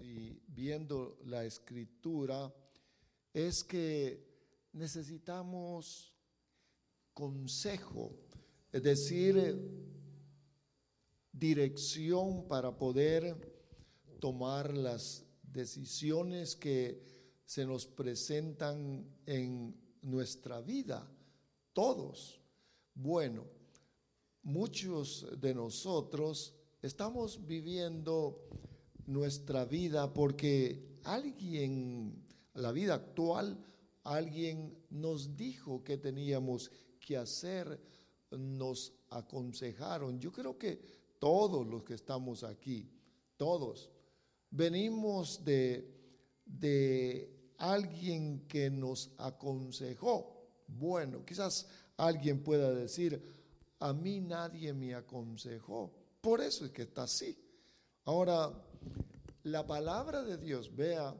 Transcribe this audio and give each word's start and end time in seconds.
Y 0.00 0.40
viendo 0.48 1.18
la 1.26 1.44
escritura 1.44 2.52
es 3.32 3.62
que 3.62 4.24
necesitamos 4.72 6.14
consejo, 7.12 8.12
es 8.72 8.82
decir, 8.82 9.60
dirección 11.30 12.48
para 12.48 12.76
poder 12.76 13.36
tomar 14.18 14.74
las 14.74 15.26
decisiones 15.42 16.56
que 16.56 17.02
se 17.44 17.66
nos 17.66 17.86
presentan 17.86 19.06
en 19.26 19.76
nuestra 20.02 20.62
vida, 20.62 21.06
todos. 21.74 22.40
Bueno, 22.94 23.44
muchos 24.42 25.26
de 25.38 25.54
nosotros 25.54 26.54
estamos 26.80 27.46
viviendo 27.46 28.48
nuestra 29.06 29.64
vida 29.64 30.12
porque 30.12 30.98
alguien, 31.04 32.24
la 32.54 32.72
vida 32.72 32.94
actual, 32.94 33.58
alguien 34.04 34.76
nos 34.90 35.36
dijo 35.36 35.82
que 35.82 35.98
teníamos 35.98 36.70
que 37.00 37.16
hacer, 37.16 37.80
nos 38.30 38.92
aconsejaron. 39.10 40.18
Yo 40.18 40.32
creo 40.32 40.58
que 40.58 40.80
todos 41.18 41.66
los 41.66 41.84
que 41.84 41.94
estamos 41.94 42.44
aquí, 42.44 42.90
todos, 43.36 43.90
venimos 44.50 45.44
de, 45.44 45.90
de 46.44 47.52
alguien 47.58 48.46
que 48.46 48.70
nos 48.70 49.10
aconsejó. 49.18 50.34
Bueno, 50.66 51.24
quizás 51.24 51.66
alguien 51.96 52.42
pueda 52.42 52.72
decir, 52.72 53.22
a 53.80 53.92
mí 53.92 54.20
nadie 54.20 54.72
me 54.72 54.94
aconsejó. 54.94 55.92
Por 56.20 56.40
eso 56.40 56.64
es 56.64 56.70
que 56.70 56.82
está 56.82 57.04
así. 57.04 57.38
Ahora, 58.04 58.52
la 59.44 59.66
palabra 59.66 60.22
de 60.22 60.38
Dios, 60.38 60.74
vea, 60.74 61.14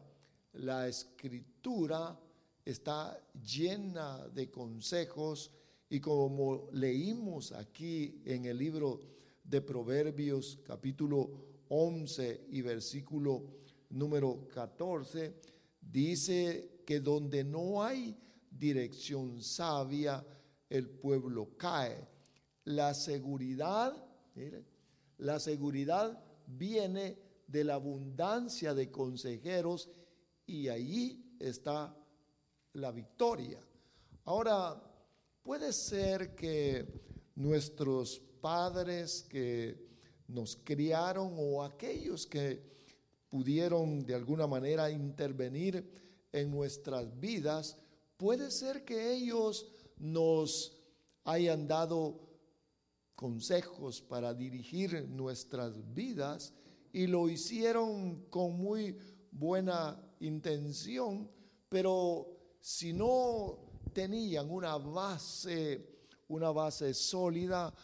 la 0.55 0.89
escritura 0.89 2.19
está 2.65 3.21
llena 3.35 4.27
de 4.29 4.51
consejos 4.51 5.51
y 5.91 6.01
como 6.01 6.69
leímos 6.73 7.53
aquí 7.53 8.23
en 8.25 8.47
el 8.47 8.57
libro 8.57 9.01
de 9.43 9.61
Proverbios 9.61 10.59
capítulo 10.67 11.31
11 11.69 12.47
y 12.49 12.63
versículo 12.63 13.43
número 13.91 14.49
14, 14.49 15.35
dice 15.81 16.83
que 16.87 17.01
donde 17.01 17.45
no 17.45 17.83
hay 17.83 18.17
dirección 18.51 19.43
sabia, 19.43 20.25
el 20.71 20.89
pueblo 20.89 21.57
cae. 21.59 22.09
La 22.65 22.95
seguridad, 22.95 23.93
mire, 24.35 24.65
la 25.19 25.39
seguridad 25.39 26.19
viene 26.47 27.24
de 27.47 27.65
la 27.65 27.75
abundancia 27.75 28.75
de 28.75 28.91
consejeros 28.91 29.89
y 30.47 30.69
ahí 30.69 31.37
está 31.39 31.97
la 32.75 32.91
victoria. 32.91 33.61
Ahora, 34.25 34.83
puede 35.43 35.73
ser 35.73 36.35
que 36.35 36.87
nuestros 37.37 38.21
padres 38.41 39.27
que 39.29 39.85
nos 40.29 40.57
criaron 40.57 41.35
o 41.37 41.63
aquellos 41.63 42.27
que 42.27 42.75
pudieron 43.29 44.05
de 44.07 44.15
alguna 44.15 44.47
manera 44.47 44.91
intervenir 44.91 45.85
en 46.33 46.51
nuestras 46.51 47.19
vidas, 47.19 47.77
puede 48.17 48.51
ser 48.51 48.85
que 48.85 49.13
ellos 49.13 49.67
nos 49.99 50.77
hayan 51.25 51.67
dado 51.67 52.21
consejos 53.15 54.03
para 54.03 54.35
dirigir 54.35 55.09
nuestras 55.09 55.95
vidas 55.95 56.53
y 56.95 57.09
lo 57.09 57.29
hicieron 57.29 58.27
con 58.31 58.57
muy 58.57 58.97
buena 59.33 60.01
intención, 60.21 61.29
pero 61.69 62.29
si 62.61 62.93
no 62.93 63.59
tenían 63.93 64.49
una 64.49 64.77
base, 64.77 65.85
una 66.29 66.53
base 66.53 66.95
sólida, 66.95 67.75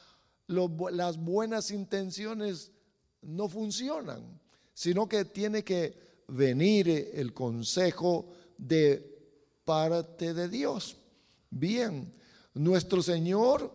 las 0.46 1.18
buenas 1.18 1.72
intenciones 1.72 2.70
no 3.22 3.48
funcionan, 3.48 4.40
sino 4.72 5.08
que 5.08 5.24
tiene 5.24 5.64
que 5.64 6.22
venir 6.28 6.88
el 7.12 7.34
consejo 7.34 8.28
de 8.56 9.04
parte 9.64 10.34
de 10.34 10.48
Dios. 10.48 10.96
Bien, 11.50 12.14
nuestro 12.54 13.02
Señor 13.02 13.72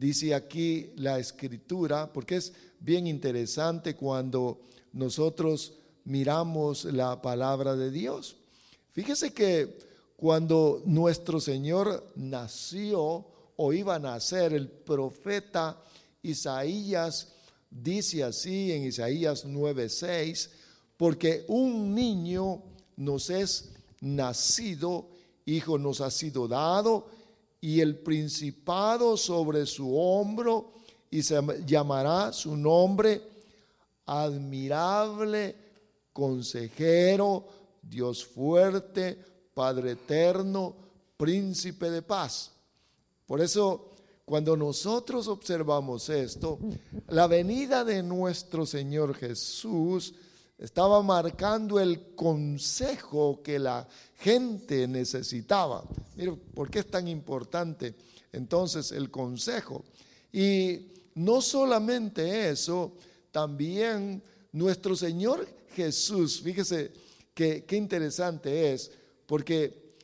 dice 0.00 0.34
aquí 0.34 0.92
la 0.96 1.18
escritura, 1.18 2.10
porque 2.10 2.36
es 2.36 2.54
bien 2.80 3.06
interesante 3.06 3.94
cuando 3.94 4.62
nosotros 4.94 5.74
miramos 6.04 6.86
la 6.86 7.20
palabra 7.20 7.76
de 7.76 7.90
Dios. 7.90 8.36
Fíjese 8.92 9.34
que 9.34 9.78
cuando 10.16 10.82
nuestro 10.86 11.38
Señor 11.38 12.12
nació 12.16 13.26
o 13.56 13.72
iba 13.74 13.96
a 13.96 13.98
nacer, 13.98 14.54
el 14.54 14.68
profeta 14.68 15.82
Isaías 16.22 17.34
dice 17.70 18.24
así 18.24 18.72
en 18.72 18.84
Isaías 18.84 19.44
9:6, 19.44 20.48
porque 20.96 21.44
un 21.48 21.94
niño 21.94 22.62
nos 22.96 23.28
es 23.28 23.72
nacido, 24.00 25.10
hijo 25.44 25.76
nos 25.76 26.00
ha 26.00 26.10
sido 26.10 26.48
dado, 26.48 27.19
y 27.60 27.80
el 27.80 27.98
principado 27.98 29.16
sobre 29.16 29.66
su 29.66 29.96
hombro 29.96 30.72
y 31.10 31.22
se 31.22 31.40
llamará 31.66 32.32
su 32.32 32.56
nombre 32.56 33.22
admirable, 34.06 35.56
consejero, 36.12 37.44
Dios 37.82 38.24
fuerte, 38.24 39.18
Padre 39.54 39.92
eterno, 39.92 40.74
príncipe 41.16 41.90
de 41.90 42.02
paz. 42.02 42.52
Por 43.26 43.40
eso, 43.40 43.90
cuando 44.24 44.56
nosotros 44.56 45.28
observamos 45.28 46.08
esto, 46.08 46.58
la 47.08 47.26
venida 47.26 47.84
de 47.84 48.02
nuestro 48.02 48.64
Señor 48.64 49.14
Jesús 49.14 50.14
estaba 50.60 51.02
marcando 51.02 51.80
el 51.80 52.14
consejo 52.14 53.42
que 53.42 53.58
la 53.58 53.88
gente 54.18 54.86
necesitaba. 54.86 55.82
Mire, 56.16 56.32
¿por 56.32 56.70
qué 56.70 56.80
es 56.80 56.90
tan 56.90 57.08
importante 57.08 57.94
entonces 58.30 58.92
el 58.92 59.10
consejo? 59.10 59.82
Y 60.30 60.92
no 61.14 61.40
solamente 61.40 62.50
eso, 62.50 62.92
también 63.32 64.22
nuestro 64.52 64.94
Señor 64.94 65.48
Jesús, 65.74 66.42
fíjese 66.42 66.92
qué 67.34 67.64
interesante 67.70 68.72
es, 68.72 68.90
porque 69.26 69.94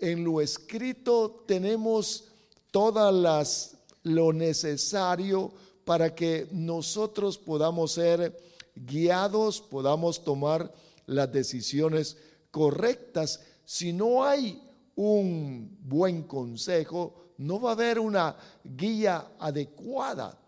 en 0.00 0.24
lo 0.24 0.40
escrito 0.40 1.44
tenemos 1.46 2.24
todas 2.72 3.14
las 3.14 3.76
lo 4.02 4.32
necesario 4.32 5.52
para 5.84 6.14
que 6.14 6.48
nosotros 6.50 7.38
podamos 7.38 7.92
ser 7.92 8.49
guiados, 8.74 9.60
podamos 9.60 10.24
tomar 10.24 10.72
las 11.06 11.32
decisiones 11.32 12.16
correctas. 12.50 13.40
Si 13.64 13.92
no 13.92 14.24
hay 14.24 14.62
un 14.96 15.78
buen 15.82 16.24
consejo, 16.24 17.32
no 17.38 17.60
va 17.60 17.70
a 17.70 17.72
haber 17.74 17.98
una 17.98 18.36
guía 18.64 19.32
adecuada. 19.38 20.38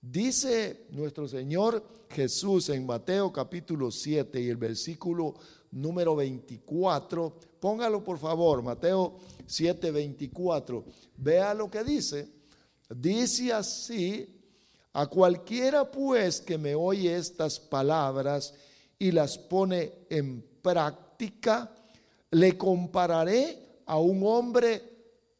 Dice 0.00 0.86
nuestro 0.90 1.28
Señor 1.28 1.84
Jesús 2.10 2.68
en 2.68 2.86
Mateo 2.86 3.32
capítulo 3.32 3.90
7 3.90 4.40
y 4.40 4.48
el 4.48 4.56
versículo 4.56 5.34
número 5.72 6.16
24, 6.16 7.36
póngalo 7.60 8.02
por 8.02 8.18
favor, 8.18 8.62
Mateo 8.62 9.18
7, 9.46 9.90
24, 9.90 10.84
vea 11.16 11.54
lo 11.54 11.70
que 11.70 11.84
dice. 11.84 12.28
Dice 12.88 13.52
así, 13.52 14.35
a 14.98 15.08
cualquiera 15.08 15.90
pues 15.90 16.40
que 16.40 16.56
me 16.56 16.74
oye 16.74 17.14
estas 17.14 17.60
palabras 17.60 18.54
y 18.98 19.12
las 19.12 19.36
pone 19.36 19.92
en 20.08 20.40
práctica, 20.62 21.70
le 22.30 22.56
compararé 22.56 23.82
a 23.84 23.98
un 23.98 24.22
hombre 24.26 24.82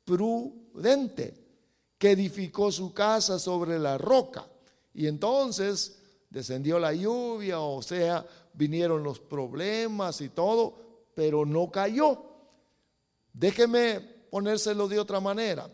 prudente 0.05 1.33
que 1.97 2.11
edificó 2.11 2.71
su 2.71 2.93
casa 2.93 3.39
sobre 3.39 3.79
la 3.79 3.97
roca. 3.97 4.47
Y 4.93 5.07
entonces 5.07 6.03
descendió 6.29 6.79
la 6.79 6.93
lluvia, 6.93 7.59
o 7.59 7.81
sea, 7.81 8.27
vinieron 8.53 9.03
los 9.03 9.21
problemas 9.21 10.21
y 10.21 10.29
todo, 10.29 11.09
pero 11.15 11.47
no 11.47 11.71
cayó. 11.71 12.23
Déjeme 13.33 14.01
ponérselo 14.31 14.87
de 14.87 14.99
otra 14.99 15.19
manera. 15.19 15.67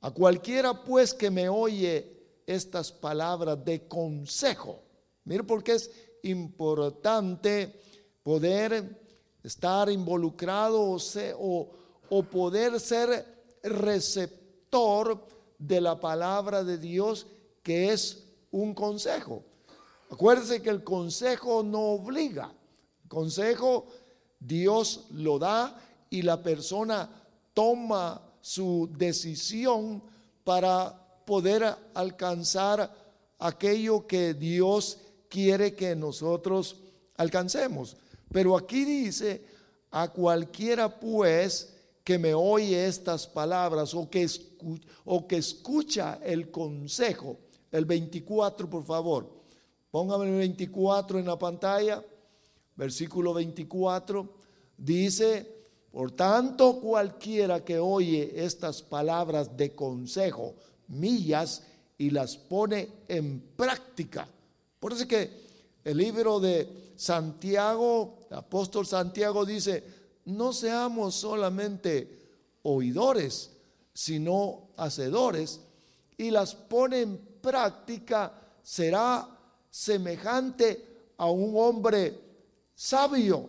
A 0.00 0.10
cualquiera 0.10 0.82
pues 0.82 1.14
que 1.14 1.30
me 1.30 1.48
oye 1.48 2.17
estas 2.48 2.90
palabras 2.90 3.62
de 3.62 3.86
consejo. 3.86 4.82
Mire 5.24 5.44
porque 5.44 5.72
es 5.72 5.90
importante 6.22 7.78
poder 8.22 8.98
estar 9.42 9.90
involucrado 9.90 10.96
o, 11.38 11.70
o 12.08 12.22
poder 12.22 12.80
ser 12.80 13.44
receptor 13.62 15.26
de 15.58 15.80
la 15.80 16.00
palabra 16.00 16.64
de 16.64 16.78
Dios 16.78 17.26
que 17.62 17.92
es 17.92 18.24
un 18.50 18.72
consejo. 18.72 19.44
Acuérdese 20.10 20.62
que 20.62 20.70
el 20.70 20.82
consejo 20.82 21.62
no 21.62 21.80
obliga. 21.80 22.50
El 23.02 23.08
consejo 23.10 23.86
Dios 24.40 25.06
lo 25.10 25.38
da 25.38 25.78
y 26.08 26.22
la 26.22 26.42
persona 26.42 27.10
toma 27.52 28.22
su 28.40 28.88
decisión 28.96 30.02
para 30.44 31.07
poder 31.28 31.62
alcanzar 31.92 32.90
aquello 33.38 34.06
que 34.06 34.32
Dios 34.32 34.96
quiere 35.28 35.74
que 35.74 35.94
nosotros 35.94 36.76
alcancemos. 37.18 37.98
Pero 38.32 38.56
aquí 38.56 38.86
dice, 38.86 39.44
a 39.90 40.08
cualquiera 40.08 40.88
pues 40.88 41.74
que 42.02 42.18
me 42.18 42.32
oye 42.32 42.86
estas 42.86 43.26
palabras 43.26 43.92
o 43.92 44.08
que, 44.08 44.26
o 45.04 45.28
que 45.28 45.36
escucha 45.36 46.18
el 46.24 46.50
consejo, 46.50 47.36
el 47.72 47.84
24 47.84 48.70
por 48.70 48.84
favor, 48.84 49.28
póngame 49.90 50.30
el 50.30 50.38
24 50.38 51.18
en 51.18 51.26
la 51.26 51.38
pantalla, 51.38 52.02
versículo 52.74 53.34
24, 53.34 54.34
dice, 54.78 55.46
por 55.92 56.10
tanto 56.12 56.80
cualquiera 56.80 57.62
que 57.62 57.78
oye 57.78 58.32
estas 58.34 58.80
palabras 58.80 59.54
de 59.54 59.74
consejo 59.74 60.54
mías 60.88 61.62
y 61.96 62.10
las 62.10 62.36
pone 62.36 62.88
en 63.08 63.40
práctica. 63.56 64.28
Por 64.78 64.92
eso 64.92 65.06
que 65.06 65.30
el 65.84 65.96
libro 65.96 66.40
de 66.40 66.92
Santiago, 66.96 68.18
el 68.30 68.36
apóstol 68.36 68.86
Santiago 68.86 69.44
dice, 69.44 69.82
no 70.26 70.52
seamos 70.52 71.14
solamente 71.14 72.18
oidores, 72.62 73.50
sino 73.94 74.68
hacedores, 74.76 75.60
y 76.16 76.30
las 76.30 76.54
pone 76.54 77.00
en 77.00 77.18
práctica, 77.40 78.32
será 78.62 79.28
semejante 79.70 81.12
a 81.16 81.30
un 81.30 81.54
hombre 81.56 82.18
sabio. 82.74 83.48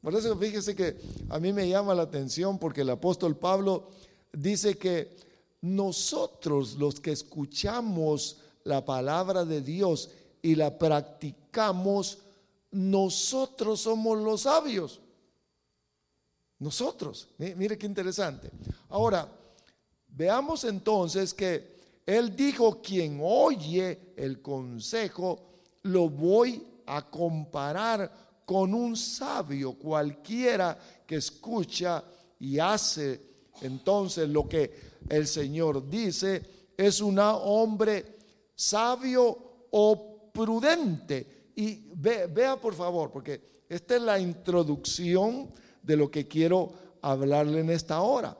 Por 0.00 0.14
eso 0.14 0.36
fíjese 0.36 0.74
que 0.74 0.96
a 1.28 1.38
mí 1.38 1.52
me 1.52 1.68
llama 1.68 1.94
la 1.94 2.02
atención 2.02 2.58
porque 2.58 2.82
el 2.82 2.90
apóstol 2.90 3.36
Pablo 3.36 3.88
dice 4.32 4.78
que 4.78 5.16
nosotros 5.62 6.74
los 6.74 7.00
que 7.00 7.12
escuchamos 7.12 8.38
la 8.64 8.84
palabra 8.84 9.44
de 9.44 9.60
Dios 9.60 10.10
y 10.42 10.54
la 10.54 10.78
practicamos, 10.78 12.18
nosotros 12.70 13.80
somos 13.80 14.18
los 14.18 14.42
sabios. 14.42 15.00
Nosotros. 16.58 17.28
Mire 17.38 17.78
qué 17.78 17.86
interesante. 17.86 18.50
Ahora, 18.88 19.28
veamos 20.08 20.64
entonces 20.64 21.32
que 21.34 21.80
él 22.06 22.34
dijo, 22.34 22.80
quien 22.82 23.20
oye 23.22 24.14
el 24.16 24.42
consejo, 24.42 25.38
lo 25.82 26.08
voy 26.08 26.66
a 26.86 27.08
comparar 27.08 28.42
con 28.44 28.74
un 28.74 28.96
sabio, 28.96 29.74
cualquiera 29.74 30.76
que 31.06 31.16
escucha 31.16 32.02
y 32.40 32.58
hace 32.58 33.20
entonces 33.62 34.28
lo 34.28 34.48
que 34.48 34.89
el 35.10 35.26
Señor 35.26 35.90
dice, 35.90 36.40
es 36.76 37.00
un 37.00 37.18
hombre 37.18 38.16
sabio 38.54 39.66
o 39.70 40.30
prudente. 40.32 41.50
Y 41.56 41.82
vea 41.94 42.56
por 42.58 42.74
favor, 42.74 43.10
porque 43.10 43.64
esta 43.68 43.96
es 43.96 44.02
la 44.02 44.18
introducción 44.18 45.50
de 45.82 45.96
lo 45.96 46.10
que 46.10 46.26
quiero 46.28 46.72
hablarle 47.02 47.60
en 47.60 47.70
esta 47.70 48.00
hora. 48.00 48.38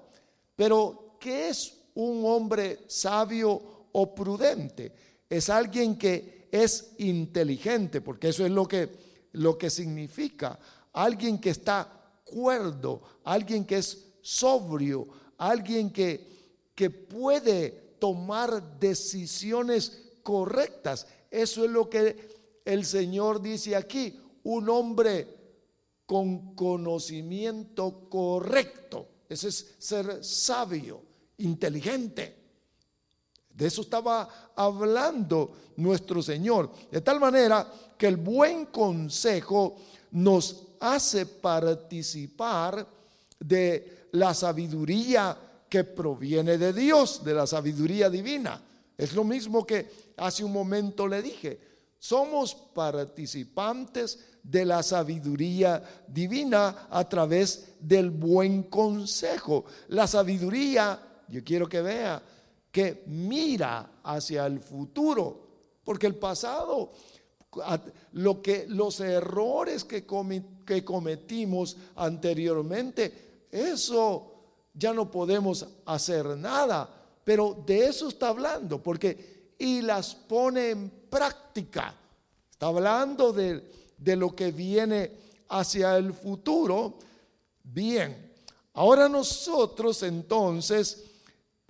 Pero, 0.55 1.17
¿qué 1.19 1.49
es 1.49 1.77
un 1.95 2.23
hombre 2.25 2.85
sabio 2.87 3.89
o 3.93 4.15
prudente? 4.15 4.93
Es 5.29 5.51
alguien 5.51 5.99
que 5.99 6.49
es 6.53 6.93
inteligente, 6.99 8.01
porque 8.01 8.29
eso 8.29 8.47
es 8.47 8.53
lo 8.53 8.67
que, 8.67 8.89
lo 9.33 9.59
que 9.59 9.71
significa. 9.71 10.59
Alguien 10.93 11.41
que 11.41 11.51
está 11.51 12.01
cuerdo, 12.25 13.03
alguien 13.25 13.65
que 13.65 13.79
es 13.79 14.07
sobrio, 14.23 15.09
alguien 15.39 15.91
que, 15.91 16.30
que 16.81 16.89
puede 16.89 17.97
tomar 17.99 18.81
decisiones 18.81 20.13
correctas. 20.23 21.07
Eso 21.31 21.63
es 21.67 21.71
lo 21.71 21.91
que 21.91 22.63
el 22.65 22.87
Señor 22.87 23.43
dice 23.43 23.77
aquí. 23.77 24.19
Un 24.45 24.71
hombre 24.71 25.29
con 26.07 26.55
conocimiento 26.55 28.09
correcto. 28.09 29.09
Ese 29.29 29.49
es 29.49 29.75
ser 29.79 30.25
sabio, 30.25 31.03
inteligente. 31.37 32.35
De 33.51 33.67
eso 33.67 33.83
estaba 33.83 34.55
hablando 34.57 35.53
nuestro 35.77 36.23
Señor. 36.23 36.71
De 36.91 37.03
tal 37.03 37.21
manera 37.21 37.71
que 37.99 38.07
el 38.07 38.17
buen 38.17 38.65
consejo 38.65 39.77
nos 40.13 40.63
hace 40.81 41.27
participar 41.27 42.89
de 43.39 44.07
la 44.13 44.33
sabiduría 44.33 45.50
que 45.71 45.85
proviene 45.85 46.59
de 46.59 46.73
Dios, 46.73 47.25
de 47.25 47.33
la 47.33 47.47
sabiduría 47.47 48.11
divina. 48.11 48.61
Es 48.99 49.15
lo 49.15 49.23
mismo 49.25 49.65
que 49.65 49.89
hace 50.17 50.45
un 50.45 50.53
momento 50.53 51.07
le 51.07 51.23
dije. 51.23 51.59
Somos 51.99 52.55
participantes 52.55 54.19
de 54.43 54.65
la 54.65 54.83
sabiduría 54.83 55.83
divina 56.09 56.89
a 56.91 57.09
través 57.09 57.77
del 57.79 58.11
buen 58.11 58.65
consejo. 58.65 59.65
La 59.89 60.07
sabiduría, 60.07 61.01
yo 61.29 61.45
quiero 61.45 61.69
que 61.69 61.81
vea, 61.81 62.21
que 62.73 63.05
mira 63.07 64.01
hacia 64.03 64.47
el 64.47 64.61
futuro, 64.61 65.47
porque 65.85 66.09
el 66.09 66.17
pasado, 66.17 66.91
lo 68.13 68.43
que, 68.43 68.67
los 68.69 69.01
errores 69.01 69.85
que, 69.85 70.05
que 70.67 70.85
cometimos 70.85 71.77
anteriormente, 71.95 73.47
eso 73.51 74.40
ya 74.73 74.93
no 74.93 75.11
podemos 75.11 75.67
hacer 75.87 76.27
nada, 76.37 76.89
pero 77.25 77.63
de 77.67 77.87
eso 77.87 78.09
está 78.09 78.29
hablando, 78.29 78.83
porque 78.83 79.55
y 79.59 79.83
las 79.83 80.15
pone 80.15 80.71
en 80.71 80.91
práctica. 81.09 81.95
Está 82.51 82.67
hablando 82.67 83.33
de 83.33 83.81
de 84.01 84.17
lo 84.17 84.35
que 84.35 84.51
viene 84.51 85.13
hacia 85.49 85.97
el 85.97 86.13
futuro. 86.13 86.99
Bien, 87.63 88.33
ahora 88.73 89.09
nosotros 89.09 90.03
entonces 90.03 91.05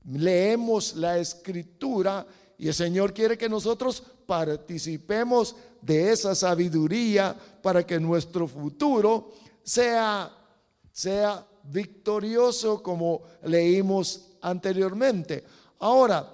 leemos 0.05 0.95
la 0.95 1.19
escritura 1.19 2.27
y 2.57 2.69
el 2.69 2.75
Señor 2.75 3.13
quiere 3.13 3.37
que 3.37 3.49
nosotros 3.49 4.03
participemos 4.27 5.57
de 5.83 6.13
esa 6.13 6.35
sabiduría 6.35 7.37
para 7.63 7.85
que 7.85 7.99
nuestro 7.99 8.47
futuro 8.47 9.33
sea, 9.63 10.31
sea 10.93 11.45
victorioso 11.71 12.83
como 12.83 13.23
leímos 13.45 14.33
anteriormente. 14.43 15.45
Ahora, 15.79 16.29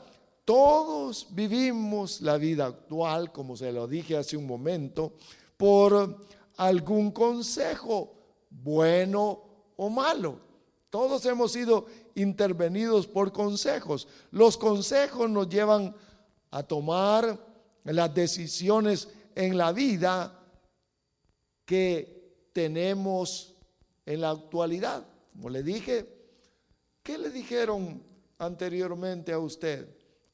todos 0.44 1.28
vivimos 1.30 2.20
la 2.20 2.36
vida 2.36 2.66
actual, 2.66 3.32
como 3.32 3.56
se 3.56 3.72
lo 3.72 3.86
dije 3.86 4.16
hace 4.16 4.36
un 4.36 4.46
momento, 4.46 5.14
por 5.56 6.26
algún 6.56 7.10
consejo, 7.10 8.14
bueno 8.50 9.42
o 9.76 9.90
malo. 9.90 10.40
Todos 10.90 11.26
hemos 11.26 11.52
sido 11.52 11.86
intervenidos 12.14 13.06
por 13.06 13.32
consejos. 13.32 14.08
Los 14.30 14.56
consejos 14.56 15.28
nos 15.28 15.48
llevan 15.48 15.94
a 16.50 16.62
tomar 16.62 17.38
las 17.84 18.14
decisiones 18.14 19.08
en 19.34 19.58
la 19.58 19.72
vida 19.72 20.40
que 21.64 22.48
tenemos 22.52 23.54
en 24.06 24.20
la 24.20 24.30
actualidad. 24.30 25.04
Como 25.36 25.50
le 25.50 25.62
dije, 25.62 26.06
¿qué 27.02 27.18
le 27.18 27.28
dijeron 27.30 28.02
anteriormente 28.38 29.32
a 29.32 29.38
usted? 29.38 29.86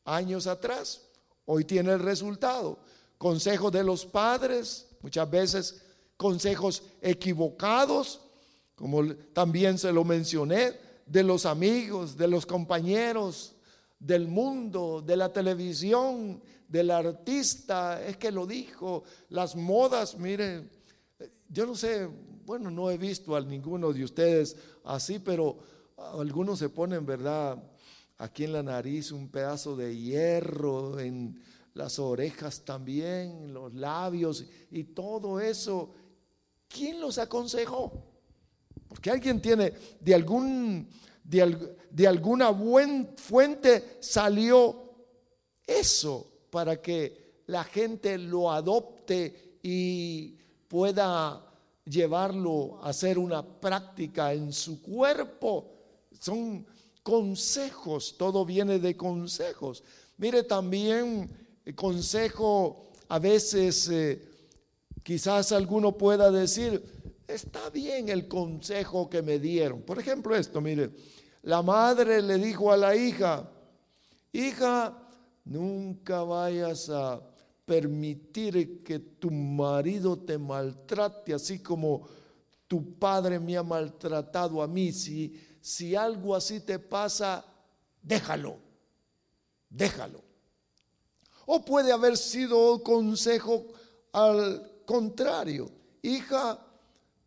Años 0.04 0.46
atrás. 0.46 1.02
Hoy 1.44 1.64
tiene 1.64 1.90
el 1.92 1.98
resultado. 1.98 2.78
Consejos 3.18 3.72
de 3.72 3.82
los 3.82 4.06
padres, 4.06 4.86
muchas 5.00 5.28
veces 5.28 5.82
consejos 6.16 6.84
equivocados, 7.00 8.20
como 8.76 9.04
también 9.32 9.76
se 9.76 9.92
lo 9.92 10.04
mencioné, 10.04 10.72
de 11.04 11.24
los 11.24 11.46
amigos, 11.46 12.16
de 12.16 12.28
los 12.28 12.46
compañeros, 12.46 13.56
del 13.98 14.28
mundo, 14.28 15.02
de 15.04 15.16
la 15.16 15.32
televisión, 15.32 16.40
del 16.68 16.92
artista, 16.92 18.04
es 18.06 18.16
que 18.16 18.30
lo 18.30 18.46
dijo, 18.46 19.02
las 19.30 19.56
modas, 19.56 20.16
mire, 20.16 20.68
yo 21.52 21.66
no 21.66 21.74
sé, 21.74 22.08
bueno, 22.46 22.70
no 22.70 22.90
he 22.90 22.96
visto 22.96 23.36
a 23.36 23.40
ninguno 23.42 23.92
de 23.92 24.02
ustedes 24.04 24.56
así, 24.84 25.18
pero 25.18 25.58
algunos 25.96 26.58
se 26.58 26.70
ponen, 26.70 27.04
¿verdad? 27.04 27.62
Aquí 28.16 28.44
en 28.44 28.54
la 28.54 28.62
nariz 28.62 29.12
un 29.12 29.28
pedazo 29.28 29.76
de 29.76 29.94
hierro, 29.94 30.98
en 30.98 31.38
las 31.74 31.98
orejas 31.98 32.64
también, 32.64 33.52
los 33.52 33.74
labios 33.74 34.46
y 34.70 34.84
todo 34.84 35.40
eso. 35.40 35.92
¿Quién 36.68 37.00
los 37.00 37.18
aconsejó? 37.18 38.02
Porque 38.88 39.10
alguien 39.10 39.40
tiene 39.42 39.74
de 40.00 40.14
algún 40.14 40.88
de, 41.22 41.76
de 41.90 42.06
alguna 42.06 42.50
buen 42.50 43.14
fuente 43.16 43.98
salió 44.00 44.94
eso 45.66 46.46
para 46.50 46.80
que 46.80 47.42
la 47.46 47.64
gente 47.64 48.16
lo 48.18 48.50
adopte 48.50 49.58
y 49.62 50.36
pueda 50.72 51.44
llevarlo 51.84 52.80
a 52.82 52.88
hacer 52.88 53.18
una 53.18 53.42
práctica 53.42 54.32
en 54.32 54.54
su 54.54 54.80
cuerpo. 54.80 55.70
Son 56.18 56.66
consejos, 57.02 58.14
todo 58.16 58.46
viene 58.46 58.78
de 58.78 58.96
consejos. 58.96 59.84
Mire 60.16 60.44
también 60.44 61.30
consejo, 61.76 62.84
a 63.08 63.18
veces 63.18 63.86
eh, 63.90 64.22
quizás 65.02 65.52
alguno 65.52 65.92
pueda 65.98 66.30
decir, 66.30 66.82
está 67.28 67.68
bien 67.68 68.08
el 68.08 68.26
consejo 68.26 69.10
que 69.10 69.20
me 69.20 69.38
dieron. 69.38 69.82
Por 69.82 69.98
ejemplo 69.98 70.34
esto, 70.34 70.62
mire, 70.62 70.88
la 71.42 71.60
madre 71.60 72.22
le 72.22 72.38
dijo 72.38 72.72
a 72.72 72.78
la 72.78 72.96
hija, 72.96 73.46
hija, 74.32 75.06
nunca 75.44 76.22
vayas 76.22 76.88
a 76.88 77.20
permitir 77.72 78.84
que 78.84 78.98
tu 78.98 79.30
marido 79.30 80.18
te 80.18 80.36
maltrate 80.36 81.32
así 81.32 81.60
como 81.60 82.06
tu 82.68 82.98
padre 82.98 83.40
me 83.40 83.56
ha 83.56 83.62
maltratado 83.62 84.60
a 84.60 84.66
mí. 84.66 84.92
Si, 84.92 85.40
si 85.58 85.96
algo 85.96 86.34
así 86.34 86.60
te 86.60 86.78
pasa, 86.78 87.42
déjalo, 88.02 88.58
déjalo. 89.70 90.20
O 91.46 91.64
puede 91.64 91.92
haber 91.92 92.18
sido 92.18 92.82
consejo 92.82 93.68
al 94.12 94.82
contrario. 94.84 95.70
Hija, 96.02 96.58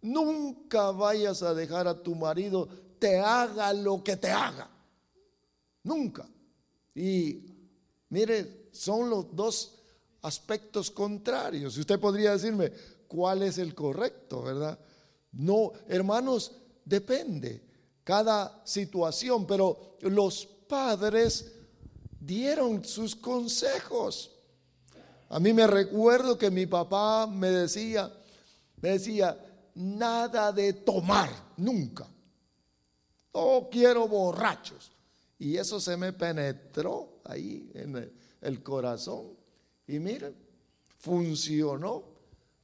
nunca 0.03 0.91
vayas 0.91 1.41
a 1.41 1.55
dejar 1.55 1.87
a 1.87 2.03
tu 2.03 2.13
marido, 2.13 2.69
te 2.99 3.17
haga 3.17 3.73
lo 3.73 4.03
que 4.03 4.15
te 4.15 4.29
haga. 4.29 4.69
Nunca. 5.81 6.29
Y 6.93 7.41
mire, 8.09 8.69
son 8.71 9.09
los 9.09 9.35
dos 9.35 9.75
aspectos 10.25 10.89
contrarios. 10.89 11.77
Y 11.77 11.81
usted 11.81 11.99
podría 11.99 12.31
decirme, 12.31 12.71
¿cuál 13.07 13.43
es 13.43 13.57
el 13.59 13.75
correcto, 13.75 14.41
verdad? 14.41 14.77
No, 15.31 15.71
hermanos, 15.87 16.51
depende 16.83 17.63
cada 18.03 18.61
situación, 18.65 19.45
pero 19.45 19.97
los 20.01 20.45
padres 20.45 21.51
dieron 22.19 22.83
sus 22.83 23.15
consejos. 23.15 24.31
A 25.29 25.39
mí 25.39 25.53
me 25.53 25.67
recuerdo 25.67 26.37
que 26.37 26.49
mi 26.49 26.65
papá 26.65 27.27
me 27.27 27.49
decía, 27.49 28.11
me 28.81 28.89
decía, 28.89 29.37
nada 29.75 30.51
de 30.51 30.73
tomar, 30.73 31.29
nunca. 31.57 32.07
No 33.33 33.67
quiero 33.71 34.07
borrachos. 34.07 34.91
Y 35.37 35.57
eso 35.57 35.79
se 35.79 35.97
me 35.97 36.13
penetró 36.13 37.19
ahí 37.25 37.69
en 37.73 38.11
el 38.41 38.63
corazón. 38.63 39.44
Y 39.87 39.99
miren, 39.99 40.35
funcionó. 40.97 42.03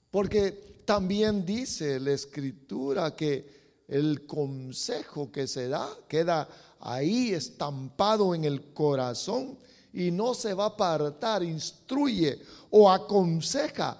Porque 0.09 0.83
también 0.85 1.45
dice 1.45 1.99
la 1.99 2.11
escritura 2.11 3.15
que 3.15 3.61
el 3.87 4.25
consejo 4.25 5.31
que 5.31 5.47
se 5.47 5.67
da 5.67 5.89
queda 6.07 6.47
ahí 6.79 7.33
estampado 7.33 8.33
en 8.33 8.45
el 8.45 8.73
corazón 8.73 9.57
y 9.93 10.11
no 10.11 10.33
se 10.33 10.53
va 10.53 10.65
a 10.65 10.67
apartar, 10.67 11.43
instruye 11.43 12.39
o 12.69 12.89
aconseja. 12.89 13.97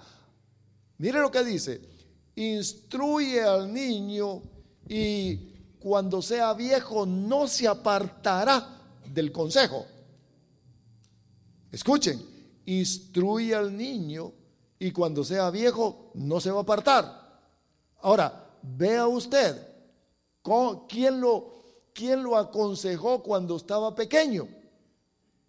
Mire 0.98 1.20
lo 1.20 1.30
que 1.30 1.44
dice, 1.44 1.80
instruye 2.34 3.42
al 3.42 3.72
niño 3.72 4.42
y 4.88 5.36
cuando 5.78 6.22
sea 6.22 6.54
viejo 6.54 7.04
no 7.06 7.46
se 7.46 7.68
apartará 7.68 8.80
del 9.06 9.30
consejo. 9.32 9.86
Escuchen, 11.70 12.31
instruye 12.66 13.54
al 13.54 13.76
niño 13.76 14.32
y 14.78 14.90
cuando 14.90 15.24
sea 15.24 15.50
viejo 15.50 16.10
no 16.14 16.40
se 16.40 16.50
va 16.50 16.58
a 16.58 16.62
apartar. 16.62 17.40
Ahora, 18.00 18.50
vea 18.62 19.06
usted, 19.06 19.66
¿quién 20.88 21.20
lo, 21.20 21.64
quién 21.92 22.22
lo 22.22 22.36
aconsejó 22.36 23.22
cuando 23.22 23.56
estaba 23.56 23.94
pequeño? 23.94 24.48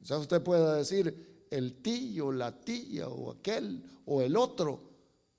Sea, 0.03 0.17
usted 0.17 0.41
puede 0.41 0.77
decir 0.77 1.47
el 1.49 1.81
tío, 1.81 2.31
la 2.31 2.51
tía 2.51 3.07
o 3.07 3.31
aquel 3.31 3.83
o 4.05 4.21
el 4.21 4.35
otro. 4.35 4.81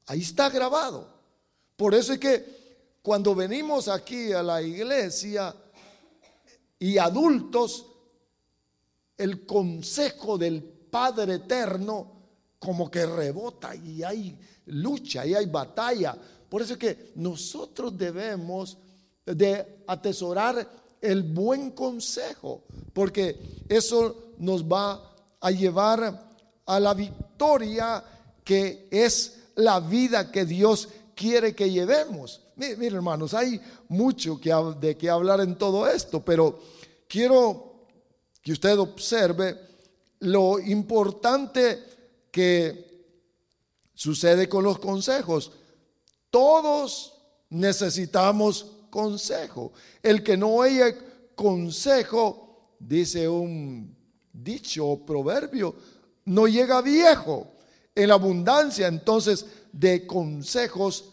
Ahí 0.07 0.23
está 0.23 0.49
grabado. 0.49 1.09
Por 1.77 1.95
eso 1.95 2.13
es 2.15 2.19
que 2.19 2.65
cuando 3.03 3.35
venimos 3.35 3.89
aquí 3.89 4.33
a 4.33 4.43
la 4.43 4.63
iglesia 4.63 5.55
y 6.79 6.99
adultos, 6.99 7.87
el 9.17 9.45
consejo 9.45 10.39
del 10.39 10.74
Padre 10.95 11.35
eterno 11.35 12.07
como 12.57 12.89
que 12.89 13.05
rebota 13.05 13.75
y 13.75 14.05
hay 14.05 14.39
lucha 14.67 15.27
y 15.27 15.35
hay 15.35 15.47
batalla. 15.47 16.17
Por 16.49 16.63
eso 16.63 16.75
es 16.75 16.79
que 16.79 17.13
nosotros 17.17 17.99
debemos 17.99 18.79
de 19.27 19.83
atesorar 19.89 20.71
el 21.01 21.25
buen 21.25 21.73
consejo, 21.73 22.63
porque 22.93 23.65
eso 23.69 24.35
nos 24.39 24.65
va 24.65 25.17
a 25.41 25.51
llevar 25.51 26.31
a 26.65 26.79
la 26.79 26.95
victoria 26.95 28.05
que 28.45 28.87
es 28.89 29.41
la 29.57 29.81
vida 29.81 30.31
que 30.31 30.45
Dios 30.45 30.89
quiere 31.17 31.57
que 31.57 31.73
llevemos. 31.73 32.41
Miren 32.55 32.95
hermanos, 32.95 33.35
hay 33.35 33.61
mucho 33.89 34.41
que, 34.41 34.55
de 34.79 34.97
qué 34.97 35.11
hablar 35.11 35.41
en 35.41 35.59
todo 35.59 35.89
esto, 35.89 36.25
pero 36.25 36.61
quiero 37.09 37.89
que 38.41 38.53
usted 38.53 38.79
observe 38.79 39.74
lo 40.25 40.59
importante 40.59 41.83
que 42.31 43.05
sucede 43.95 44.49
con 44.49 44.65
los 44.65 44.79
consejos. 44.79 45.53
Todos 46.31 47.15
necesitamos 47.51 48.67
consejo. 48.91 49.73
El 50.03 50.23
que 50.23 50.37
no 50.37 50.63
haya 50.63 50.95
consejo, 51.35 52.75
dice 52.79 53.29
un 53.29 53.95
dicho 54.33 54.87
o 54.87 55.05
proverbio, 55.05 55.75
no 56.25 56.47
llega 56.49 56.81
viejo. 56.81 57.53
En 57.95 58.11
abundancia 58.11 58.89
entonces 58.89 59.47
de 59.73 60.07
consejos 60.07 61.13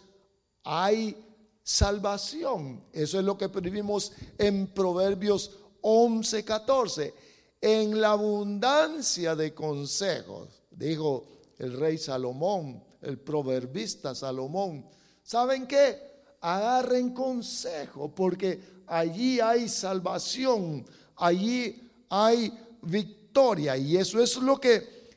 hay 0.63 1.15
salvación. 1.63 2.83
Eso 2.93 3.19
es 3.19 3.25
lo 3.25 3.37
que 3.37 3.47
vivimos 3.47 4.13
en 4.37 4.67
Proverbios 4.67 5.51
11, 5.81 6.45
14 6.45 7.30
en 7.61 8.01
la 8.01 8.11
abundancia 8.11 9.35
de 9.35 9.53
consejos, 9.53 10.49
dijo 10.71 11.25
el 11.59 11.79
rey 11.79 11.99
Salomón, 11.99 12.83
el 13.01 13.19
proverbista 13.19 14.15
Salomón. 14.15 14.85
¿Saben 15.23 15.67
qué? 15.67 16.11
Agarren 16.41 17.13
consejo 17.13 18.13
porque 18.13 18.59
allí 18.87 19.39
hay 19.39 19.69
salvación, 19.69 20.83
allí 21.17 21.89
hay 22.09 22.51
victoria. 22.81 23.77
Y 23.77 23.97
eso 23.97 24.19
es 24.19 24.37
lo 24.37 24.59
que, 24.59 25.09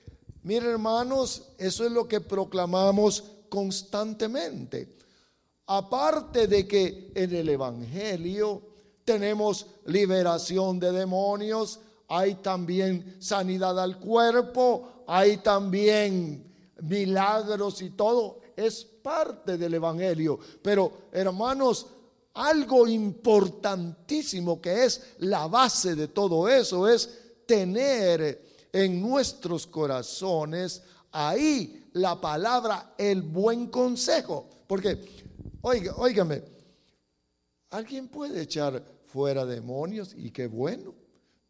miren 0.43 0.71
hermanos, 0.71 1.49
eso 1.57 1.87
es 1.87 1.93
lo 1.93 2.07
que 2.07 2.21
proclamamos 2.21 3.25
constantemente. 3.49 4.97
Aparte 5.67 6.47
de 6.47 6.69
que 6.69 7.11
en 7.15 7.35
el 7.35 7.49
Evangelio 7.49 8.61
tenemos 9.05 9.67
liberación 9.87 10.79
de 10.79 10.93
demonios, 10.93 11.81
hay 12.17 12.37
también 12.37 13.17
sanidad 13.19 13.79
al 13.79 13.99
cuerpo, 13.99 15.05
hay 15.09 15.39
también 15.39 16.45
milagros 16.83 17.83
y 17.83 17.91
todo. 17.91 18.41
Es 18.57 18.85
parte 18.85 19.59
del 19.59 19.75
Evangelio. 19.75 20.39
Pero 20.63 21.09
hermanos, 21.11 21.87
algo 22.35 22.87
importantísimo 22.87 24.61
que 24.61 24.85
es 24.85 25.15
la 25.19 25.49
base 25.49 25.97
de 25.97 26.09
todo 26.09 26.49
eso 26.49 26.89
es 26.89 27.11
tener 27.47 28.69
en 28.73 29.01
nuestros 29.01 29.67
corazones 29.67 30.83
ahí 31.11 31.89
la 31.95 32.21
palabra, 32.21 32.95
el 32.97 33.23
buen 33.23 33.67
consejo. 33.67 34.49
Porque, 34.69 35.01
oiga, 35.63 35.97
alguien 37.71 38.09
puede 38.09 38.43
echar 38.43 38.81
fuera 39.05 39.45
demonios 39.45 40.15
y 40.17 40.31
qué 40.31 40.47
bueno. 40.47 41.04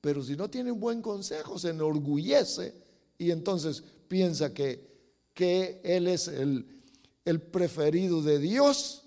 Pero 0.04 0.22
si 0.22 0.36
no 0.36 0.50
tiene 0.50 0.70
un 0.70 0.78
buen 0.78 1.00
consejo, 1.00 1.58
se 1.58 1.70
enorgullece 1.70 2.74
y 3.16 3.30
entonces 3.30 3.82
piensa 4.06 4.52
que, 4.52 4.86
que 5.32 5.80
él 5.82 6.08
es 6.08 6.28
el, 6.28 6.82
el 7.24 7.40
preferido 7.40 8.20
de 8.20 8.38
Dios 8.38 9.02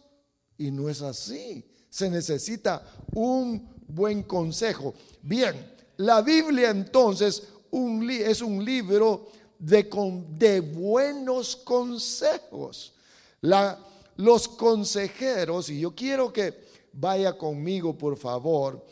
y 0.57 0.71
no 0.71 0.89
es 0.89 1.03
así. 1.03 1.63
Se 1.91 2.09
necesita 2.09 2.83
un 3.13 3.69
buen 3.87 4.23
consejo. 4.23 4.95
Bien, 5.21 5.71
la 5.97 6.23
Biblia 6.23 6.71
entonces 6.71 7.43
es 7.43 8.41
un 8.41 8.65
libro 8.65 9.27
de, 9.59 9.87
de 10.31 10.59
buenos 10.61 11.55
consejos. 11.57 12.95
los 14.15 14.47
consejeros, 14.47 15.69
y 15.69 15.79
yo 15.79 15.93
quiero 15.93 16.33
que 16.33 16.65
vaya 16.91 17.37
conmigo 17.37 17.95
por 17.95 18.17
favor 18.17 18.83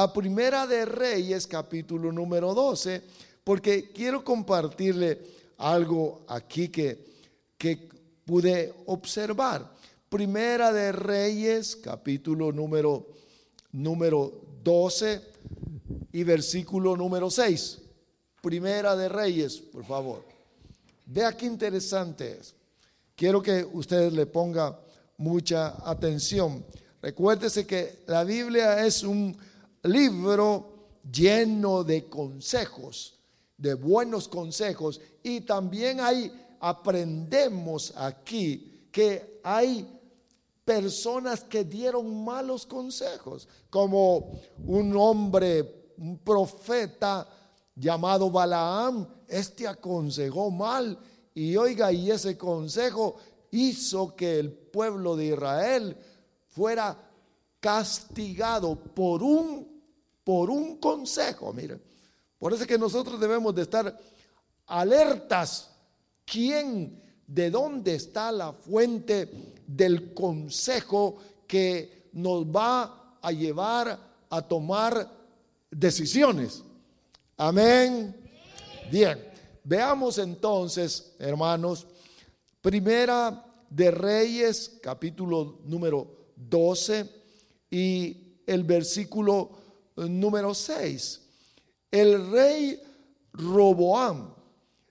a 0.00 0.10
Primera 0.10 0.66
de 0.66 0.86
Reyes 0.86 1.46
capítulo 1.46 2.10
número 2.10 2.54
12, 2.54 3.02
porque 3.44 3.90
quiero 3.92 4.24
compartirle 4.24 5.20
algo 5.58 6.22
aquí 6.26 6.68
que, 6.68 7.04
que 7.58 7.86
pude 8.24 8.72
observar. 8.86 9.70
Primera 10.08 10.72
de 10.72 10.92
Reyes 10.92 11.76
capítulo 11.76 12.50
número, 12.50 13.08
número 13.72 14.40
12 14.64 15.20
y 16.12 16.24
versículo 16.24 16.96
número 16.96 17.30
6. 17.30 17.82
Primera 18.40 18.96
de 18.96 19.06
Reyes, 19.06 19.58
por 19.58 19.84
favor. 19.84 20.24
Vea 21.04 21.36
qué 21.36 21.44
interesante 21.44 22.38
es. 22.40 22.54
Quiero 23.14 23.42
que 23.42 23.68
ustedes 23.70 24.14
le 24.14 24.24
pongan 24.24 24.76
mucha 25.18 25.86
atención. 25.86 26.64
Recuérdese 27.02 27.66
que 27.66 27.98
la 28.06 28.24
Biblia 28.24 28.86
es 28.86 29.02
un 29.02 29.36
libro 29.82 30.80
lleno 31.10 31.84
de 31.84 32.08
consejos, 32.08 33.18
de 33.56 33.74
buenos 33.74 34.28
consejos, 34.28 35.00
y 35.22 35.42
también 35.42 36.00
hay, 36.00 36.32
aprendemos 36.60 37.92
aquí 37.96 38.88
que 38.90 39.40
hay 39.42 39.86
personas 40.64 41.42
que 41.44 41.64
dieron 41.64 42.24
malos 42.24 42.66
consejos, 42.66 43.48
como 43.68 44.40
un 44.66 44.96
hombre, 44.96 45.92
un 45.98 46.18
profeta 46.18 47.28
llamado 47.74 48.30
Balaam, 48.30 49.06
este 49.26 49.66
aconsejó 49.66 50.50
mal 50.50 50.98
y 51.34 51.56
oiga, 51.56 51.92
y 51.92 52.10
ese 52.10 52.36
consejo 52.36 53.16
hizo 53.50 54.14
que 54.14 54.38
el 54.38 54.52
pueblo 54.52 55.16
de 55.16 55.26
Israel 55.26 55.96
fuera 56.48 57.09
castigado 57.60 58.74
por 58.74 59.22
un, 59.22 59.82
por 60.24 60.50
un 60.50 60.78
consejo. 60.78 61.52
Miren, 61.52 61.80
por 62.38 62.52
eso 62.52 62.62
es 62.62 62.68
que 62.68 62.78
nosotros 62.78 63.20
debemos 63.20 63.54
de 63.54 63.62
estar 63.62 64.00
alertas. 64.66 65.70
¿Quién, 66.24 67.02
de 67.26 67.50
dónde 67.50 67.94
está 67.94 68.32
la 68.32 68.52
fuente 68.52 69.54
del 69.66 70.14
consejo 70.14 71.16
que 71.46 72.08
nos 72.14 72.44
va 72.44 73.18
a 73.20 73.30
llevar 73.30 73.98
a 74.30 74.42
tomar 74.42 75.08
decisiones? 75.70 76.62
Amén. 77.36 78.16
Bien, 78.90 79.24
veamos 79.64 80.18
entonces, 80.18 81.14
hermanos, 81.18 81.86
primera 82.60 83.44
de 83.68 83.90
Reyes, 83.90 84.78
capítulo 84.82 85.60
número 85.64 86.30
12 86.36 87.19
y 87.70 88.42
el 88.46 88.64
versículo 88.64 89.50
eh, 89.96 90.08
número 90.08 90.54
6. 90.54 91.20
El 91.90 92.30
rey 92.30 92.80
Roboam, 93.32 94.34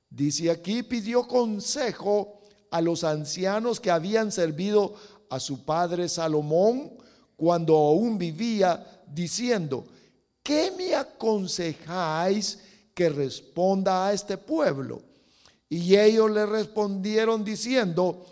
dice 0.09 0.49
aquí, 0.49 0.83
pidió 0.83 1.27
consejo 1.27 2.41
a 2.71 2.81
los 2.81 3.03
ancianos 3.03 3.79
que 3.79 3.91
habían 3.91 4.31
servido 4.31 4.93
a 5.29 5.39
su 5.39 5.63
padre 5.65 6.07
Salomón 6.07 6.91
cuando 7.35 7.77
aún 7.77 8.17
vivía, 8.17 8.85
diciendo, 9.07 9.85
¿qué 10.43 10.71
me 10.77 10.93
aconsejáis 10.93 12.59
que 12.93 13.09
responda 13.09 14.07
a 14.07 14.13
este 14.13 14.37
pueblo? 14.37 15.01
Y 15.69 15.95
ellos 15.95 16.29
le 16.31 16.45
respondieron 16.45 17.43
diciendo, 17.43 18.25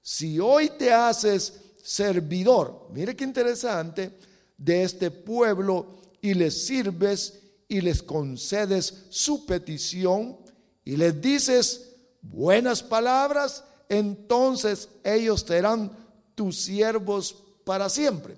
si 0.00 0.38
hoy 0.38 0.70
te 0.78 0.92
haces 0.92 1.61
servidor, 1.82 2.88
mire 2.92 3.14
qué 3.14 3.24
interesante, 3.24 4.12
de 4.56 4.84
este 4.84 5.10
pueblo 5.10 5.86
y 6.20 6.34
les 6.34 6.66
sirves 6.66 7.40
y 7.68 7.80
les 7.80 8.02
concedes 8.02 9.06
su 9.10 9.44
petición 9.44 10.38
y 10.84 10.96
les 10.96 11.20
dices 11.20 11.96
buenas 12.22 12.82
palabras, 12.82 13.64
entonces 13.88 14.88
ellos 15.02 15.40
serán 15.40 15.90
tus 16.34 16.56
siervos 16.56 17.36
para 17.64 17.88
siempre. 17.88 18.36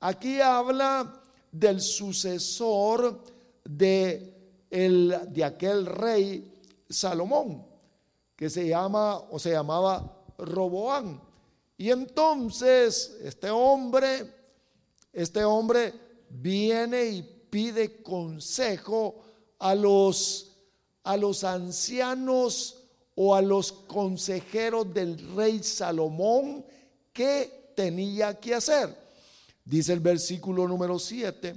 Aquí 0.00 0.40
habla 0.40 1.22
del 1.50 1.80
sucesor 1.80 3.22
de, 3.64 4.34
el, 4.70 5.18
de 5.30 5.44
aquel 5.44 5.86
rey 5.86 6.60
Salomón, 6.88 7.64
que 8.36 8.50
se 8.50 8.68
llama 8.68 9.16
o 9.16 9.38
se 9.38 9.52
llamaba 9.52 10.24
Roboán. 10.36 11.20
Y 11.76 11.90
entonces 11.90 13.16
este 13.22 13.50
hombre, 13.50 14.32
este 15.12 15.44
hombre 15.44 15.92
viene 16.28 17.06
y 17.06 17.22
pide 17.22 18.02
consejo 18.02 19.22
a 19.58 19.74
los, 19.74 20.56
a 21.02 21.16
los 21.16 21.44
ancianos 21.44 22.82
o 23.14 23.34
a 23.34 23.42
los 23.42 23.72
consejeros 23.72 24.92
del 24.92 25.34
rey 25.36 25.62
Salomón 25.62 26.64
qué 27.12 27.72
tenía 27.74 28.38
que 28.38 28.54
hacer. 28.54 28.96
Dice 29.64 29.92
el 29.92 30.00
versículo 30.00 30.68
número 30.68 30.98
7, 30.98 31.56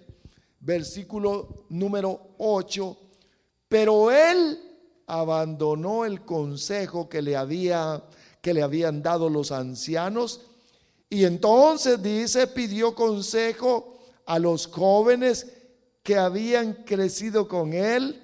versículo 0.62 1.66
número 1.70 2.36
8, 2.38 2.98
pero 3.68 4.12
él 4.12 4.60
abandonó 5.08 6.06
el 6.06 6.22
consejo 6.22 7.10
que 7.10 7.22
le 7.22 7.36
había 7.36 8.02
que 8.48 8.54
le 8.54 8.64
habían 8.64 9.04
dado 9.04 9.28
los 9.30 9.52
ancianos. 9.52 10.40
Y 11.10 11.26
entonces 11.26 12.02
dice, 12.02 12.48
pidió 12.48 12.96
consejo 12.96 14.00
a 14.26 14.40
los 14.40 14.68
jóvenes 14.68 15.48
que 16.02 16.16
habían 16.16 16.86
crecido 16.86 17.46
con 17.46 17.74
él 17.74 18.22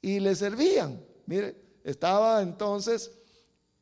y 0.00 0.18
le 0.18 0.34
servían. 0.34 1.04
Mire, 1.26 1.56
estaba 1.84 2.40
entonces 2.40 3.10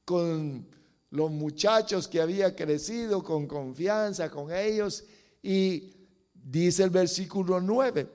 con 0.04 0.66
los 1.10 1.30
muchachos 1.30 2.08
que 2.08 2.20
había 2.20 2.56
crecido 2.56 3.22
con 3.22 3.46
confianza 3.46 4.28
con 4.28 4.52
ellos 4.52 5.04
y 5.40 5.92
dice 6.34 6.82
el 6.82 6.90
versículo 6.90 7.60
9, 7.60 8.08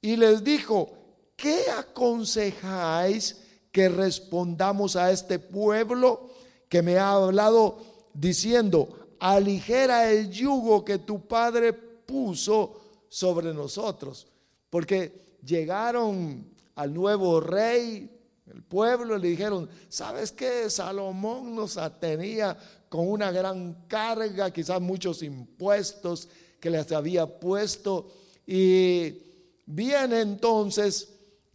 y 0.00 0.16
les 0.16 0.42
dijo, 0.42 0.90
¿qué 1.36 1.64
aconsejáis 1.70 3.42
que 3.70 3.90
respondamos 3.90 4.96
a 4.96 5.12
este 5.12 5.38
pueblo? 5.38 6.37
Que 6.68 6.82
me 6.82 6.98
ha 6.98 7.12
hablado 7.12 7.78
diciendo, 8.14 8.88
aligera 9.18 10.10
el 10.10 10.30
yugo 10.30 10.84
que 10.84 10.98
tu 10.98 11.26
padre 11.26 11.72
puso 11.72 12.80
sobre 13.08 13.52
nosotros. 13.54 14.26
Porque 14.70 15.36
llegaron 15.44 16.46
al 16.74 16.94
nuevo 16.94 17.40
rey, 17.40 18.10
el 18.46 18.62
pueblo, 18.62 19.18
le 19.18 19.28
dijeron, 19.28 19.68
¿sabes 19.88 20.32
qué? 20.32 20.70
Salomón 20.70 21.54
nos 21.54 21.78
tenía 22.00 22.56
con 22.88 23.08
una 23.08 23.30
gran 23.30 23.84
carga, 23.86 24.50
quizás 24.50 24.80
muchos 24.80 25.22
impuestos 25.22 26.28
que 26.60 26.70
les 26.70 26.90
había 26.92 27.26
puesto. 27.26 28.08
Y 28.46 29.22
viene 29.66 30.20
entonces 30.20 31.14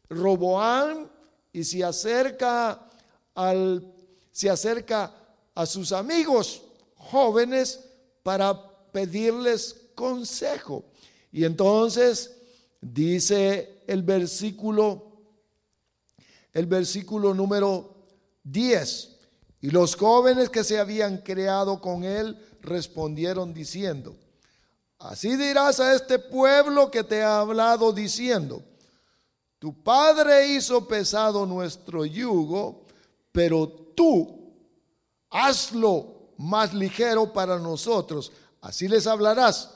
Roboán 0.09 1.09
y 1.51 1.63
se 1.63 1.83
acerca 1.83 2.87
al 3.33 3.92
se 4.33 4.49
acerca 4.49 5.13
a 5.55 5.65
sus 5.65 5.91
amigos 5.91 6.63
jóvenes 6.97 7.79
para 8.23 8.91
pedirles 8.91 9.75
consejo. 9.95 10.83
Y 11.31 11.45
entonces 11.45 12.35
dice 12.81 13.83
el 13.87 14.01
versículo, 14.01 15.11
el 16.51 16.65
versículo 16.65 17.33
número 17.33 18.07
10, 18.43 19.09
y 19.61 19.69
los 19.69 19.95
jóvenes 19.95 20.49
que 20.49 20.63
se 20.63 20.79
habían 20.79 21.19
creado 21.19 21.79
con 21.79 22.03
él 22.03 22.37
respondieron 22.61 23.53
diciendo, 23.53 24.15
así 24.99 25.37
dirás 25.37 25.79
a 25.79 25.93
este 25.93 26.19
pueblo 26.19 26.89
que 26.91 27.03
te 27.03 27.21
ha 27.21 27.39
hablado 27.39 27.93
diciendo, 27.93 28.63
tu 29.59 29.81
padre 29.81 30.47
hizo 30.47 30.85
pesado 30.87 31.45
nuestro 31.45 32.03
yugo, 32.03 32.83
pero 33.31 33.82
tú 33.95 34.43
hazlo 35.29 36.13
más 36.37 36.73
ligero 36.73 37.31
para 37.31 37.57
nosotros. 37.57 38.31
Así 38.61 38.87
les 38.87 39.07
hablarás. 39.07 39.69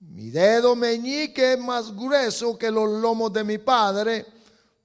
Mi 0.00 0.30
dedo 0.30 0.74
meñique 0.74 1.52
es 1.52 1.58
más 1.58 1.94
grueso 1.94 2.58
que 2.58 2.70
los 2.70 2.90
lomos 3.00 3.32
de 3.32 3.44
mi 3.44 3.58
padre, 3.58 4.26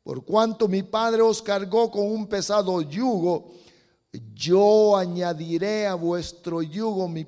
por 0.04 0.24
cuanto 0.24 0.68
mi 0.68 0.84
padre 0.84 1.22
os 1.24 1.42
cargó 1.42 1.90
con 1.90 2.06
un 2.06 2.28
pesado 2.28 2.82
yugo. 2.82 3.52
yo 4.34 4.96
añadiré 4.96 5.86
a 5.88 5.96
vuestro 5.96 6.62
yugo, 6.62 7.08
mi, 7.08 7.26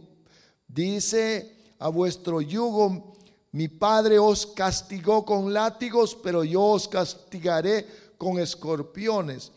dice 0.67 1.73
a 1.79 1.89
vuestro 1.89 2.41
yugo, 2.41 3.15
mi 3.51 3.67
padre 3.67 4.19
os 4.19 4.45
castigó 4.45 5.25
con 5.25 5.51
látigos, 5.51 6.15
pero 6.15 6.43
yo 6.43 6.61
os 6.61 6.87
castigaré 6.87 7.87
con 8.17 8.37
escorpiones. 8.37 9.51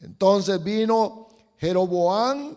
Entonces 0.00 0.62
vino 0.62 1.28
Jeroboán 1.58 2.56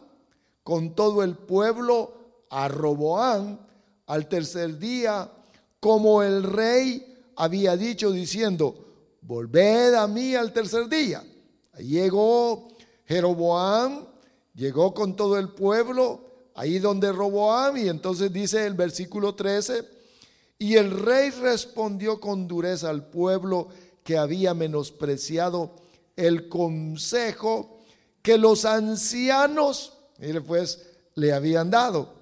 con 0.64 0.96
todo 0.96 1.24
el 1.24 1.36
pueblo 1.36 2.14
a 2.50 2.68
Roboán 2.68 3.60
al 4.08 4.28
tercer 4.30 4.78
día, 4.78 5.30
como 5.80 6.24
el 6.24 6.44
rey 6.44 7.16
había 7.36 7.76
dicho, 7.76 8.12
diciendo, 8.12 8.86
volved 9.22 9.94
a 9.96 10.08
mí 10.08 10.36
al 10.36 10.54
tercer 10.54 10.88
día. 10.88 11.24
llegó 11.80 12.70
Jeroboán, 13.06 14.08
llegó 14.54 14.94
con 14.94 15.16
todo 15.16 15.38
el 15.38 15.50
pueblo, 15.50 16.22
ahí 16.56 16.80
donde 16.80 17.12
Roboán, 17.12 17.78
y 17.78 17.90
entonces 17.90 18.32
dice 18.32 18.66
el 18.66 18.76
versículo 18.76 19.36
13, 19.36 19.84
y 20.60 20.76
el 20.76 20.92
rey 20.92 21.32
respondió 21.32 22.20
con 22.20 22.48
dureza 22.48 22.90
al 22.90 23.08
pueblo 23.08 23.68
que 24.04 24.18
había 24.18 24.54
menospreciado 24.54 25.76
el 26.16 26.48
consejo 26.50 27.80
que 28.22 28.38
los 28.38 28.66
ancianos, 28.66 29.94
mire 30.18 30.42
pues, 30.42 30.82
le 31.16 31.34
habían 31.34 31.70
dado. 31.70 32.14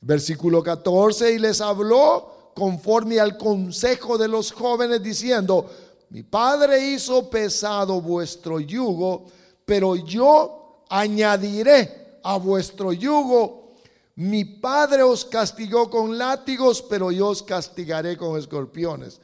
Versículo 0.00 0.62
14, 0.62 1.32
y 1.32 1.38
les 1.38 1.60
habló 1.60 2.52
conforme 2.54 3.20
al 3.20 3.38
consejo 3.38 4.18
de 4.18 4.28
los 4.28 4.52
jóvenes, 4.52 5.02
diciendo, 5.02 5.70
mi 6.10 6.22
padre 6.22 6.90
hizo 6.90 7.30
pesado 7.30 8.00
vuestro 8.00 8.60
yugo, 8.60 9.26
pero 9.64 9.96
yo 9.96 10.84
añadiré 10.90 12.18
a 12.22 12.36
vuestro 12.36 12.92
yugo. 12.92 13.76
Mi 14.16 14.44
padre 14.44 15.02
os 15.02 15.24
castigó 15.24 15.88
con 15.88 16.18
látigos, 16.18 16.82
pero 16.82 17.10
yo 17.10 17.28
os 17.28 17.42
castigaré 17.42 18.16
con 18.16 18.38
escorpiones. 18.38 19.20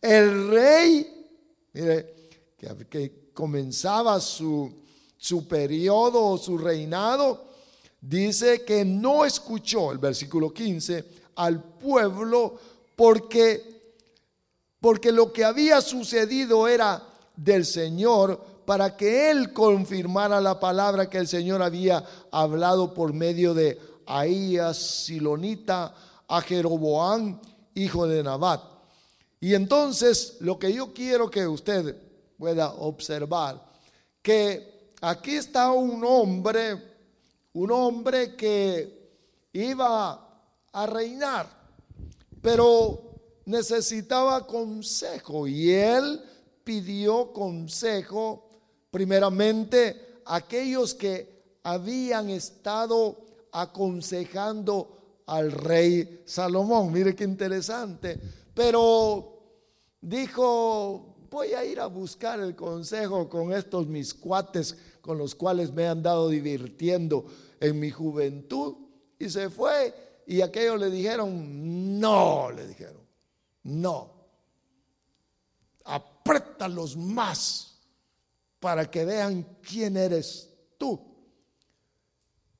El 0.00 0.48
rey, 0.48 1.28
mire, 1.74 2.14
que, 2.58 2.88
que 2.88 3.21
comenzaba 3.34 4.20
su, 4.20 4.72
su 5.16 5.46
periodo 5.46 6.24
o 6.24 6.38
su 6.38 6.58
reinado, 6.58 7.44
dice 8.00 8.64
que 8.64 8.84
no 8.84 9.24
escuchó, 9.24 9.92
el 9.92 9.98
versículo 9.98 10.52
15, 10.52 11.04
al 11.36 11.62
pueblo 11.62 12.58
porque, 12.96 13.94
porque 14.80 15.12
lo 15.12 15.32
que 15.32 15.44
había 15.44 15.80
sucedido 15.80 16.68
era 16.68 17.02
del 17.36 17.64
Señor 17.64 18.44
para 18.64 18.96
que 18.96 19.30
él 19.30 19.52
confirmara 19.52 20.40
la 20.40 20.60
palabra 20.60 21.08
que 21.08 21.18
el 21.18 21.28
Señor 21.28 21.62
había 21.62 22.04
hablado 22.30 22.94
por 22.94 23.12
medio 23.12 23.54
de 23.54 23.78
Ahías, 24.06 24.76
Silonita, 25.04 25.94
a 26.28 26.40
Jeroboán, 26.40 27.40
hijo 27.74 28.06
de 28.06 28.22
Nabat. 28.22 28.62
Y 29.40 29.54
entonces 29.54 30.36
lo 30.40 30.58
que 30.58 30.72
yo 30.72 30.92
quiero 30.92 31.30
que 31.30 31.46
usted 31.46 31.96
pueda 32.42 32.72
observar, 32.72 33.64
que 34.20 34.96
aquí 35.00 35.36
está 35.36 35.70
un 35.70 36.04
hombre, 36.04 36.76
un 37.52 37.70
hombre 37.70 38.34
que 38.34 39.46
iba 39.52 40.42
a 40.72 40.86
reinar, 40.86 41.46
pero 42.40 43.12
necesitaba 43.44 44.44
consejo 44.44 45.46
y 45.46 45.70
él 45.70 46.20
pidió 46.64 47.32
consejo 47.32 48.48
primeramente 48.90 50.22
a 50.26 50.34
aquellos 50.34 50.94
que 50.94 51.60
habían 51.62 52.28
estado 52.28 53.18
aconsejando 53.52 55.22
al 55.26 55.52
rey 55.52 56.24
Salomón. 56.26 56.92
Mire 56.92 57.14
qué 57.14 57.22
interesante. 57.22 58.18
Pero 58.52 59.32
dijo, 60.00 61.11
voy 61.32 61.54
a 61.54 61.64
ir 61.64 61.80
a 61.80 61.86
buscar 61.86 62.38
el 62.40 62.54
consejo 62.54 63.26
con 63.26 63.54
estos 63.54 63.86
mis 63.86 64.12
cuates 64.12 64.76
con 65.00 65.16
los 65.16 65.34
cuales 65.34 65.72
me 65.72 65.88
han 65.88 66.02
dado 66.02 66.28
divirtiendo 66.28 67.24
en 67.58 67.80
mi 67.80 67.90
juventud. 67.90 68.74
Y 69.18 69.30
se 69.30 69.48
fue 69.48 70.22
y 70.26 70.42
aquellos 70.42 70.78
le 70.78 70.90
dijeron, 70.90 71.98
no, 71.98 72.50
le 72.50 72.68
dijeron, 72.68 73.00
no, 73.64 74.12
apriétalos 75.84 76.96
más 76.96 77.78
para 78.60 78.88
que 78.90 79.04
vean 79.06 79.58
quién 79.62 79.96
eres 79.96 80.50
tú. 80.76 81.00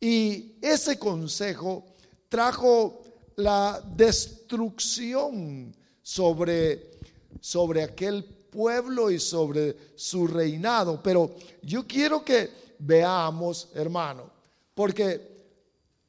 Y 0.01 0.57
ese 0.63 0.99
consejo 0.99 1.85
trajo 2.31 3.03
la 3.37 3.83
destrucción 3.95 5.77
sobre, 6.01 6.91
sobre 7.39 7.83
aquel 7.83 8.42
pueblo 8.53 9.11
y 9.11 9.19
sobre 9.19 9.77
su 9.97 10.27
reinado. 10.27 11.03
Pero 11.03 11.35
yo 11.63 11.87
quiero 11.87 12.25
que 12.25 12.77
veamos, 12.79 13.71
hermano, 13.75 14.31
porque 14.75 15.33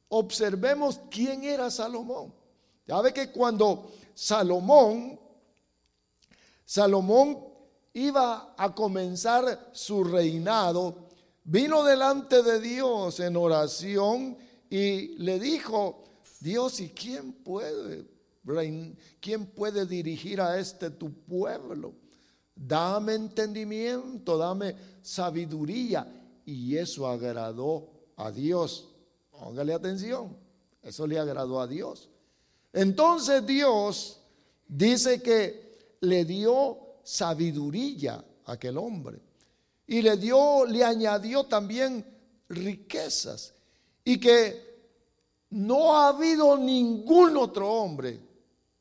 observemos 0.08 1.00
quién 1.10 1.42
era 1.42 1.70
Salomón. 1.70 2.32
Ya 2.86 3.00
ve 3.00 3.12
que 3.12 3.32
cuando 3.32 3.90
Salomón, 4.14 5.18
Salomón 6.64 7.38
iba 7.94 8.54
a 8.56 8.74
comenzar 8.74 9.70
su 9.72 10.04
reinado, 10.04 11.08
vino 11.44 11.82
delante 11.82 12.42
de 12.42 12.60
Dios 12.60 13.20
en 13.20 13.36
oración 13.36 14.36
y 14.68 15.16
le 15.18 15.38
dijo, 15.38 16.04
Dios, 16.40 16.80
¿y 16.80 16.90
quién 16.90 17.32
puede, 17.32 18.04
quién 19.20 19.46
puede 19.46 19.86
dirigir 19.86 20.40
a 20.40 20.58
este 20.58 20.90
tu 20.90 21.10
pueblo? 21.10 22.03
Dame 22.54 23.14
entendimiento, 23.14 24.38
dame 24.38 24.76
sabiduría. 25.02 26.06
Y 26.46 26.76
eso 26.76 27.06
agradó 27.06 27.88
a 28.16 28.30
Dios. 28.30 28.88
Póngale 29.30 29.74
atención. 29.74 30.36
Eso 30.82 31.06
le 31.06 31.18
agradó 31.18 31.60
a 31.60 31.66
Dios. 31.66 32.08
Entonces 32.72 33.44
Dios 33.46 34.20
dice 34.68 35.22
que 35.22 35.96
le 36.00 36.24
dio 36.24 36.78
sabiduría 37.02 38.24
a 38.44 38.52
aquel 38.52 38.78
hombre. 38.78 39.20
Y 39.86 40.02
le 40.02 40.16
dio, 40.16 40.64
le 40.64 40.84
añadió 40.84 41.44
también 41.44 42.04
riquezas. 42.48 43.54
Y 44.04 44.20
que 44.20 44.74
no 45.50 45.96
ha 45.96 46.08
habido 46.08 46.56
ningún 46.56 47.36
otro 47.36 47.70
hombre 47.70 48.20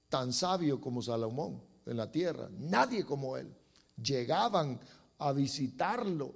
tan 0.10 0.32
sabio 0.32 0.80
como 0.80 1.02
Salomón 1.02 1.62
en 1.86 1.98
la 1.98 2.12
tierra. 2.12 2.50
Nadie 2.52 3.06
como 3.06 3.38
él 3.38 3.54
llegaban 4.02 4.80
a 5.20 5.32
visitarlo, 5.32 6.34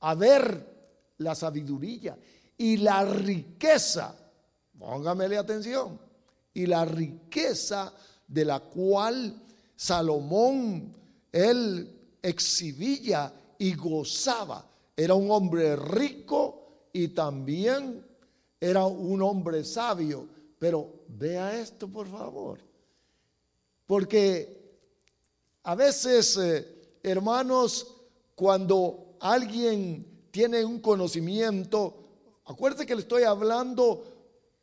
a 0.00 0.14
ver 0.14 0.78
la 1.18 1.34
sabiduría 1.34 2.16
y 2.56 2.76
la 2.78 3.04
riqueza, 3.04 4.14
póngamele 4.78 5.38
atención, 5.38 5.98
y 6.54 6.66
la 6.66 6.84
riqueza 6.84 7.92
de 8.26 8.44
la 8.44 8.60
cual 8.60 9.42
Salomón, 9.76 10.92
él 11.30 12.16
exhibía 12.20 13.32
y 13.58 13.74
gozaba. 13.74 14.68
Era 14.96 15.14
un 15.14 15.30
hombre 15.30 15.76
rico 15.76 16.88
y 16.92 17.08
también 17.08 18.04
era 18.60 18.84
un 18.84 19.22
hombre 19.22 19.64
sabio. 19.64 20.26
Pero 20.58 21.04
vea 21.06 21.60
esto, 21.60 21.86
por 21.86 22.08
favor. 22.08 22.58
Porque 23.86 24.58
a 25.62 25.74
veces 25.76 26.36
eh, 26.36 26.77
hermanos, 27.02 27.94
cuando 28.34 29.16
alguien 29.20 30.28
tiene 30.30 30.64
un 30.64 30.80
conocimiento, 30.80 31.94
acuérdese 32.44 32.86
que 32.86 32.94
le 32.94 33.02
estoy 33.02 33.24
hablando, 33.24 34.04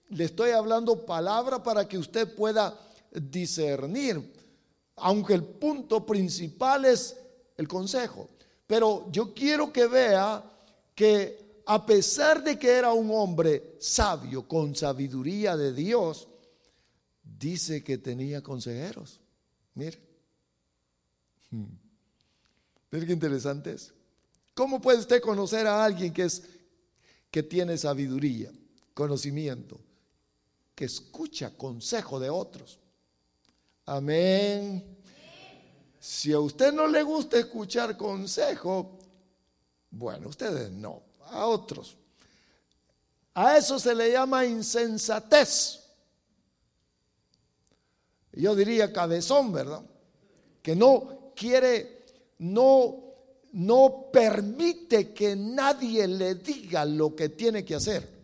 le 0.10 0.24
estoy 0.26 0.52
hablando 0.52 1.06
palabra 1.06 1.62
para 1.62 1.88
que 1.88 1.98
usted 1.98 2.34
pueda 2.36 2.78
discernir, 3.12 4.34
aunque 4.98 5.34
el 5.34 5.43
punto 5.43 6.06
principal 6.06 6.86
es 6.86 7.17
el 7.58 7.67
consejo. 7.67 8.30
Pero 8.67 9.08
yo 9.12 9.34
quiero 9.34 9.71
que 9.71 9.88
vea 9.88 10.43
que 10.93 11.62
a 11.65 11.86
pesar 11.86 12.43
de 12.43 12.58
que 12.58 12.69
era 12.69 12.93
un 12.93 13.10
hombre 13.12 13.76
sabio, 13.80 14.48
con 14.48 14.76
sabiduría 14.76 15.58
de 15.58 15.74
Dios, 15.74 16.28
dice 17.24 17.84
que 17.84 17.98
tenía 17.98 18.41
consejeros. 18.41 19.19
Mire. 19.74 20.00
Hmm. 21.50 21.85
¿Ves 22.95 23.05
qué 23.05 23.12
interesante 23.12 23.73
es? 23.73 23.93
¿Cómo 24.53 24.79
puede 24.79 24.99
usted 24.99 25.21
conocer 25.21 25.67
a 25.67 25.84
alguien 25.84 26.13
que, 26.13 26.23
es, 26.23 26.43
que 27.29 27.43
tiene 27.43 27.77
sabiduría, 27.77 28.51
conocimiento, 28.93 29.77
que 30.73 30.86
escucha 30.86 31.58
consejo 31.58 32.21
de 32.21 32.29
otros? 32.29 32.79
Amén. 33.86 34.97
Si 35.99 36.31
a 36.31 36.39
usted 36.39 36.71
no 36.71 36.88
le 36.88 37.03
gusta 37.03 37.38
escuchar 37.38 37.97
consejo, 37.97 38.97
bueno, 39.91 40.29
ustedes 40.29 40.71
no, 40.71 41.03
a 41.25 41.47
otros. 41.47 41.97
A 43.34 43.58
eso 43.58 43.77
se 43.77 43.93
le 43.93 44.13
llama 44.13 44.45
insensatez. 44.45 45.81
Yo 48.31 48.55
diría 48.55 48.93
cabezón, 48.93 49.51
¿verdad? 49.51 49.84
Que 50.62 50.77
no 50.77 51.34
quiere, 51.36 51.94
no, 52.39 53.04
no 53.54 54.10
permite 54.12 55.13
que 55.13 55.36
nadie 55.36 56.08
le 56.08 56.36
diga 56.36 56.86
lo 56.86 57.15
que 57.15 57.30
tiene 57.30 57.63
que 57.63 57.76
hacer. 57.76 58.15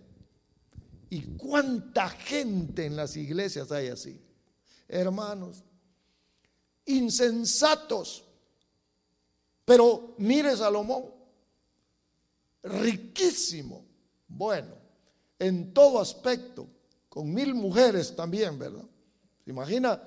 ¿Y 1.10 1.38
cuánta 1.38 2.10
gente 2.10 2.86
en 2.86 2.95
las 2.95 3.17
iglesias 3.17 3.71
hay 3.71 3.88
así? 3.88 4.19
Hermanos, 4.88 5.63
insensatos. 6.86 8.24
Pero 9.65 10.15
mire 10.17 10.56
Salomón, 10.56 11.06
riquísimo, 12.63 13.86
bueno, 14.28 14.76
en 15.39 15.74
todo 15.74 16.00
aspecto, 16.00 16.67
con 17.10 17.34
mil 17.34 17.54
mujeres 17.54 18.15
también, 18.15 18.58
¿verdad? 18.58 18.86
imagina 19.45 20.02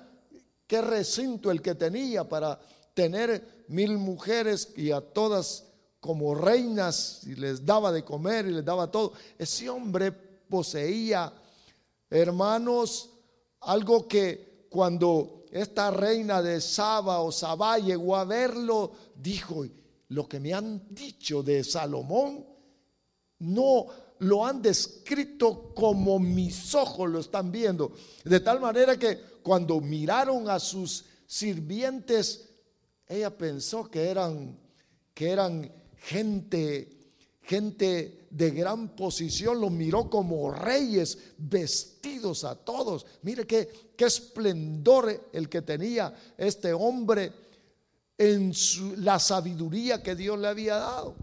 qué 0.67 0.81
recinto 0.81 1.51
el 1.51 1.61
que 1.61 1.75
tenía 1.75 2.27
para 2.27 2.59
tener 2.95 3.54
mil 3.69 3.99
mujeres 3.99 4.73
y 4.77 4.91
a 4.91 5.01
todas 5.01 5.65
como 6.01 6.35
reinas 6.35 7.23
y 7.25 7.35
les 7.35 7.65
daba 7.65 7.91
de 7.91 8.05
comer 8.05 8.47
y 8.47 8.51
les 8.51 8.65
daba 8.65 8.91
todo. 8.91 9.13
Ese 9.39 9.71
hombre 9.71 10.13
poseía, 10.13 11.33
hermanos, 12.11 13.11
algo 13.61 14.07
que 14.07 14.67
cuando 14.69 15.45
esta 15.51 15.91
reina 15.91 16.43
de 16.43 16.61
Saba 16.61 17.21
o 17.21 17.33
Sabá 17.33 17.79
llegó 17.79 18.17
a 18.17 18.25
verlo, 18.25 18.93
dijo, 19.15 19.65
lo 20.09 20.29
que 20.29 20.41
me 20.41 20.53
han 20.53 20.83
dicho 20.91 21.43
de 21.43 21.65
Salomón, 21.65 22.45
no 23.39 23.87
lo 24.19 24.47
han 24.47 24.63
descrito 24.63 25.75
como 25.75 26.19
mis 26.19 26.75
ojos 26.75 27.11
lo 27.11 27.21
están 27.21 27.51
viendo. 27.51 27.93
De 28.25 28.41
tal 28.41 28.61
manera 28.61 28.99
que 28.99 29.19
cuando 29.43 29.81
miraron 29.81 30.49
a 30.49 30.59
sus 30.59 31.05
sirvientes, 31.27 32.49
ella 33.09 33.37
pensó 33.37 33.91
que 33.91 34.09
eran, 34.09 34.59
que 35.13 35.31
eran 35.31 35.71
gente, 35.97 37.13
gente 37.43 38.27
de 38.31 38.51
gran 38.51 38.97
posición, 38.97 39.61
los 39.61 39.71
miró 39.71 40.09
como 40.09 40.51
reyes 40.51 41.19
vestidos 41.39 42.45
a 42.45 42.55
todos. 42.55 43.07
Mire 43.23 43.47
qué, 43.47 43.93
qué 43.97 44.07
esplendor 44.07 45.29
el 45.33 45.49
que 45.49 45.63
tenía 45.63 46.15
este 46.37 46.73
hombre 46.73 47.33
en 48.17 48.53
la 48.99 49.19
sabiduría 49.19 50.03
que 50.03 50.15
Dios 50.15 50.39
le 50.39 50.49
había 50.49 50.77
dado. 50.77 51.15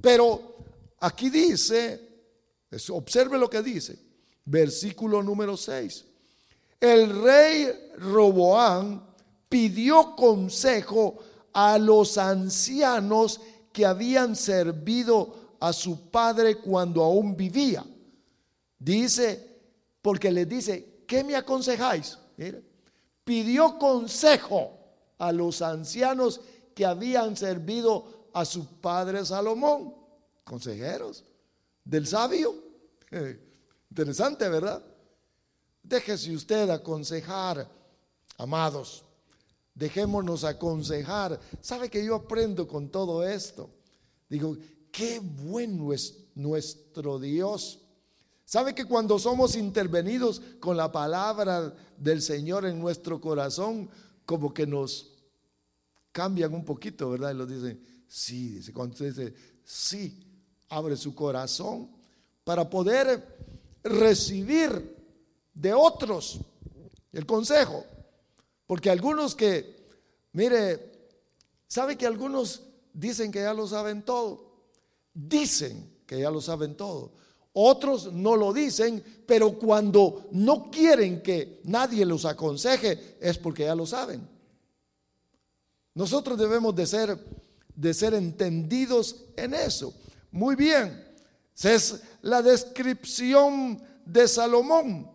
Pero 0.00 0.56
aquí 1.00 1.30
dice, 1.30 2.00
observe 2.90 3.38
lo 3.38 3.48
que 3.48 3.62
dice, 3.62 3.98
versículo 4.44 5.22
número 5.22 5.56
6. 5.56 6.04
El 6.80 7.22
rey 7.22 7.68
Roboán 7.96 9.07
pidió 9.48 10.14
consejo 10.16 11.18
a 11.52 11.78
los 11.78 12.18
ancianos 12.18 13.40
que 13.72 13.86
habían 13.86 14.36
servido 14.36 15.56
a 15.60 15.72
su 15.72 16.10
padre 16.10 16.56
cuando 16.56 17.02
aún 17.02 17.36
vivía. 17.36 17.84
Dice, 18.78 19.60
porque 20.02 20.30
les 20.30 20.48
dice, 20.48 21.04
¿qué 21.06 21.24
me 21.24 21.36
aconsejáis? 21.36 22.18
pidió 23.24 23.78
consejo 23.78 24.78
a 25.18 25.32
los 25.32 25.60
ancianos 25.60 26.40
que 26.74 26.86
habían 26.86 27.36
servido 27.36 28.28
a 28.32 28.44
su 28.44 28.80
padre 28.80 29.24
Salomón, 29.24 29.94
consejeros 30.44 31.24
del 31.84 32.06
sabio. 32.06 32.54
interesante, 33.90 34.48
¿verdad? 34.48 34.82
Déjese 35.82 36.34
usted 36.34 36.70
aconsejar, 36.70 37.68
amados. 38.36 39.04
Dejémonos 39.78 40.42
aconsejar. 40.42 41.38
¿Sabe 41.60 41.88
que 41.88 42.04
yo 42.04 42.16
aprendo 42.16 42.66
con 42.66 42.88
todo 42.88 43.22
esto? 43.22 43.70
Digo, 44.28 44.56
qué 44.90 45.20
bueno 45.20 45.92
es 45.92 46.16
nuestro 46.34 47.20
Dios. 47.20 47.78
¿Sabe 48.44 48.74
que 48.74 48.86
cuando 48.86 49.20
somos 49.20 49.54
intervenidos 49.54 50.42
con 50.58 50.76
la 50.76 50.90
palabra 50.90 51.72
del 51.96 52.22
Señor 52.22 52.66
en 52.66 52.80
nuestro 52.80 53.20
corazón, 53.20 53.88
como 54.26 54.52
que 54.52 54.66
nos 54.66 55.12
cambian 56.10 56.54
un 56.54 56.64
poquito, 56.64 57.10
¿verdad? 57.10 57.30
Y 57.30 57.34
lo 57.34 57.46
dicen, 57.46 57.80
sí, 58.08 58.54
dice, 58.54 58.72
cuando 58.72 58.94
usted 58.94 59.14
dice, 59.14 59.34
sí, 59.62 60.26
abre 60.70 60.96
su 60.96 61.14
corazón 61.14 61.88
para 62.42 62.68
poder 62.68 63.38
recibir 63.84 64.96
de 65.54 65.72
otros 65.72 66.40
el 67.12 67.24
consejo. 67.24 67.84
Porque 68.68 68.90
algunos 68.90 69.34
que, 69.34 69.86
mire, 70.32 70.92
¿sabe 71.66 71.96
que 71.96 72.06
algunos 72.06 72.64
dicen 72.92 73.32
que 73.32 73.40
ya 73.40 73.54
lo 73.54 73.66
saben 73.66 74.02
todo? 74.02 74.66
Dicen 75.14 76.02
que 76.06 76.20
ya 76.20 76.30
lo 76.30 76.42
saben 76.42 76.76
todo. 76.76 77.12
Otros 77.54 78.12
no 78.12 78.36
lo 78.36 78.52
dicen, 78.52 79.02
pero 79.26 79.58
cuando 79.58 80.28
no 80.32 80.70
quieren 80.70 81.22
que 81.22 81.62
nadie 81.64 82.04
los 82.04 82.26
aconseje 82.26 83.16
es 83.18 83.38
porque 83.38 83.64
ya 83.64 83.74
lo 83.74 83.86
saben. 83.86 84.28
Nosotros 85.94 86.38
debemos 86.38 86.76
de 86.76 86.86
ser, 86.86 87.18
de 87.74 87.94
ser 87.94 88.12
entendidos 88.12 89.24
en 89.34 89.54
eso. 89.54 89.94
Muy 90.30 90.56
bien, 90.56 91.08
es 91.62 92.02
la 92.20 92.42
descripción 92.42 93.82
de 94.04 94.28
Salomón, 94.28 95.10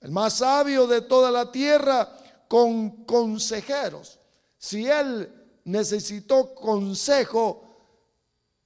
el 0.00 0.10
más 0.10 0.38
sabio 0.38 0.88
de 0.88 1.02
toda 1.02 1.30
la 1.30 1.52
tierra, 1.52 2.18
con 2.48 3.04
consejeros. 3.04 4.18
Si 4.58 4.86
él 4.86 5.30
necesitó 5.64 6.54
consejo, 6.54 7.66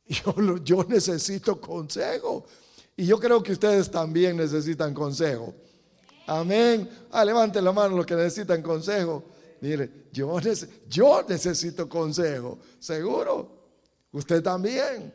yo, 0.65 0.85
necesito 0.89 1.61
consejo. 1.61 2.45
Y 2.97 3.07
yo 3.07 3.19
creo 3.19 3.43
que 3.43 3.53
ustedes 3.53 3.91
también 3.91 4.37
necesitan 4.37 4.93
consejo. 4.93 5.55
Amén. 6.27 6.89
Ah, 7.11 7.25
levanten 7.25 7.65
la 7.65 7.73
mano 7.73 7.97
los 7.97 8.07
que 8.07 8.15
necesitan 8.15 8.63
consejo. 8.63 9.25
Mire, 9.61 10.07
yo, 10.13 10.39
yo 10.89 11.23
necesito 11.29 11.89
consejo, 11.89 12.59
seguro. 12.79 13.61
Usted 14.13 14.43
también. 14.43 15.15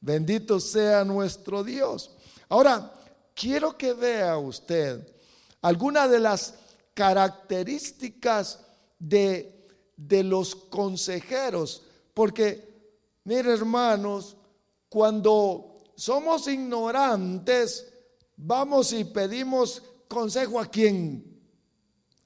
Bendito 0.00 0.60
sea 0.60 1.04
nuestro 1.04 1.62
Dios. 1.62 2.16
Ahora, 2.48 2.92
quiero 3.34 3.76
que 3.76 3.92
vea 3.92 4.38
usted 4.38 5.06
algunas 5.62 6.10
de 6.10 6.20
las 6.20 6.54
características 7.00 8.60
de, 8.98 9.66
de 9.96 10.22
los 10.22 10.54
consejeros, 10.54 11.82
porque, 12.12 12.68
mire 13.24 13.54
hermanos, 13.54 14.36
cuando 14.90 15.78
somos 15.94 16.46
ignorantes, 16.46 17.90
vamos 18.36 18.92
y 18.92 19.04
pedimos 19.04 19.82
consejo 20.08 20.60
a 20.60 20.66
quien 20.66 21.26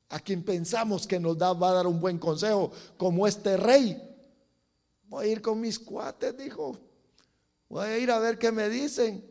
a 0.08 0.18
quien 0.18 0.42
pensamos 0.42 1.06
que 1.06 1.20
nos 1.20 1.36
va 1.38 1.70
a 1.70 1.74
dar 1.74 1.86
un 1.86 2.00
buen 2.00 2.18
consejo, 2.18 2.72
como 2.96 3.28
este 3.28 3.56
rey. 3.56 3.96
Voy 5.04 5.26
a 5.26 5.28
ir 5.28 5.40
con 5.40 5.60
mis 5.60 5.78
cuates, 5.78 6.36
dijo. 6.36 6.76
Voy 7.68 7.86
a 7.86 7.98
ir 7.98 8.10
a 8.10 8.18
ver 8.18 8.38
qué 8.38 8.50
me 8.52 8.68
dicen. 8.68 9.24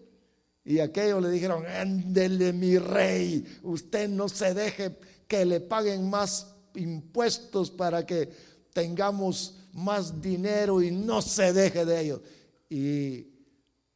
Y 0.66 0.80
aquellos 0.80 1.22
le 1.22 1.30
dijeron, 1.30 1.66
ándele 1.66 2.54
mi 2.54 2.78
rey, 2.78 3.46
usted 3.64 4.08
no 4.08 4.30
se 4.30 4.54
deje 4.54 4.96
que 5.28 5.46
le 5.46 5.60
paguen 5.60 6.10
más 6.10 6.54
impuestos 6.76 7.72
para 7.72 8.06
que 8.06 8.30
tengamos 8.74 9.56
más 9.74 10.22
dinero 10.22 10.82
y 10.82 10.92
no 10.92 11.22
se 11.22 11.54
deje 11.54 11.86
de 11.86 12.02
ellos. 12.02 12.22
¿Y 12.70 13.28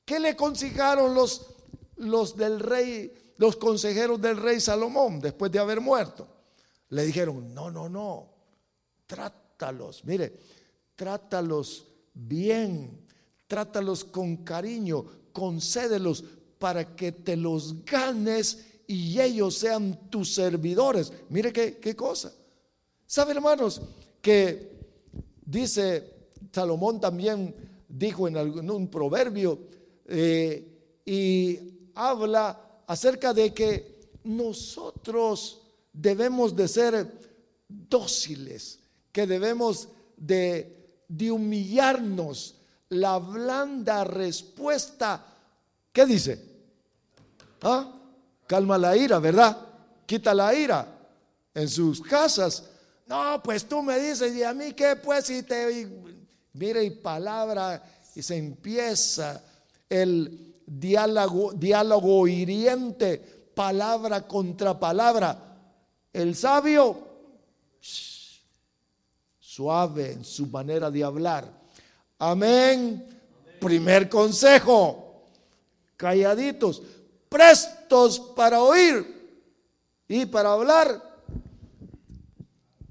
qué 0.05 0.19
le 0.19 0.29
aconsejaron 0.29 1.13
los, 1.13 1.47
los 1.97 2.35
del 2.35 2.59
rey, 2.59 3.33
los 3.37 3.55
consejeros 3.55 4.21
del 4.21 4.37
rey 4.37 4.59
Salomón 4.59 5.19
después 5.19 5.51
de 5.51 5.59
haber 5.59 5.81
muerto? 5.81 6.27
Le 6.89 7.05
dijeron, 7.05 7.53
no, 7.53 7.69
no, 7.69 7.89
no, 7.89 8.29
trátalos, 9.05 10.05
mire, 10.05 10.39
trátalos 10.95 11.85
bien, 12.13 13.05
trátalos 13.47 14.05
con 14.05 14.37
cariño, 14.37 15.05
concédelos 15.33 16.23
para 16.57 16.95
que 16.95 17.11
te 17.11 17.35
los 17.35 17.83
ganes 17.85 18.66
y 18.87 19.19
ellos 19.19 19.55
sean 19.55 20.09
tus 20.09 20.33
servidores. 20.33 21.11
Mire 21.29 21.51
qué, 21.51 21.77
qué 21.77 21.95
cosa. 21.95 22.33
¿Sabe, 23.05 23.33
hermanos? 23.33 23.81
Que 24.21 24.71
dice 25.45 26.17
Salomón 26.51 26.99
también 26.99 27.53
dijo 27.87 28.27
en, 28.27 28.37
algún, 28.37 28.69
un 28.71 28.87
proverbio 28.87 29.59
eh, 30.05 31.01
y 31.05 31.59
habla 31.93 32.81
acerca 32.87 33.33
de 33.33 33.53
que 33.53 34.09
nosotros 34.23 35.61
debemos 35.93 36.55
de 36.55 36.67
ser 36.67 37.11
dóciles, 37.67 38.79
que 39.11 39.27
debemos 39.27 39.89
de, 40.15 41.03
de 41.07 41.31
humillarnos. 41.31 42.55
La 42.89 43.19
blanda 43.19 44.03
respuesta, 44.05 45.25
¿qué 45.91 46.05
dice? 46.05 46.41
¿Ah? 47.61 47.96
Calma 48.47 48.77
la 48.77 48.95
ira, 48.95 49.19
¿verdad? 49.19 49.57
Quita 50.05 50.33
la 50.33 50.55
ira 50.55 50.87
en 51.53 51.67
sus 51.67 52.01
casas. 52.01 52.63
No, 53.05 53.41
pues 53.43 53.67
tú 53.67 53.81
me 53.81 53.99
dices, 53.99 54.33
¿y 54.35 54.43
a 54.43 54.53
mí 54.53 54.73
qué? 54.73 54.95
Pues, 54.95 55.29
y 55.29 55.43
te. 55.43 55.87
mire, 56.53 56.83
y 56.83 56.89
palabra, 56.91 57.83
y 58.15 58.21
se 58.21 58.37
empieza 58.37 59.43
el 59.89 60.55
diálogo, 60.65 61.53
diálogo 61.53 62.27
hiriente, 62.27 63.17
palabra 63.53 64.27
contra 64.27 64.79
palabra. 64.79 65.37
El 66.13 66.35
sabio, 66.35 67.07
suave 69.39 70.11
en 70.13 70.23
su 70.23 70.47
manera 70.47 70.91
de 70.91 71.03
hablar. 71.03 71.49
Amén. 72.19 73.07
Primer 73.59 74.07
consejo, 74.07 75.25
calladitos, 75.95 76.81
para 78.35 78.61
oír 78.61 79.05
y 80.07 80.25
para 80.25 80.53
hablar. 80.53 81.21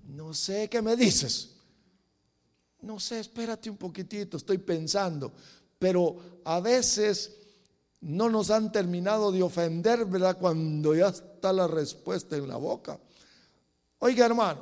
No 0.06 0.34
sé 0.34 0.68
qué 0.68 0.82
me 0.82 0.96
dices. 0.96 1.50
No 2.82 3.00
sé, 3.00 3.20
espérate 3.20 3.68
un 3.68 3.76
poquitito, 3.76 4.36
estoy 4.36 4.58
pensando. 4.58 5.32
Pero 5.78 6.16
a 6.44 6.60
veces 6.60 7.36
no 8.00 8.28
nos 8.28 8.50
han 8.50 8.70
terminado 8.70 9.32
de 9.32 9.42
ofender, 9.42 10.04
¿verdad? 10.04 10.38
Cuando 10.38 10.94
ya 10.94 11.08
está 11.08 11.52
la 11.52 11.66
respuesta 11.66 12.36
en 12.36 12.48
la 12.48 12.56
boca. 12.56 12.98
Oiga, 13.98 14.26
hermano, 14.26 14.60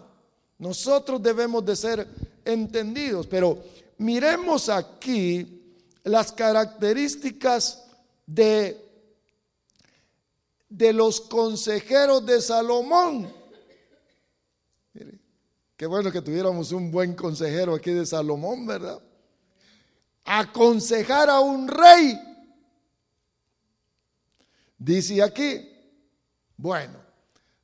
nosotros 0.58 1.22
debemos 1.22 1.64
de 1.64 1.76
ser 1.76 2.08
entendidos, 2.44 3.26
pero 3.26 3.62
miremos 3.98 4.68
aquí 4.68 5.62
las 6.04 6.32
características 6.32 7.84
de, 8.26 8.83
de 10.76 10.92
los 10.92 11.20
consejeros 11.20 12.26
de 12.26 12.40
Salomón. 12.40 13.32
Mire, 14.92 15.20
qué 15.76 15.86
bueno 15.86 16.10
que 16.10 16.20
tuviéramos 16.20 16.72
un 16.72 16.90
buen 16.90 17.14
consejero 17.14 17.74
aquí 17.74 17.92
de 17.92 18.04
Salomón, 18.04 18.66
¿verdad? 18.66 19.00
Aconsejar 20.24 21.30
a 21.30 21.38
un 21.38 21.68
rey. 21.68 22.18
Dice 24.76 25.22
aquí, 25.22 25.68
bueno, 26.56 26.98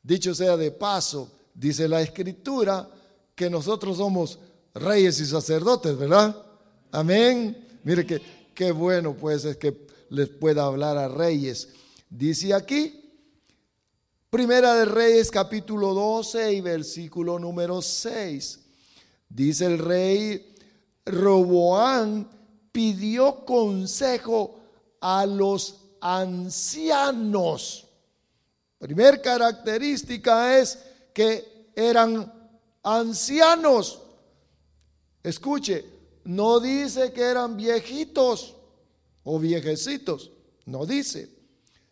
dicho 0.02 0.32
sea 0.32 0.56
de 0.56 0.70
paso, 0.70 1.32
dice 1.52 1.88
la 1.88 2.02
escritura 2.02 2.88
que 3.34 3.50
nosotros 3.50 3.96
somos 3.96 4.38
reyes 4.72 5.18
y 5.18 5.26
sacerdotes, 5.26 5.98
¿verdad? 5.98 6.36
Amén. 6.92 7.80
Mire 7.82 8.06
que 8.06 8.22
qué 8.54 8.70
bueno 8.70 9.14
pues 9.14 9.44
es 9.44 9.56
que 9.56 9.86
les 10.10 10.28
pueda 10.28 10.64
hablar 10.64 10.96
a 10.96 11.08
reyes. 11.08 11.70
Dice 12.08 12.54
aquí, 12.54 12.99
Primera 14.30 14.76
de 14.76 14.84
Reyes 14.84 15.28
capítulo 15.28 15.92
12 15.92 16.52
y 16.52 16.60
versículo 16.60 17.36
número 17.40 17.82
6. 17.82 18.60
Dice 19.28 19.66
el 19.66 19.80
rey 19.80 20.54
Roboán 21.04 22.30
pidió 22.70 23.44
consejo 23.44 24.60
a 25.00 25.26
los 25.26 25.80
ancianos. 26.00 27.88
Primer 28.78 29.20
característica 29.20 30.56
es 30.60 30.78
que 31.12 31.72
eran 31.74 32.32
ancianos. 32.84 34.00
Escuche, 35.24 35.84
no 36.22 36.60
dice 36.60 37.12
que 37.12 37.22
eran 37.22 37.56
viejitos 37.56 38.54
o 39.24 39.40
viejecitos, 39.40 40.30
no 40.66 40.86
dice, 40.86 41.28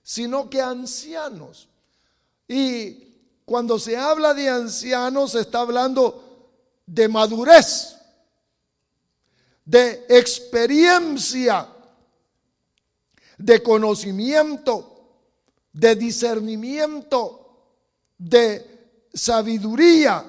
sino 0.04 0.48
que 0.48 0.62
ancianos. 0.62 1.68
Y 2.48 3.44
cuando 3.44 3.78
se 3.78 3.96
habla 3.96 4.32
de 4.32 4.48
ancianos, 4.48 5.32
se 5.32 5.40
está 5.40 5.60
hablando 5.60 6.50
de 6.86 7.06
madurez, 7.06 7.96
de 9.64 10.06
experiencia, 10.08 11.68
de 13.36 13.62
conocimiento, 13.62 14.98
de 15.72 15.94
discernimiento, 15.94 17.44
de 18.16 19.04
sabiduría, 19.12 20.24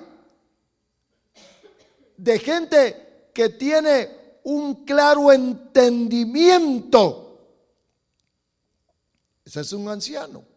de 2.17 2.39
gente 2.39 3.31
que 3.33 3.49
tiene 3.49 4.39
un 4.43 4.83
claro 4.83 5.31
entendimiento. 5.31 7.25
Ese 9.45 9.61
es 9.61 9.71
un 9.71 9.87
anciano. 9.87 10.48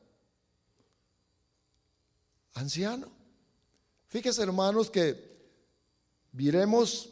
Anciano. 2.54 3.08
Fíjese 4.08 4.42
hermanos 4.42 4.90
que 4.90 5.32
viremos 6.32 7.10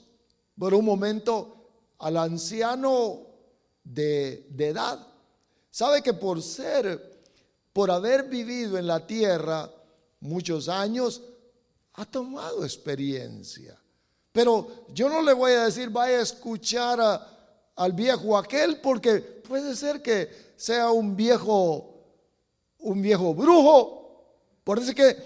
por 0.58 0.74
un 0.74 0.84
momento 0.84 1.70
al 1.98 2.16
anciano 2.16 3.26
de, 3.82 4.46
de 4.50 4.68
edad. 4.68 5.06
Sabe 5.70 6.02
que 6.02 6.12
por 6.12 6.42
ser, 6.42 7.22
por 7.72 7.90
haber 7.90 8.24
vivido 8.24 8.76
en 8.76 8.86
la 8.86 9.06
tierra 9.06 9.70
muchos 10.20 10.68
años, 10.68 11.22
ha 11.94 12.04
tomado 12.04 12.64
experiencia. 12.64 13.78
Pero 14.32 14.86
yo 14.92 15.08
no 15.08 15.22
le 15.22 15.32
voy 15.32 15.52
a 15.52 15.64
decir, 15.64 15.90
vaya 15.90 16.18
a 16.18 16.22
escuchar 16.22 17.00
al 17.76 17.92
viejo 17.92 18.36
aquel, 18.36 18.80
porque 18.80 19.20
puede 19.20 19.74
ser 19.74 20.02
que 20.02 20.52
sea 20.56 20.90
un 20.90 21.16
viejo, 21.16 21.94
un 22.78 23.02
viejo 23.02 23.34
brujo. 23.34 23.99
Por 24.70 24.78
eso 24.78 24.94
que 24.94 25.16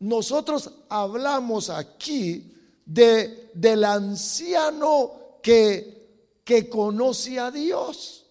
nosotros 0.00 0.68
hablamos 0.88 1.70
aquí 1.70 2.52
de, 2.84 3.52
del 3.54 3.84
anciano 3.84 5.38
que, 5.40 6.40
que 6.42 6.68
conoce 6.68 7.38
a 7.38 7.52
Dios. 7.52 8.26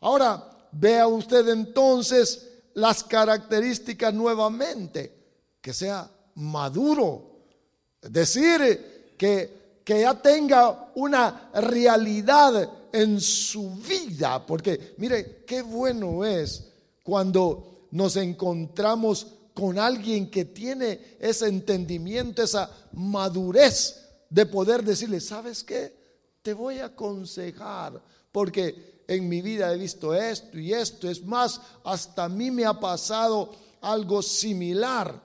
Ahora, 0.00 0.68
vea 0.72 1.06
usted 1.06 1.46
entonces 1.48 2.48
las 2.72 3.04
características 3.04 4.14
nuevamente, 4.14 5.12
que 5.60 5.74
sea 5.74 6.10
maduro. 6.36 7.42
Es 8.00 8.10
decir, 8.10 9.14
que, 9.18 9.84
ya 9.84 10.14
tenga 10.14 10.92
una 10.94 11.50
realidad 11.52 12.70
en 12.90 13.20
su 13.20 13.74
vida, 13.74 14.46
porque 14.46 14.94
mire, 14.96 15.44
qué 15.46 15.60
bueno 15.60 16.24
es 16.24 16.72
cuando 17.04 17.88
nos 17.90 18.16
encontramos 18.16 19.34
con 19.58 19.76
alguien 19.76 20.30
que 20.30 20.44
tiene 20.44 21.16
ese 21.18 21.48
entendimiento, 21.48 22.44
esa 22.44 22.70
madurez 22.92 24.06
de 24.30 24.46
poder 24.46 24.84
decirle, 24.84 25.20
¿sabes 25.20 25.64
qué? 25.64 25.92
Te 26.42 26.54
voy 26.54 26.78
a 26.78 26.84
aconsejar, 26.84 28.00
porque 28.30 29.02
en 29.08 29.28
mi 29.28 29.42
vida 29.42 29.74
he 29.74 29.76
visto 29.76 30.14
esto 30.14 30.56
y 30.56 30.72
esto, 30.72 31.10
es 31.10 31.24
más, 31.24 31.60
hasta 31.82 32.26
a 32.26 32.28
mí 32.28 32.52
me 32.52 32.66
ha 32.66 32.78
pasado 32.78 33.50
algo 33.80 34.22
similar. 34.22 35.20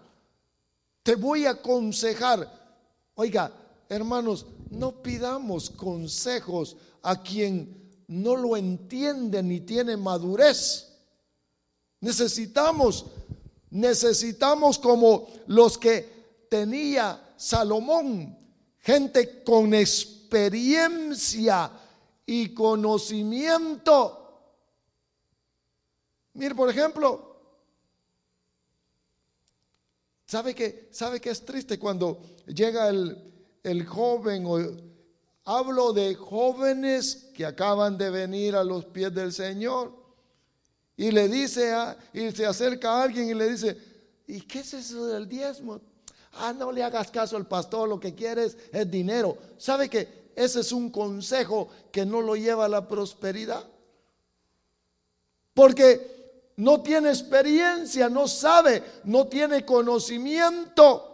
Te 1.04 1.13
voy 1.13 1.46
a 1.46 1.52
aconsejar. 1.52 2.52
Oiga, 3.13 3.52
Hermanos, 3.88 4.48
no 4.72 5.04
pidamos 5.04 5.69
consejos 5.69 6.76
a 7.04 7.22
quien 7.22 8.04
no 8.08 8.36
lo 8.36 8.58
entiende 8.58 9.43
ni 9.43 9.62
tiene 9.62 9.96
madurez. 9.96 10.89
Necesitamos, 12.04 13.06
necesitamos 13.73 14.77
como 14.77 15.27
los 15.48 15.77
que 15.77 16.45
tenía 16.50 17.33
Salomón, 17.35 18.37
gente 18.77 19.43
con 19.43 19.73
experiencia 19.73 21.71
y 22.25 22.54
conocimiento. 22.54 24.19
Mire, 26.33 26.54
por 26.54 26.69
ejemplo, 26.69 27.35
¿sabe 30.25 30.54
que, 30.54 30.89
sabe 30.91 31.19
que 31.19 31.31
es 31.31 31.43
triste 31.43 31.79
cuando 31.79 32.21
llega 32.45 32.89
el, 32.89 33.33
el 33.63 33.87
joven, 33.87 34.45
o 34.45 34.60
hablo 35.45 35.93
de 35.93 36.13
jóvenes 36.13 37.31
que 37.33 37.45
acaban 37.45 37.98
de 37.98 38.12
venir 38.12 38.56
a 38.56 38.63
los 38.63 38.85
pies 38.85 39.13
del 39.13 39.33
Señor, 39.33 40.02
y 40.96 41.12
le 41.12 41.27
dice, 41.27 41.71
a, 41.71 41.98
y 42.13 42.31
se 42.31 42.46
acerca 42.46 42.91
a 42.91 43.04
alguien 43.04 43.29
y 43.29 43.33
le 43.33 43.50
dice, 43.50 43.77
¿y 44.27 44.41
qué 44.41 44.60
es 44.60 44.73
eso 44.73 45.08
del 45.08 45.27
diezmo? 45.27 45.81
Ah, 46.33 46.54
no 46.54 46.71
le 46.71 46.83
hagas 46.83 47.12
caso 47.12 47.37
al 47.37 47.48
pastor, 47.48 47.89
lo 47.89 48.00
que 48.00 48.13
quieres 48.13 48.58
es 48.71 48.89
dinero. 48.89 49.37
¿Sabe 49.58 49.89
que 49.89 50.31
ese 50.35 50.62
es 50.62 50.71
un 50.71 50.89
consejo 50.89 51.67
que 51.91 52.06
no 52.06 52.21
lo 52.21 52.35
lleva 52.35 52.65
a 52.65 52.69
la 52.69 52.87
prosperidad? 52.87 53.63
Porque 55.54 56.52
no 56.58 56.81
tiene 56.81 57.10
experiencia, 57.10 58.10
no 58.10 58.27
sabe, 58.27 58.83
no 59.04 59.27
tiene 59.27 59.65
conocimiento. 59.65 61.10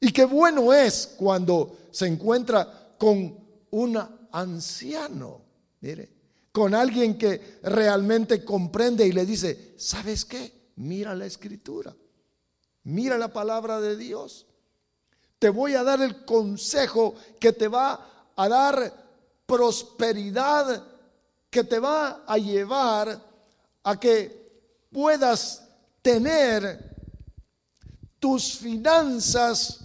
Y 0.00 0.12
qué 0.12 0.24
bueno 0.24 0.72
es 0.72 1.14
cuando 1.16 1.78
se 1.90 2.06
encuentra 2.06 2.94
con 2.98 3.38
un 3.70 3.98
anciano, 4.32 5.40
mire, 5.80 6.21
con 6.52 6.74
alguien 6.74 7.16
que 7.16 7.58
realmente 7.62 8.44
comprende 8.44 9.06
y 9.06 9.12
le 9.12 9.24
dice, 9.26 9.74
¿sabes 9.78 10.24
qué? 10.24 10.70
Mira 10.76 11.14
la 11.14 11.26
escritura, 11.26 11.94
mira 12.84 13.18
la 13.18 13.32
palabra 13.32 13.80
de 13.80 13.96
Dios. 13.96 14.46
Te 15.38 15.48
voy 15.48 15.74
a 15.74 15.82
dar 15.82 16.00
el 16.02 16.24
consejo 16.24 17.14
que 17.40 17.52
te 17.52 17.66
va 17.66 18.30
a 18.36 18.48
dar 18.48 19.02
prosperidad, 19.46 20.84
que 21.50 21.64
te 21.64 21.78
va 21.78 22.24
a 22.26 22.38
llevar 22.38 23.20
a 23.82 23.98
que 23.98 24.86
puedas 24.90 25.62
tener 26.00 26.92
tus 28.18 28.56
finanzas 28.58 29.80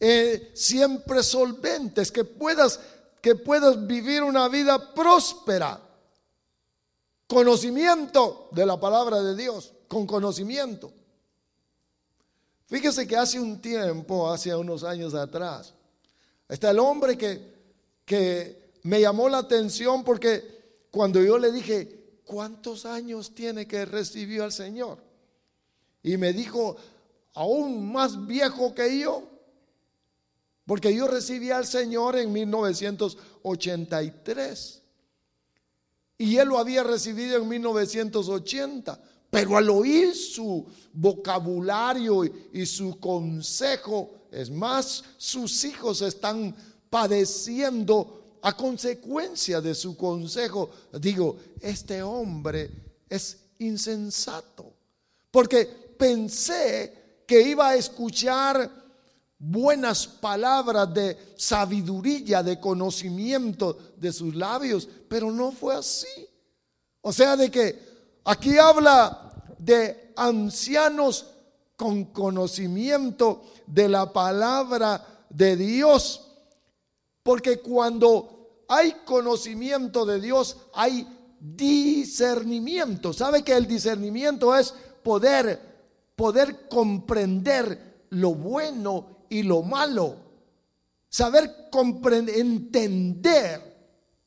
eh, 0.00 0.50
siempre 0.54 1.22
solventes, 1.22 2.10
que 2.10 2.24
puedas, 2.24 2.80
que 3.20 3.36
puedas 3.36 3.86
vivir 3.86 4.22
una 4.22 4.48
vida 4.48 4.92
próspera. 4.94 5.80
Conocimiento 7.32 8.50
de 8.52 8.66
la 8.66 8.78
palabra 8.78 9.22
de 9.22 9.34
Dios, 9.34 9.72
con 9.88 10.06
conocimiento. 10.06 10.92
Fíjese 12.66 13.06
que 13.06 13.16
hace 13.16 13.40
un 13.40 13.58
tiempo, 13.58 14.30
hace 14.30 14.54
unos 14.54 14.84
años 14.84 15.14
atrás, 15.14 15.72
está 16.46 16.72
el 16.72 16.78
hombre 16.78 17.16
que, 17.16 17.54
que 18.04 18.74
me 18.82 19.00
llamó 19.00 19.30
la 19.30 19.38
atención 19.38 20.04
porque 20.04 20.84
cuando 20.90 21.22
yo 21.22 21.38
le 21.38 21.50
dije, 21.52 22.20
¿cuántos 22.26 22.84
años 22.84 23.34
tiene 23.34 23.66
que 23.66 23.86
recibió 23.86 24.44
al 24.44 24.52
Señor? 24.52 24.98
Y 26.02 26.18
me 26.18 26.34
dijo, 26.34 26.76
aún 27.32 27.90
más 27.90 28.26
viejo 28.26 28.74
que 28.74 28.98
yo. 28.98 29.22
Porque 30.66 30.94
yo 30.94 31.08
recibí 31.08 31.50
al 31.50 31.64
Señor 31.64 32.16
en 32.16 32.30
1983 32.30 34.81
y 36.22 36.38
él 36.38 36.48
lo 36.48 36.58
había 36.58 36.84
recibido 36.84 37.36
en 37.36 37.48
1980. 37.48 39.00
Pero 39.28 39.56
al 39.56 39.68
oír 39.70 40.14
su 40.14 40.64
vocabulario 40.92 42.22
y 42.52 42.64
su 42.64 43.00
consejo, 43.00 44.26
es 44.30 44.48
más, 44.48 45.02
sus 45.16 45.64
hijos 45.64 46.00
están 46.02 46.54
padeciendo 46.88 48.38
a 48.40 48.56
consecuencia 48.56 49.60
de 49.60 49.74
su 49.74 49.96
consejo. 49.96 50.70
Digo, 51.00 51.38
este 51.60 52.02
hombre 52.04 52.70
es 53.08 53.38
insensato. 53.58 54.72
Porque 55.28 55.64
pensé 55.98 57.24
que 57.26 57.42
iba 57.42 57.70
a 57.70 57.74
escuchar 57.74 58.70
buenas 59.44 60.06
palabras 60.06 60.94
de 60.94 61.34
sabiduría, 61.36 62.44
de 62.44 62.60
conocimiento 62.60 63.76
de 63.96 64.12
sus 64.12 64.36
labios, 64.36 64.88
pero 65.08 65.32
no 65.32 65.50
fue 65.50 65.74
así. 65.74 66.28
O 67.00 67.12
sea, 67.12 67.36
de 67.36 67.50
que 67.50 67.78
aquí 68.24 68.56
habla 68.56 69.32
de 69.58 70.12
ancianos 70.14 71.26
con 71.76 72.04
conocimiento 72.04 73.42
de 73.66 73.88
la 73.88 74.12
palabra 74.12 75.24
de 75.28 75.56
Dios, 75.56 76.28
porque 77.24 77.58
cuando 77.58 78.64
hay 78.68 78.92
conocimiento 79.04 80.06
de 80.06 80.20
Dios, 80.20 80.56
hay 80.72 81.06
discernimiento. 81.40 83.12
¿Sabe 83.12 83.42
que 83.42 83.56
el 83.56 83.66
discernimiento 83.66 84.56
es 84.56 84.72
poder 85.02 85.72
poder 86.22 86.68
comprender 86.68 88.06
lo 88.10 88.34
bueno 88.34 89.11
y 89.32 89.42
lo 89.42 89.62
malo. 89.62 90.16
Saber 91.08 91.68
comprender, 91.70 92.38
entender 92.38 93.60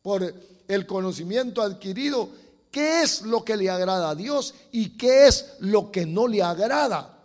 por 0.02 0.34
el 0.68 0.86
conocimiento 0.88 1.62
adquirido 1.62 2.30
qué 2.72 3.04
es 3.04 3.22
lo 3.22 3.46
que 3.46 3.56
le 3.56 3.70
agrada 3.70 4.10
a 4.10 4.16
Dios 4.16 4.56
y 4.72 4.98
qué 4.98 5.28
es 5.28 5.54
lo 5.60 5.92
que 5.92 6.08
no 6.08 6.28
le 6.28 6.42
agrada. 6.42 7.20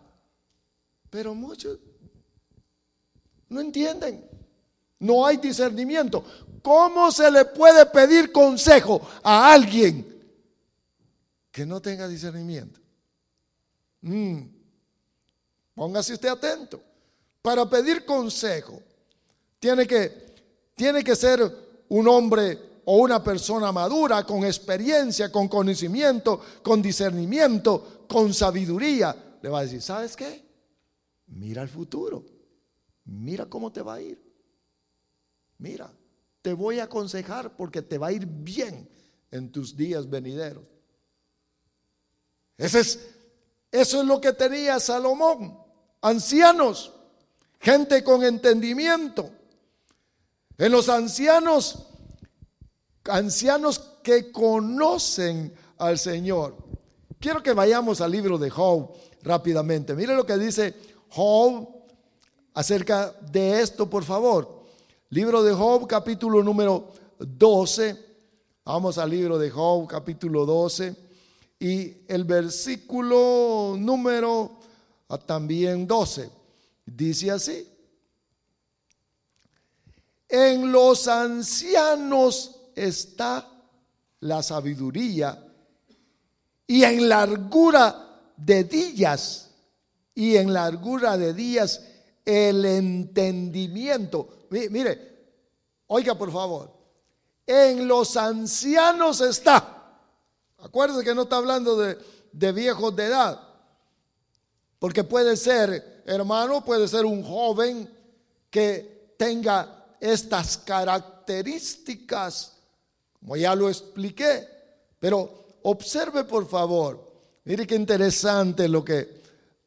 Pero 1.08 1.34
muchos 1.34 1.78
no 3.48 3.62
entienden. 3.62 4.28
No 4.98 5.24
hay 5.24 5.38
discernimiento. 5.38 6.22
¿Cómo 6.60 7.10
se 7.10 7.30
le 7.30 7.46
puede 7.46 7.86
pedir 7.86 8.30
consejo 8.30 9.00
a 9.22 9.54
alguien 9.54 10.06
que 11.50 11.64
no 11.64 11.80
tenga 11.80 12.06
discernimiento? 12.06 12.78
Mm. 14.02 14.42
Póngase 15.74 16.12
usted 16.12 16.28
atento. 16.28 16.89
Para 17.42 17.68
pedir 17.68 18.04
consejo, 18.04 18.82
tiene 19.58 19.86
que, 19.86 20.34
tiene 20.74 21.02
que 21.02 21.16
ser 21.16 21.40
un 21.88 22.08
hombre 22.08 22.70
o 22.84 22.96
una 22.96 23.22
persona 23.22 23.72
madura, 23.72 24.24
con 24.24 24.44
experiencia, 24.44 25.30
con 25.30 25.48
conocimiento, 25.48 26.40
con 26.62 26.82
discernimiento, 26.82 28.06
con 28.08 28.34
sabiduría. 28.34 29.38
Le 29.42 29.48
va 29.48 29.60
a 29.60 29.62
decir, 29.62 29.80
¿sabes 29.80 30.16
qué? 30.16 30.44
Mira 31.26 31.62
el 31.62 31.68
futuro. 31.68 32.24
Mira 33.04 33.46
cómo 33.46 33.72
te 33.72 33.82
va 33.82 33.94
a 33.94 34.02
ir. 34.02 34.20
Mira, 35.58 35.92
te 36.42 36.52
voy 36.52 36.78
a 36.78 36.84
aconsejar 36.84 37.56
porque 37.56 37.82
te 37.82 37.98
va 37.98 38.08
a 38.08 38.12
ir 38.12 38.26
bien 38.26 38.88
en 39.30 39.50
tus 39.50 39.76
días 39.76 40.08
venideros. 40.08 40.66
Es, 42.56 42.74
eso 43.70 44.00
es 44.00 44.06
lo 44.06 44.20
que 44.20 44.32
tenía 44.32 44.80
Salomón. 44.80 45.58
Ancianos 46.00 46.92
gente 47.60 48.02
con 48.02 48.24
entendimiento. 48.24 49.30
En 50.58 50.72
los 50.72 50.88
ancianos, 50.88 51.86
ancianos 53.04 53.78
que 54.02 54.32
conocen 54.32 55.54
al 55.78 55.98
Señor. 55.98 56.56
Quiero 57.18 57.42
que 57.42 57.52
vayamos 57.52 58.00
al 58.00 58.10
libro 58.10 58.38
de 58.38 58.50
Job 58.50 58.90
rápidamente. 59.22 59.94
Mire 59.94 60.14
lo 60.14 60.24
que 60.26 60.36
dice 60.38 60.74
Job 61.08 61.68
acerca 62.54 63.12
de 63.30 63.60
esto, 63.60 63.88
por 63.88 64.04
favor. 64.04 64.64
Libro 65.10 65.42
de 65.42 65.52
Job, 65.52 65.86
capítulo 65.86 66.42
número 66.42 66.92
12. 67.18 68.10
Vamos 68.64 68.98
al 68.98 69.10
libro 69.10 69.38
de 69.38 69.50
Job, 69.50 69.86
capítulo 69.86 70.46
12. 70.46 70.96
Y 71.58 72.04
el 72.08 72.24
versículo 72.24 73.74
número 73.78 74.58
ah, 75.08 75.18
también 75.18 75.86
12. 75.86 76.39
Dice 76.92 77.30
así, 77.30 77.68
en 80.28 80.72
los 80.72 81.06
ancianos 81.06 82.56
está 82.74 83.48
la 84.20 84.42
sabiduría 84.42 85.40
y 86.66 86.82
en 86.82 87.08
largura 87.08 88.32
de 88.36 88.64
días 88.64 89.50
y 90.14 90.36
en 90.36 90.52
largura 90.52 91.16
de 91.16 91.32
días 91.32 91.80
el 92.24 92.64
entendimiento. 92.64 94.46
Mire, 94.50 95.36
oiga 95.86 96.16
por 96.16 96.32
favor, 96.32 96.76
en 97.46 97.86
los 97.86 98.16
ancianos 98.16 99.20
está. 99.20 99.96
Acuérdese 100.58 101.04
que 101.04 101.14
no 101.14 101.22
está 101.22 101.36
hablando 101.36 101.76
de, 101.76 101.96
de 102.32 102.52
viejos 102.52 102.94
de 102.96 103.04
edad, 103.04 103.40
porque 104.80 105.04
puede 105.04 105.36
ser 105.36 105.99
hermano, 106.14 106.64
puede 106.64 106.88
ser 106.88 107.04
un 107.04 107.22
joven 107.22 107.88
que 108.50 109.14
tenga 109.16 109.94
estas 110.00 110.58
características, 110.58 112.56
como 113.18 113.36
ya 113.36 113.54
lo 113.54 113.68
expliqué. 113.68 114.48
Pero 114.98 115.58
observe 115.62 116.24
por 116.24 116.48
favor, 116.48 117.12
mire 117.44 117.64
qué 117.66 117.76
interesante 117.76 118.66
lo 118.68 118.84
que, 118.84 119.22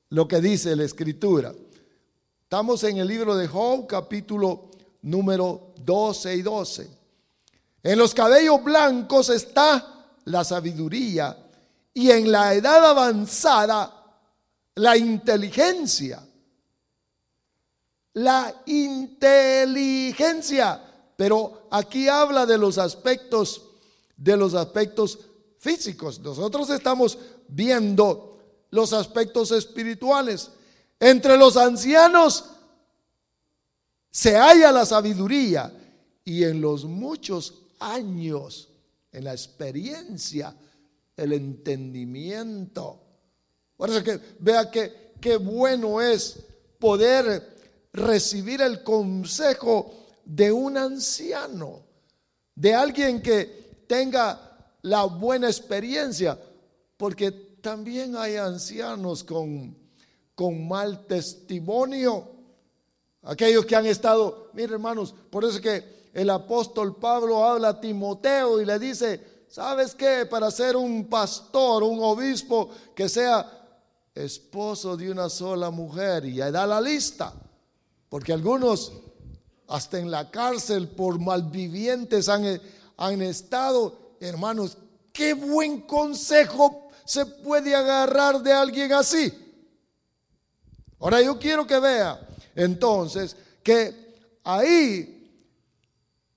lo 0.10 0.28
que 0.28 0.42
dice 0.42 0.76
la 0.76 0.84
escritura. 0.84 1.54
Estamos 2.42 2.84
en 2.84 2.98
el 2.98 3.08
libro 3.08 3.38
de 3.38 3.48
Job, 3.48 3.88
capítulo 3.88 4.70
número 5.04 5.74
12 5.78 6.36
y 6.36 6.42
12. 6.42 6.90
En 7.84 7.98
los 7.98 8.14
cabellos 8.14 8.62
blancos 8.64 9.30
está 9.30 10.06
la 10.26 10.44
sabiduría 10.44 11.38
y 11.94 12.12
en 12.12 12.32
la 12.32 12.54
edad 12.54 12.86
avanzada 12.86 14.04
la 14.76 14.98
inteligencia 14.98 16.22
la 18.14 18.62
inteligencia. 18.66 20.82
Pero 21.16 21.68
aquí 21.72 22.08
habla 22.08 22.46
de 22.46 22.58
los 22.58 22.78
aspectos, 22.78 23.64
de 24.18 24.38
los 24.38 24.54
aspectos 24.54 25.20
físicos. 25.58 26.20
Nosotros 26.20 26.70
estamos 26.70 27.18
viendo 27.48 28.40
los 28.72 28.94
aspectos 28.94 29.52
espirituales. 29.52 30.50
Entre 31.00 31.38
los 31.38 31.58
ancianos 31.58 32.46
se 34.10 34.36
halla 34.36 34.72
la 34.72 34.86
sabiduría 34.86 35.72
y 36.24 36.44
en 36.44 36.62
los 36.62 36.86
muchos 36.86 37.62
años, 37.80 38.70
en 39.12 39.26
la 39.26 39.34
experiencia, 39.34 40.56
el 41.16 41.34
entendimiento. 41.34 43.00
Por 43.76 43.90
eso 43.90 44.04
que 44.04 44.20
vea 44.40 44.70
que 44.70 45.14
qué 45.20 45.38
bueno 45.38 46.02
es 46.02 46.40
poder 46.80 47.53
recibir 47.94 48.62
el 48.62 48.84
consejo 48.84 49.94
de 50.26 50.52
un 50.52 50.78
anciano, 50.78 51.82
de 52.56 52.74
alguien 52.74 53.22
que 53.22 53.86
tenga 53.88 54.68
la 54.82 55.04
buena 55.06 55.48
experiencia, 55.48 56.38
porque 56.98 57.32
también 57.32 58.16
hay 58.18 58.36
ancianos 58.36 59.24
con, 59.24 59.78
con 60.36 60.68
mal 60.68 61.06
testimonio. 61.06 62.30
Aquellos 63.24 63.66
que 63.66 63.76
han 63.76 63.86
estado, 63.86 64.50
miren 64.54 64.74
hermanos, 64.74 65.14
por 65.30 65.46
eso 65.46 65.62
que 65.62 66.10
el 66.14 66.30
apóstol 66.30 66.98
Pablo 66.98 67.44
habla 67.46 67.70
a 67.70 67.82
Timoteo 67.82 68.60
y 68.60 68.66
le 68.66 68.78
dice, 68.80 69.46
¿sabes 69.48 69.96
qué? 69.96 70.26
Para 70.26 70.52
ser 70.52 70.76
un 70.76 71.06
pastor, 71.06 71.84
un 71.84 72.00
obispo 72.04 72.70
que 72.96 73.08
sea 73.08 73.60
esposo 74.14 74.98
de 74.98 75.10
una 75.10 75.30
sola 75.30 75.72
mujer, 75.72 76.26
y 76.26 76.42
ahí 76.42 76.52
da 76.52 76.68
la 76.68 76.82
lista, 76.82 77.34
porque 78.14 78.32
algunos 78.32 78.94
hasta 79.68 79.98
en 79.98 80.12
la 80.12 80.30
cárcel 80.30 80.88
por 80.88 81.20
malvivientes 81.20 82.30
han, 82.30 82.62
han 82.96 83.22
estado, 83.24 84.18
hermanos, 84.20 84.78
qué 85.12 85.34
buen 85.34 85.82
consejo 85.82 86.90
se 87.06 87.26
puede 87.26 87.74
agarrar 87.74 88.40
de 88.44 88.54
alguien 88.54 88.94
así. 88.94 89.34
Ahora 91.00 91.24
yo 91.24 91.40
quiero 91.40 91.66
que 91.66 91.80
vea 91.80 92.24
entonces 92.54 93.36
que 93.64 94.14
ahí 94.44 95.34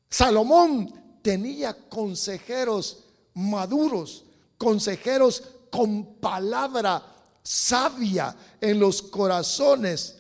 Salomón 0.09 1.21
tenía 1.21 1.75
consejeros 1.91 3.05
maduros, 3.35 4.25
consejeros 4.57 5.43
con 5.71 6.15
palabra 6.21 7.03
sabia 7.43 8.35
en 8.63 8.81
los 8.81 9.03
corazones. 9.03 10.17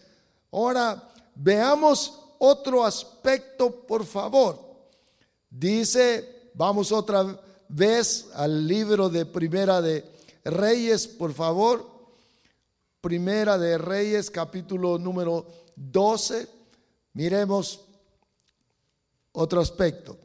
Ahora 0.53 1.15
veamos 1.37 2.21
otro 2.39 2.85
aspecto, 2.85 3.87
por 3.87 4.05
favor. 4.05 4.59
Dice, 5.49 6.51
vamos 6.55 6.91
otra 6.91 7.39
vez 7.69 8.29
al 8.35 8.67
libro 8.67 9.09
de 9.09 9.25
Primera 9.25 9.81
de 9.81 10.05
Reyes, 10.45 11.07
por 11.07 11.33
favor. 11.33 11.89
Primera 13.01 13.57
de 13.59 13.79
Reyes, 13.79 14.31
capítulo 14.31 14.99
número 14.99 15.47
12. 15.77 16.49
Miremos 17.13 17.81
otro 19.33 19.61
aspecto. 19.61 20.17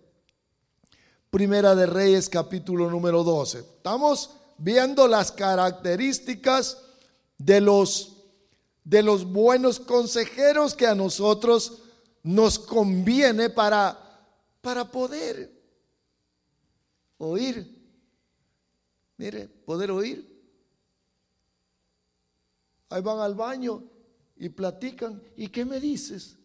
Primera 1.29 1.75
de 1.75 1.85
Reyes, 1.85 2.27
capítulo 2.27 2.89
número 2.89 3.23
12. 3.23 3.59
Estamos 3.59 4.31
viendo 4.57 5.07
las 5.07 5.31
características 5.31 6.77
de 7.37 7.61
los, 7.61 8.20
de 8.83 9.03
los 9.03 9.25
buenos 9.25 9.79
consejeros 9.79 10.73
que 10.73 10.87
a 10.87 10.95
nosotros 10.95 11.81
nos 12.23 12.59
conviene 12.59 13.49
para, 13.49 13.97
para 14.61 14.89
poder 14.89 15.51
oír. 17.17 17.79
Mire, 19.17 19.47
poder 19.47 19.91
oír. 19.91 20.27
Ahí 22.89 23.01
van 23.01 23.19
al 23.19 23.35
baño 23.35 23.83
y 24.35 24.49
platican. 24.49 25.21
¿Y 25.37 25.47
qué 25.47 25.63
me 25.63 25.79
dices? 25.79 26.37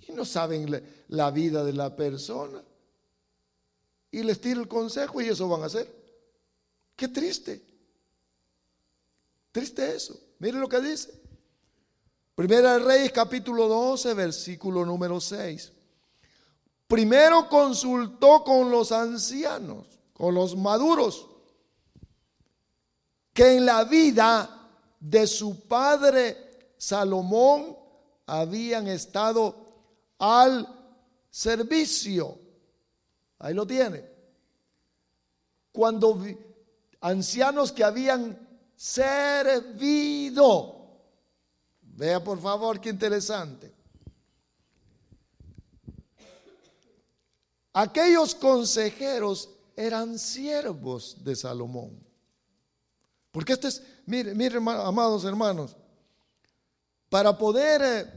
Y 0.00 0.12
no 0.12 0.24
saben 0.24 0.70
la, 0.70 0.82
la 1.08 1.30
vida 1.30 1.64
de 1.64 1.72
la 1.72 1.94
persona. 1.94 2.62
Y 4.10 4.22
les 4.22 4.40
tiro 4.40 4.60
el 4.60 4.68
consejo 4.68 5.20
y 5.20 5.28
eso 5.28 5.48
van 5.48 5.62
a 5.62 5.66
hacer. 5.66 5.92
Qué 6.96 7.08
triste. 7.08 7.64
Triste 9.50 9.94
eso. 9.94 10.23
Mire 10.38 10.58
lo 10.58 10.68
que 10.68 10.80
dice. 10.80 11.12
Primera 12.34 12.78
Reyes 12.78 13.12
capítulo 13.12 13.68
12, 13.68 14.14
versículo 14.14 14.84
número 14.84 15.20
6. 15.20 15.72
Primero 16.86 17.48
consultó 17.48 18.42
con 18.44 18.70
los 18.70 18.92
ancianos, 18.92 19.86
con 20.12 20.34
los 20.34 20.56
maduros, 20.56 21.28
que 23.32 23.56
en 23.56 23.66
la 23.66 23.84
vida 23.84 24.68
de 25.00 25.26
su 25.26 25.66
padre 25.66 26.72
Salomón 26.76 27.76
habían 28.26 28.88
estado 28.88 29.56
al 30.18 30.68
servicio. 31.30 32.38
Ahí 33.38 33.54
lo 33.54 33.66
tiene. 33.66 34.04
Cuando 35.72 36.20
ancianos 37.00 37.72
que 37.72 37.84
habían 37.84 38.43
servido 38.84 40.74
Vea 41.96 42.22
por 42.22 42.40
favor 42.40 42.80
qué 42.80 42.90
interesante. 42.90 43.72
Aquellos 47.72 48.34
consejeros 48.34 49.48
eran 49.76 50.18
siervos 50.18 51.16
de 51.22 51.36
Salomón. 51.36 52.04
Porque 53.30 53.52
esto 53.52 53.68
es, 53.68 53.82
mire, 54.06 54.34
mire, 54.34 54.56
amados 54.58 55.24
hermanos, 55.24 55.76
para 57.08 57.36
poder, 57.36 57.82
eh, 57.82 58.12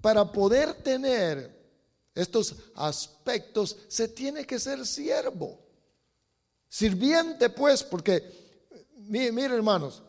para 0.00 0.30
poder 0.30 0.74
tener 0.74 1.56
estos 2.14 2.54
aspectos, 2.74 3.76
se 3.88 4.08
tiene 4.08 4.44
que 4.46 4.58
ser 4.58 4.84
siervo. 4.86 5.58
Sirviente, 6.68 7.50
pues, 7.50 7.82
porque, 7.82 8.47
mire, 9.08 9.54
hermanos, 9.54 10.02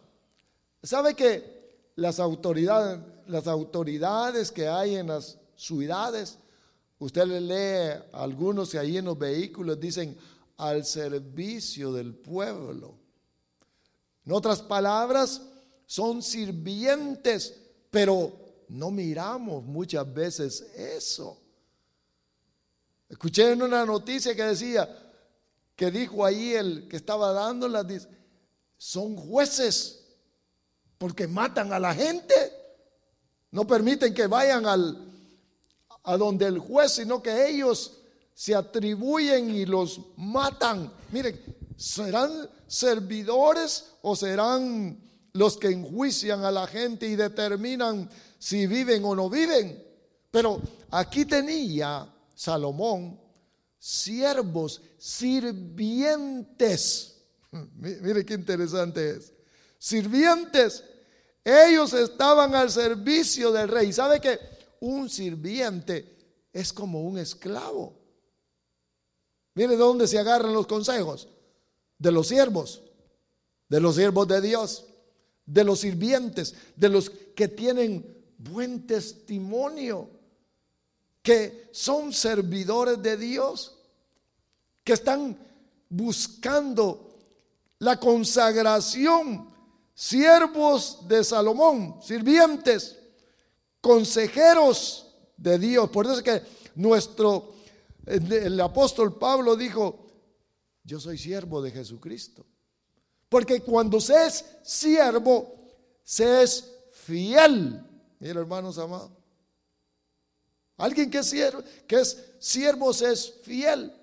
¿sabe 0.83 1.15
que 1.15 1.59
las 1.95 2.19
autoridades, 2.19 2.99
las 3.27 3.47
autoridades 3.47 4.51
que 4.51 4.67
hay 4.67 4.95
en 4.95 5.07
las 5.07 5.37
ciudades. 5.59 6.37
Usted 6.97 7.25
le 7.25 7.41
lee 7.41 8.03
a 8.11 8.23
algunos 8.23 8.71
que 8.71 8.79
ahí 8.79 8.97
en 8.97 9.05
los 9.05 9.17
vehículos 9.17 9.79
dicen 9.79 10.17
al 10.57 10.85
servicio 10.85 11.93
del 11.93 12.15
pueblo. 12.15 12.95
En 14.25 14.31
otras 14.31 14.61
palabras, 14.61 15.41
son 15.85 16.21
sirvientes, 16.21 17.55
pero 17.89 18.31
no 18.69 18.91
miramos 18.91 19.63
muchas 19.63 20.11
veces 20.13 20.61
eso. 20.75 21.37
Escuché 23.07 23.51
en 23.51 23.63
una 23.63 23.85
noticia 23.85 24.35
que 24.35 24.43
decía, 24.43 24.87
que 25.75 25.89
dijo 25.89 26.25
ahí 26.25 26.53
el 26.53 26.87
que 26.87 26.97
estaba 26.97 27.33
dándolas, 27.33 28.07
son 28.79 29.15
jueces 29.17 30.05
porque 30.97 31.27
matan 31.27 31.71
a 31.73 31.79
la 31.79 31.93
gente. 31.93 32.33
No 33.51 33.67
permiten 33.67 34.13
que 34.13 34.25
vayan 34.25 34.65
al, 34.65 34.97
a 36.03 36.17
donde 36.17 36.47
el 36.47 36.57
juez, 36.59 36.93
sino 36.93 37.21
que 37.21 37.49
ellos 37.49 37.97
se 38.33 38.55
atribuyen 38.55 39.53
y 39.53 39.65
los 39.65 39.99
matan. 40.15 40.91
Miren, 41.11 41.39
¿serán 41.75 42.49
servidores 42.67 43.91
o 44.01 44.15
serán 44.15 44.97
los 45.33 45.57
que 45.57 45.67
enjuician 45.67 46.45
a 46.45 46.51
la 46.51 46.65
gente 46.65 47.05
y 47.05 47.17
determinan 47.17 48.09
si 48.39 48.65
viven 48.65 49.03
o 49.03 49.13
no 49.13 49.29
viven? 49.29 49.83
Pero 50.31 50.61
aquí 50.89 51.25
tenía 51.25 52.07
Salomón 52.33 53.19
siervos, 53.77 54.81
sirvientes. 54.97 56.45
Mire 57.73 58.25
qué 58.25 58.33
interesante 58.33 59.11
es. 59.11 59.33
Sirvientes 59.77 60.83
ellos 61.43 61.93
estaban 61.93 62.53
al 62.53 62.69
servicio 62.69 63.51
del 63.51 63.69
rey. 63.69 63.91
¿Sabe 63.93 64.19
que 64.19 64.39
un 64.81 65.09
sirviente 65.09 66.17
es 66.53 66.73
como 66.73 67.01
un 67.01 67.17
esclavo? 67.17 67.97
Mire 69.55 69.69
de 69.69 69.77
dónde 69.77 70.07
se 70.07 70.19
agarran 70.19 70.53
los 70.53 70.67
consejos. 70.67 71.27
De 71.97 72.11
los 72.11 72.27
siervos, 72.27 72.81
de 73.67 73.81
los 73.81 73.95
siervos 73.95 74.27
de 74.27 74.39
Dios, 74.39 74.85
de 75.45 75.63
los 75.65 75.81
sirvientes, 75.81 76.55
de 76.75 76.87
los 76.87 77.09
que 77.09 77.49
tienen 77.49 78.23
buen 78.37 78.87
testimonio, 78.87 80.09
que 81.21 81.67
son 81.71 82.13
servidores 82.13 83.01
de 83.01 83.17
Dios, 83.17 83.77
que 84.83 84.93
están 84.93 85.37
buscando 85.89 87.08
la 87.79 87.99
consagración 87.99 89.49
siervos 89.93 91.07
de 91.07 91.23
Salomón, 91.23 91.99
sirvientes, 92.01 92.97
consejeros 93.81 95.13
de 95.35 95.59
Dios. 95.59 95.89
Por 95.89 96.05
eso 96.05 96.15
es 96.15 96.23
que 96.23 96.41
nuestro, 96.75 97.55
el 98.05 98.59
apóstol 98.61 99.17
Pablo 99.17 99.55
dijo, 99.55 100.07
yo 100.83 100.99
soy 100.99 101.17
siervo 101.17 101.61
de 101.61 101.71
Jesucristo. 101.71 102.45
Porque 103.27 103.61
cuando 103.61 104.01
se 104.01 104.25
es 104.25 104.45
siervo, 104.63 105.55
se 106.03 106.43
es 106.43 106.71
fiel. 106.91 107.83
Mira, 108.19 108.39
hermanos 108.39 108.77
amados. 108.77 109.11
Alguien 110.77 111.11
que 111.11 111.19
es 111.19 111.29
siervo, 111.29 111.61
que 111.85 111.99
es 111.99 112.17
siervo 112.39 112.93
se 112.93 113.11
es 113.11 113.33
fiel. 113.43 113.93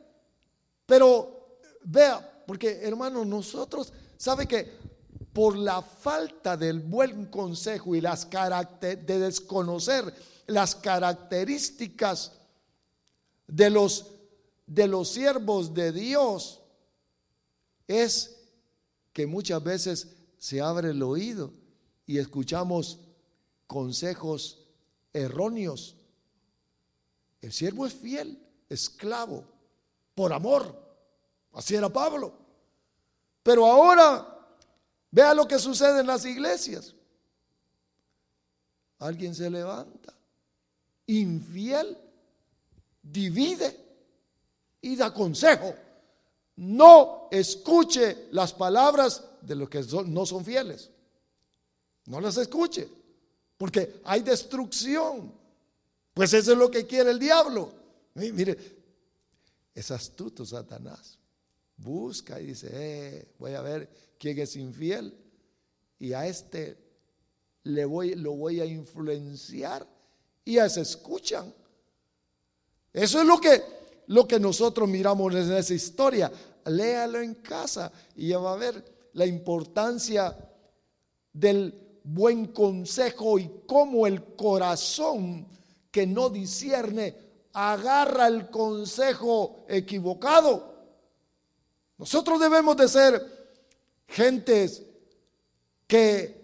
Pero 0.85 1.59
vea, 1.83 2.36
porque 2.47 2.81
hermanos, 2.83 3.27
nosotros, 3.27 3.93
¿sabe 4.17 4.47
que 4.47 4.73
por 5.33 5.57
la 5.57 5.83
falta 5.83 6.57
del 6.57 6.81
buen 6.81 7.27
consejo 7.27 7.95
y 7.95 8.01
las 8.01 8.29
de 8.31 9.19
desconocer 9.19 10.15
las 10.47 10.75
características 10.77 12.33
de 13.47 13.71
los, 13.71 14.13
de 14.67 14.89
los 14.89 15.11
siervos 15.11 15.75
de 15.75 15.93
Dios, 15.93 16.63
es 17.87 18.37
que 19.13 19.27
muchas 19.27 19.63
veces 19.63 20.09
se 20.39 20.61
abre 20.61 20.91
el 20.91 21.03
oído 21.03 21.53
y 22.07 22.19
escuchamos 22.19 23.01
consejos 23.67 24.67
erróneos. 25.13 25.97
El 27.41 27.53
siervo 27.53 27.87
es 27.87 27.95
fiel, 27.95 28.39
esclavo, 28.69 29.45
por 30.15 30.33
amor. 30.33 30.86
Así 31.57 31.75
era 31.75 31.89
Pablo. 31.91 32.35
Pero 33.43 33.65
ahora, 33.65 34.47
vea 35.11 35.33
lo 35.33 35.49
que 35.49 35.59
sucede 35.59 36.01
en 36.01 36.07
las 36.07 36.25
iglesias. 36.27 36.95
Alguien 38.99 39.35
se 39.35 39.49
levanta, 39.49 40.13
infiel, 41.07 41.97
divide 43.03 43.75
y 44.83 44.97
da 44.97 45.13
consejo. 45.15 45.75
No 46.57 47.29
escuche 47.31 48.29
las 48.33 48.53
palabras 48.53 49.25
de 49.41 49.55
los 49.55 49.71
que 49.71 49.83
no 50.07 50.27
son 50.27 50.45
fieles. 50.45 50.91
No 52.05 52.21
las 52.21 52.37
escuche, 52.37 52.87
porque 53.57 54.01
hay 54.05 54.21
destrucción. 54.21 55.33
Pues 56.13 56.35
eso 56.35 56.53
es 56.53 56.59
lo 56.59 56.71
que 56.71 56.87
quiere 56.87 57.11
el 57.13 57.19
diablo. 57.19 57.73
Mire, 58.15 58.59
es 59.75 59.91
astuto 59.91 60.45
Satanás. 60.45 61.19
Busca 61.77 62.41
y 62.41 62.47
dice, 62.47 62.71
eh, 62.73 63.29
voy 63.39 63.55
a 63.55 63.61
ver 63.61 63.89
quién 64.19 64.39
es 64.39 64.57
infiel. 64.57 65.15
Y 65.99 66.13
a 66.13 66.27
este 66.27 66.77
le 67.65 67.85
voy, 67.85 68.15
lo 68.15 68.33
voy 68.33 68.61
a 68.61 68.65
influenciar. 68.65 69.87
Y 70.45 70.55
ya 70.55 70.69
se 70.69 70.83
escuchan. 70.83 71.53
Eso 72.93 73.21
es 73.21 73.27
lo 73.27 73.41
que, 73.41 73.63
lo 74.07 74.27
que 74.27 74.41
nosotros 74.41 74.89
miramos 74.89 75.35
en 75.35 75.53
esa 75.53 75.75
historia. 75.75 76.31
Léalo 76.67 77.21
en 77.21 77.35
casa 77.35 77.93
y 78.15 78.29
ya 78.29 78.39
va 78.39 78.55
a 78.55 78.57
ver 78.57 78.83
la 79.13 79.27
importancia 79.27 80.37
del 81.33 82.01
buen 82.03 82.47
consejo 82.47 83.39
y 83.39 83.51
cómo 83.67 84.07
el 84.07 84.23
corazón 84.37 85.47
que 85.91 86.07
no 86.07 86.31
discierne 86.31 87.17
agarra 87.53 88.29
el 88.29 88.51
consejo 88.51 89.65
equivocado. 89.69 90.76
Nosotros 91.99 92.41
debemos 92.41 92.77
de 92.77 92.89
ser 92.89 93.37
gentes 94.09 94.83
que 95.87 96.37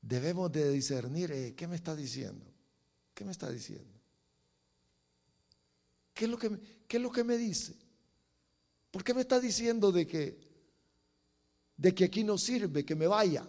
debemos 0.00 0.50
de 0.52 0.70
discernir, 0.70 1.32
eh, 1.32 1.54
¿qué 1.56 1.66
me 1.66 1.76
está 1.76 1.94
diciendo? 1.94 2.44
¿Qué 3.14 3.24
me 3.24 3.32
está 3.32 3.50
diciendo? 3.50 3.88
¿Qué 6.12 6.26
es 6.26 6.30
lo 6.30 6.38
que 6.38 6.50
me, 6.50 6.58
qué 6.86 6.96
es 6.98 7.02
lo 7.02 7.10
que 7.10 7.24
me 7.24 7.36
dice? 7.36 7.74
¿Por 8.90 9.02
qué 9.02 9.14
me 9.14 9.22
está 9.22 9.40
diciendo 9.40 9.90
de 9.90 10.06
que, 10.06 10.38
de 11.76 11.94
que 11.94 12.04
aquí 12.04 12.24
no 12.24 12.36
sirve, 12.36 12.84
que 12.84 12.94
me 12.94 13.06
vaya? 13.06 13.48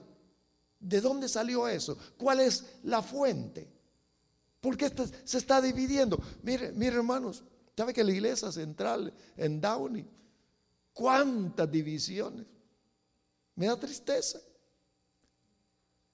¿De 0.79 1.01
dónde 1.01 1.27
salió 1.27 1.67
eso? 1.67 1.97
¿Cuál 2.17 2.39
es 2.39 2.63
la 2.83 3.01
fuente? 3.01 3.69
¿Por 4.61 4.77
qué 4.77 4.89
se 5.25 5.37
está 5.37 5.61
dividiendo? 5.61 6.17
Mire, 6.43 6.71
mire 6.71 6.95
hermanos, 6.95 7.43
¿sabe 7.75 7.93
que 7.93 8.03
la 8.03 8.11
iglesia 8.11 8.51
central 8.51 9.13
en 9.37 9.59
Downey, 9.59 10.05
cuántas 10.93 11.69
divisiones? 11.71 12.45
Me 13.55 13.67
da 13.67 13.79
tristeza. 13.79 14.39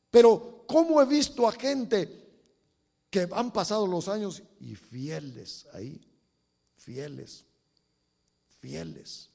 Pero 0.10 0.66
¿cómo 0.68 1.02
he 1.02 1.06
visto 1.06 1.48
a 1.48 1.52
gente 1.52 2.28
que 3.10 3.28
han 3.32 3.52
pasado 3.52 3.88
los 3.88 4.08
años 4.08 4.42
y 4.60 4.76
fieles 4.76 5.68
ahí? 5.74 6.06
Fieles, 6.76 7.46
fieles. 8.60 9.30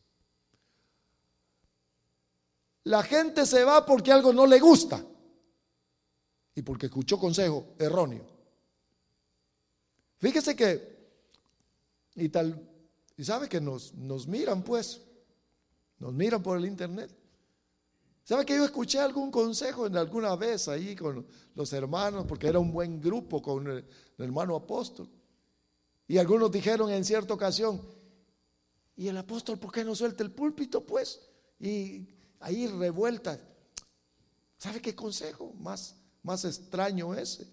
La 2.84 3.02
gente 3.02 3.46
se 3.46 3.64
va 3.64 3.86
porque 3.86 4.12
algo 4.12 4.32
no 4.32 4.46
le 4.46 4.60
gusta 4.60 5.04
y 6.54 6.62
porque 6.62 6.86
escuchó 6.86 7.18
consejo 7.18 7.74
erróneo. 7.78 8.26
Fíjese 10.18 10.54
que, 10.54 10.93
y 12.14 12.28
tal, 12.28 12.68
y 13.16 13.24
sabe 13.24 13.48
que 13.48 13.60
nos, 13.60 13.94
nos 13.94 14.26
miran 14.26 14.62
pues, 14.62 15.00
nos 15.98 16.12
miran 16.12 16.42
por 16.42 16.58
el 16.58 16.66
internet. 16.66 17.14
¿Sabe 18.24 18.46
que 18.46 18.56
yo 18.56 18.64
escuché 18.64 18.98
algún 18.98 19.30
consejo 19.30 19.86
en 19.86 19.96
alguna 19.96 20.34
vez 20.34 20.68
ahí 20.68 20.96
con 20.96 21.26
los 21.54 21.72
hermanos, 21.72 22.24
porque 22.26 22.46
era 22.46 22.58
un 22.58 22.72
buen 22.72 23.00
grupo 23.00 23.42
con 23.42 23.66
el, 23.68 23.84
hermano 24.18 24.56
apóstol? 24.56 25.08
Y 26.08 26.18
algunos 26.18 26.50
dijeron 26.50 26.90
en 26.90 27.04
cierta 27.04 27.34
ocasión, 27.34 27.80
¿y 28.96 29.08
el 29.08 29.16
apóstol 29.16 29.58
por 29.58 29.72
qué 29.72 29.84
no 29.84 29.94
suelta 29.94 30.22
el 30.22 30.30
púlpito 30.30 30.84
pues? 30.84 31.20
Y 31.60 32.08
ahí 32.40 32.66
revuelta. 32.66 33.38
¿Sabe 34.56 34.80
qué 34.80 34.94
consejo 34.94 35.52
más 35.58 35.96
más 36.24 36.44
extraño 36.44 37.14
ese. 37.14 37.46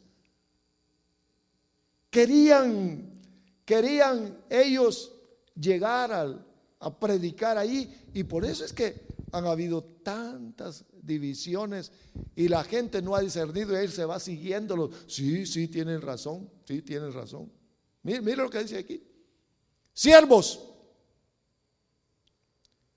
Querían, 2.10 3.21
querían 3.72 4.38
ellos 4.50 5.14
llegar 5.56 6.12
a 6.12 7.00
predicar 7.00 7.58
ahí 7.58 8.10
y 8.14 8.26
por 8.26 8.44
eso 8.44 8.66
es 8.66 8.74
que 8.74 9.08
han 9.32 9.46
habido 9.46 9.82
tantas 10.04 10.84
divisiones 11.02 11.90
y 12.36 12.50
la 12.50 12.66
gente 12.66 13.02
no 13.02 13.16
ha 13.16 13.22
discernido 13.22 13.72
y 13.72 13.86
él 13.86 13.90
se 13.90 14.04
va 14.04 14.20
siguiéndolo. 14.20 14.90
Sí, 15.08 15.46
sí, 15.46 15.70
tienen 15.70 16.02
razón, 16.02 16.50
sí, 16.66 16.82
tienen 16.82 17.14
razón. 17.14 17.50
Mire, 18.04 18.20
mire 18.20 18.38
lo 18.44 18.50
que 18.50 18.62
dice 18.62 18.80
aquí. 18.80 19.02
Siervos, 19.94 20.60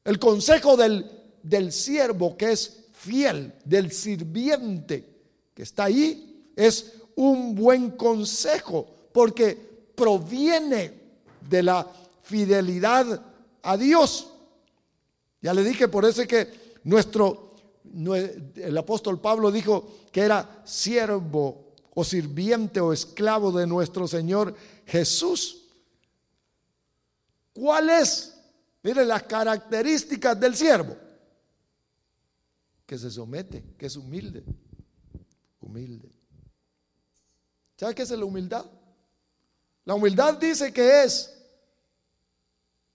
el 0.02 0.18
consejo 0.18 0.76
del, 0.76 1.08
del 1.40 1.70
siervo 1.70 2.36
que 2.36 2.50
es 2.50 2.86
fiel, 2.90 3.54
del 3.64 3.92
sirviente, 3.92 5.22
que 5.54 5.62
está 5.62 5.84
ahí 5.84 6.50
es 6.56 6.94
un 7.14 7.54
buen 7.54 7.92
consejo 7.92 8.92
porque 9.12 9.73
proviene 9.94 11.00
de 11.48 11.62
la 11.62 11.86
fidelidad 12.22 13.22
a 13.62 13.76
Dios. 13.76 14.30
Ya 15.40 15.52
le 15.52 15.62
dije, 15.62 15.88
por 15.88 16.04
eso 16.04 16.22
es 16.22 16.28
que 16.28 16.74
nuestro, 16.84 17.54
el 18.56 18.76
apóstol 18.76 19.20
Pablo 19.20 19.50
dijo 19.50 19.98
que 20.10 20.22
era 20.22 20.62
siervo 20.64 21.74
o 21.94 22.04
sirviente 22.04 22.80
o 22.80 22.92
esclavo 22.92 23.52
de 23.52 23.66
nuestro 23.66 24.08
Señor 24.08 24.54
Jesús. 24.86 25.66
¿Cuál 27.52 27.90
es? 27.90 28.36
Mire 28.82 29.04
las 29.04 29.22
características 29.22 30.38
del 30.38 30.56
siervo. 30.56 30.96
Que 32.84 32.98
se 32.98 33.10
somete, 33.10 33.64
que 33.78 33.86
es 33.86 33.96
humilde, 33.96 34.44
humilde. 35.60 36.10
¿Sabe 37.76 37.94
qué 37.94 38.02
es 38.02 38.10
la 38.10 38.24
humildad? 38.24 38.66
La 39.84 39.94
humildad 39.94 40.34
dice 40.38 40.72
que 40.72 41.04
es 41.04 41.34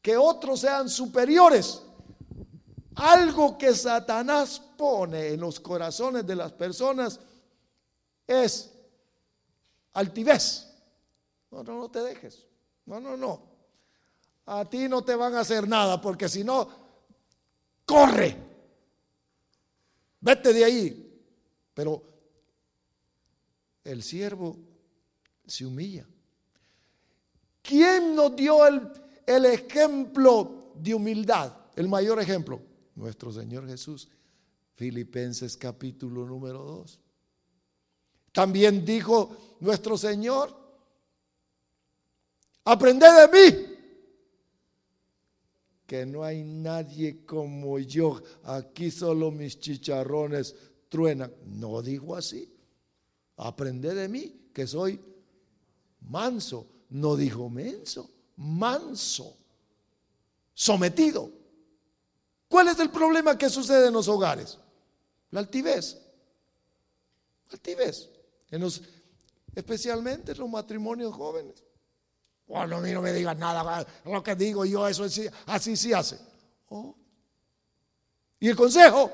que 0.01 0.17
otros 0.17 0.61
sean 0.61 0.89
superiores. 0.89 1.81
Algo 2.95 3.57
que 3.57 3.73
Satanás 3.73 4.61
pone 4.77 5.29
en 5.29 5.39
los 5.39 5.59
corazones 5.59 6.25
de 6.25 6.35
las 6.35 6.51
personas 6.51 7.19
es 8.25 8.71
altivez. 9.93 10.67
No, 11.51 11.63
no, 11.63 11.77
no 11.77 11.91
te 11.91 11.99
dejes. 11.99 12.45
No, 12.85 12.99
no, 12.99 13.15
no. 13.15 13.49
A 14.47 14.65
ti 14.65 14.89
no 14.89 15.03
te 15.03 15.15
van 15.15 15.35
a 15.35 15.41
hacer 15.41 15.67
nada 15.67 16.01
porque 16.01 16.27
si 16.27 16.43
no, 16.43 16.67
corre. 17.85 18.35
Vete 20.21 20.53
de 20.53 20.65
ahí. 20.65 21.21
Pero 21.73 22.03
el 23.83 24.01
siervo 24.01 24.57
se 25.45 25.65
humilla. 25.65 26.08
¿Quién 27.61 28.15
nos 28.15 28.35
dio 28.35 28.65
el, 28.65 28.89
el 29.25 29.45
ejemplo 29.45 30.73
de 30.75 30.93
humildad? 30.93 31.53
El 31.75 31.87
mayor 31.87 32.19
ejemplo. 32.19 32.61
Nuestro 32.95 33.31
Señor 33.31 33.67
Jesús. 33.67 34.09
Filipenses 34.75 35.57
capítulo 35.57 36.25
número 36.25 36.63
2. 36.63 36.99
También 38.31 38.85
dijo 38.85 39.57
nuestro 39.59 39.97
Señor, 39.97 40.55
aprended 42.63 43.07
de 43.07 43.27
mí, 43.27 43.69
que 45.85 46.05
no 46.05 46.23
hay 46.23 46.43
nadie 46.43 47.25
como 47.25 47.79
yo, 47.79 48.21
aquí 48.43 48.91
solo 48.91 49.31
mis 49.31 49.59
chicharrones 49.59 50.55
truenan. 50.87 51.33
No 51.45 51.81
dijo 51.81 52.15
así. 52.15 52.53
Aprende 53.37 53.93
de 53.93 54.07
mí, 54.07 54.49
que 54.53 54.67
soy 54.67 54.99
manso. 56.01 56.67
No 56.89 57.15
dijo 57.15 57.49
menso, 57.49 58.09
manso, 58.37 59.37
sometido. 60.53 61.31
¿Cuál 62.47 62.69
es 62.69 62.79
el 62.79 62.89
problema 62.89 63.37
que 63.37 63.49
sucede 63.49 63.87
en 63.87 63.93
los 63.93 64.07
hogares? 64.07 64.57
La 65.31 65.39
altivez. 65.39 66.01
Altivez. 67.51 68.09
En 68.49 68.61
los, 68.61 68.81
especialmente 69.53 70.31
en 70.31 70.39
los 70.39 70.49
matrimonios 70.49 71.13
jóvenes. 71.13 71.63
Bueno, 72.47 72.77
a 72.77 72.81
mí 72.81 72.91
no 72.91 73.01
me 73.03 73.13
digas 73.13 73.37
nada, 73.37 73.85
lo 74.05 74.23
que 74.23 74.35
digo 74.35 74.65
yo, 74.65 74.87
eso 74.87 75.03
así, 75.03 75.27
así 75.45 75.77
se 75.77 75.93
hace. 75.93 76.19
Oh, 76.69 76.95
¿Y 78.39 78.47
el 78.47 78.55
consejo? 78.55 79.11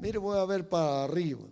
Mire, 0.00 0.18
voy 0.18 0.38
a 0.38 0.44
ver 0.46 0.66
para 0.66 1.04
arriba. 1.04 1.42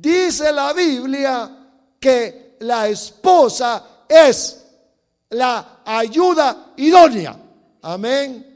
Dice 0.00 0.50
la 0.50 0.72
Biblia 0.72 1.94
que 2.00 2.56
la 2.60 2.88
esposa 2.88 4.04
es 4.08 4.64
la 5.28 5.82
ayuda 5.84 6.72
idónea. 6.78 7.38
Amén. 7.82 8.46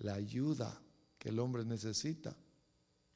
La 0.00 0.14
ayuda 0.14 0.78
que 1.18 1.30
el 1.30 1.38
hombre 1.38 1.64
necesita. 1.64 2.36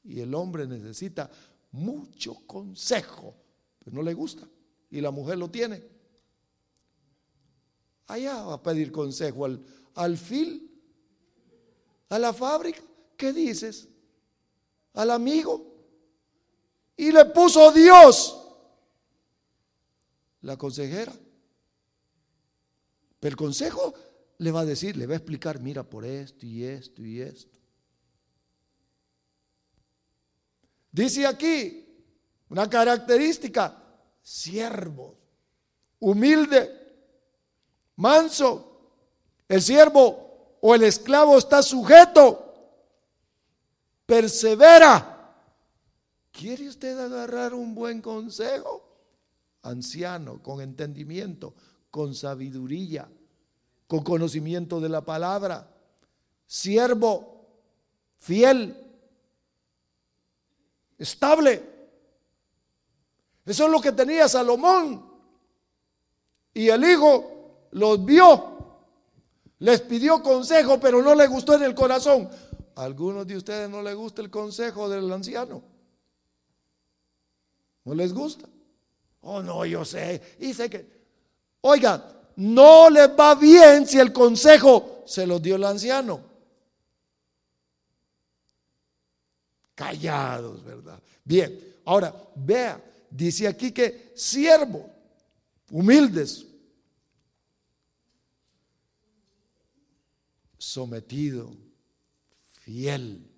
Y 0.03 0.19
el 0.19 0.33
hombre 0.33 0.65
necesita 0.65 1.29
mucho 1.71 2.39
consejo, 2.47 3.35
pero 3.77 3.95
no 3.95 4.01
le 4.01 4.15
gusta. 4.15 4.47
Y 4.89 4.99
la 4.99 5.11
mujer 5.11 5.37
lo 5.37 5.49
tiene. 5.49 5.83
Allá 8.07 8.41
va 8.41 8.55
a 8.55 8.63
pedir 8.63 8.91
consejo 8.91 9.45
al, 9.45 9.63
al 9.93 10.17
fil, 10.17 10.71
a 12.09 12.17
la 12.17 12.33
fábrica. 12.33 12.81
¿Qué 13.15 13.31
dices? 13.31 13.87
Al 14.93 15.11
amigo. 15.11 15.72
Y 16.95 17.11
le 17.11 17.25
puso 17.25 17.71
Dios 17.71 18.39
la 20.41 20.57
consejera. 20.57 21.13
Pero 23.19 23.31
el 23.31 23.37
consejo 23.37 23.93
le 24.37 24.51
va 24.51 24.61
a 24.61 24.65
decir, 24.65 24.97
le 24.97 25.07
va 25.07 25.13
a 25.13 25.17
explicar, 25.17 25.59
mira 25.59 25.83
por 25.83 26.05
esto 26.05 26.45
y 26.45 26.63
esto 26.63 27.01
y 27.01 27.21
esto. 27.21 27.57
Dice 30.91 31.25
aquí 31.25 31.87
una 32.49 32.69
característica, 32.69 33.75
siervo, 34.21 35.17
humilde, 35.99 36.83
manso. 37.95 38.69
El 39.47 39.61
siervo 39.61 40.57
o 40.61 40.75
el 40.75 40.83
esclavo 40.83 41.37
está 41.37 41.63
sujeto, 41.63 42.53
persevera. 44.05 45.12
¿Quiere 46.33 46.67
usted 46.67 46.99
agarrar 46.99 47.53
un 47.53 47.75
buen 47.75 48.01
consejo? 48.01 48.83
Anciano, 49.61 50.41
con 50.41 50.61
entendimiento, 50.61 51.53
con 51.91 52.15
sabiduría, 52.15 53.07
con 53.87 54.03
conocimiento 54.03 54.81
de 54.81 54.89
la 54.89 55.05
palabra. 55.05 55.71
Siervo, 56.47 57.45
fiel, 58.17 58.75
estable. 60.97 61.69
Eso 63.45 63.65
es 63.65 63.71
lo 63.71 63.79
que 63.79 63.91
tenía 63.91 64.27
Salomón. 64.27 65.05
Y 66.51 66.67
el 66.67 66.83
hijo 66.83 67.67
los 67.71 68.03
vio, 68.03 68.79
les 69.59 69.81
pidió 69.81 70.23
consejo, 70.23 70.79
pero 70.79 71.03
no 71.03 71.13
le 71.13 71.27
gustó 71.27 71.53
en 71.53 71.63
el 71.63 71.75
corazón. 71.75 72.27
¿A 72.75 72.85
algunos 72.85 73.27
de 73.27 73.37
ustedes 73.37 73.69
no 73.69 73.83
les 73.83 73.95
gusta 73.95 74.23
el 74.23 74.31
consejo 74.31 74.89
del 74.89 75.11
anciano? 75.13 75.72
¿No 77.85 77.93
les 77.93 78.13
gusta? 78.13 78.47
Oh, 79.21 79.41
no, 79.41 79.65
yo 79.65 79.83
sé. 79.85 80.21
Y 80.39 80.53
sé 80.53 80.69
que, 80.69 80.85
oiga, 81.61 82.13
no 82.35 82.89
les 82.89 83.09
va 83.09 83.35
bien 83.35 83.87
si 83.87 83.99
el 83.99 84.11
consejo 84.11 85.03
se 85.05 85.25
lo 85.27 85.39
dio 85.39 85.55
el 85.55 85.63
anciano. 85.63 86.21
Callados, 89.75 90.63
¿verdad? 90.63 91.01
Bien, 91.23 91.75
ahora 91.85 92.13
vea, 92.35 92.83
dice 93.09 93.47
aquí 93.47 93.71
que 93.71 94.11
siervo, 94.15 94.89
humildes, 95.71 96.45
sometido, 100.57 101.51
fiel. 102.61 103.32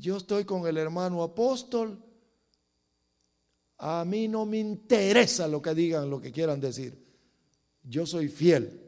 Yo 0.00 0.16
estoy 0.16 0.46
con 0.46 0.66
el 0.66 0.78
hermano 0.78 1.22
apóstol. 1.22 2.02
A 3.76 4.02
mí 4.06 4.28
no 4.28 4.46
me 4.46 4.58
interesa 4.58 5.46
lo 5.46 5.60
que 5.60 5.74
digan, 5.74 6.08
lo 6.08 6.18
que 6.18 6.32
quieran 6.32 6.58
decir. 6.58 7.06
Yo 7.82 8.06
soy 8.06 8.28
fiel. 8.28 8.80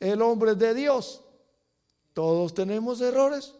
El 0.00 0.22
hombre 0.22 0.54
de 0.54 0.72
Dios. 0.72 1.22
Todos 2.14 2.54
tenemos 2.54 3.00
errores. 3.02 3.54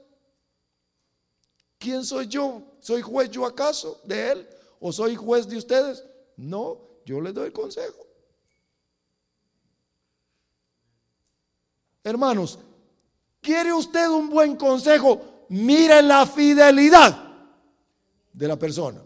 ¿Quién 1.78 2.04
soy 2.04 2.28
yo? 2.28 2.62
¿Soy 2.80 3.02
juez 3.02 3.30
yo 3.30 3.44
acaso 3.44 4.00
de 4.04 4.32
él? 4.32 4.48
¿O 4.80 4.92
soy 4.92 5.14
juez 5.14 5.46
de 5.46 5.58
ustedes? 5.58 6.02
No, 6.36 6.80
yo 7.04 7.20
les 7.20 7.34
doy 7.34 7.50
consejo. 7.50 8.06
Hermanos, 12.02 12.58
¿quiere 13.42 13.74
usted 13.74 14.08
un 14.08 14.30
buen 14.30 14.56
consejo? 14.56 15.46
Mire 15.50 16.00
la 16.00 16.24
fidelidad 16.24 17.30
de 18.32 18.48
la 18.48 18.58
persona. 18.58 19.02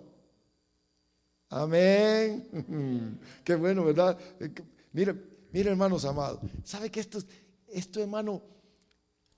Amén. 1.48 3.18
Qué 3.44 3.54
bueno, 3.56 3.84
¿verdad? 3.84 4.16
Mire, 4.92 5.14
mire 5.50 5.70
hermanos 5.70 6.04
amados. 6.04 6.40
¿Sabe 6.62 6.90
que 6.90 7.00
esto, 7.00 7.18
esto 7.66 8.00
hermano, 8.00 8.42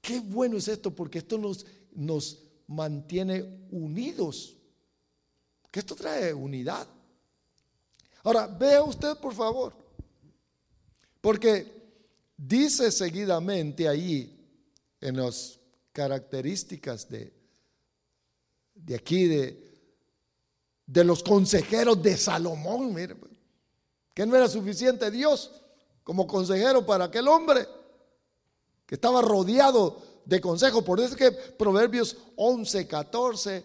qué 0.01 0.21
bueno 0.21 0.57
es 0.57 0.69
esto? 0.69 0.95
Porque 0.95 1.19
esto 1.19 1.39
nos, 1.39 1.65
nos 1.93 2.43
mantiene 2.67 3.67
unidos. 3.71 4.57
Que 5.71 5.81
esto 5.81 5.95
trae 5.95 6.33
unidad. 6.35 6.87
Ahora, 8.25 8.47
vea 8.47 8.83
usted 8.83 9.17
por 9.17 9.35
favor. 9.35 9.75
Porque 11.21 11.67
dice 12.37 12.91
seguidamente 12.91 13.89
ahí 13.89 14.38
en 15.01 15.17
las 15.17 15.59
características 15.93 17.09
de, 17.09 17.33
de 18.75 18.95
aquí, 18.95 19.27
de, 19.27 19.69
de 20.87 21.05
los 21.05 21.23
consejeros 21.23 22.03
de 22.03 22.17
Salomón, 22.17 22.95
mire, 22.95 23.17
que 24.15 24.27
no 24.27 24.37
era 24.37 24.49
suficiente 24.49 25.11
Dios 25.11 25.53
como 26.03 26.27
consejero 26.27 26.85
para 26.87 27.05
aquel 27.05 27.29
hombre 27.29 27.67
que 28.87 28.95
estaba 28.95 29.21
rodeado 29.21 30.03
de 30.25 30.41
consejo. 30.41 30.83
Por 30.83 30.99
eso 31.01 31.11
es 31.11 31.17
que 31.17 31.31
Proverbios 31.31 32.17
11, 32.37 32.87
14 32.87 33.65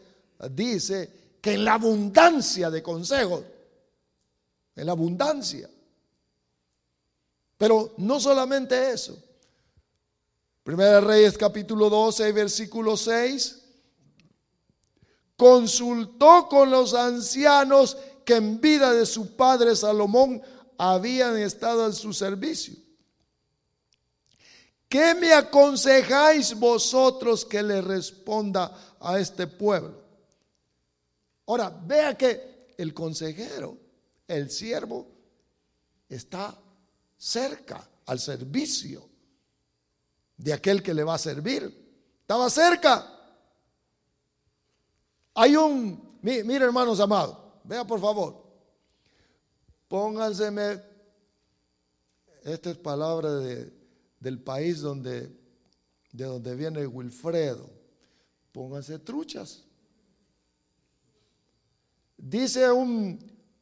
dice 0.51 1.37
que 1.41 1.53
en 1.53 1.65
la 1.65 1.75
abundancia 1.75 2.69
de 2.69 2.83
consejos, 2.83 3.43
en 4.75 4.85
la 4.85 4.91
abundancia, 4.91 5.69
pero 7.57 7.93
no 7.97 8.19
solamente 8.19 8.91
eso. 8.91 9.17
Primera 10.63 11.01
Reyes 11.01 11.37
capítulo 11.37 11.89
12, 11.89 12.31
versículo 12.31 12.95
6. 12.95 13.61
Consultó 15.35 16.47
con 16.47 16.71
los 16.71 16.93
ancianos 16.93 17.97
que 18.23 18.35
en 18.35 18.61
vida 18.61 18.93
de 18.93 19.05
su 19.05 19.35
padre 19.35 19.75
Salomón 19.75 20.41
habían 20.77 21.37
estado 21.37 21.85
en 21.85 21.93
su 21.93 22.13
servicio. 22.13 22.75
¿Qué 24.87 25.13
me 25.15 25.33
aconsejáis 25.33 26.57
vosotros 26.57 27.43
que 27.43 27.61
le 27.61 27.81
responda 27.81 28.95
a 29.01 29.19
este 29.19 29.47
pueblo? 29.47 30.01
Ahora, 31.45 31.69
vea 31.69 32.17
que 32.17 32.73
el 32.77 32.93
consejero, 32.93 33.77
el 34.27 34.49
siervo, 34.49 35.07
está 36.07 36.57
cerca, 37.17 37.85
al 38.05 38.19
servicio 38.19 39.12
de 40.43 40.51
aquel 40.51 40.83
que 40.83 40.93
le 40.93 41.05
va 41.05 41.13
a 41.13 41.17
servir. 41.17 41.63
Estaba 42.19 42.49
cerca. 42.49 43.09
Hay 45.35 45.55
un, 45.55 46.19
mire 46.21 46.65
hermanos 46.65 46.99
amados, 46.99 47.37
vea 47.63 47.87
por 47.87 47.99
favor, 47.99 48.43
pónganseme, 49.87 50.83
esta 52.43 52.69
es 52.69 52.77
palabra 52.77 53.33
de, 53.35 53.73
del 54.19 54.39
país 54.39 54.81
donde, 54.81 55.31
de 56.11 56.25
donde 56.25 56.55
viene 56.55 56.85
Wilfredo, 56.85 57.67
pónganse 58.51 58.99
truchas. 58.99 59.63
Dice 62.17 62.69
un 62.69 63.17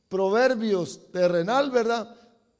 proverbios 0.09 1.09
terrenal, 1.11 1.71
¿verdad? 1.71 2.13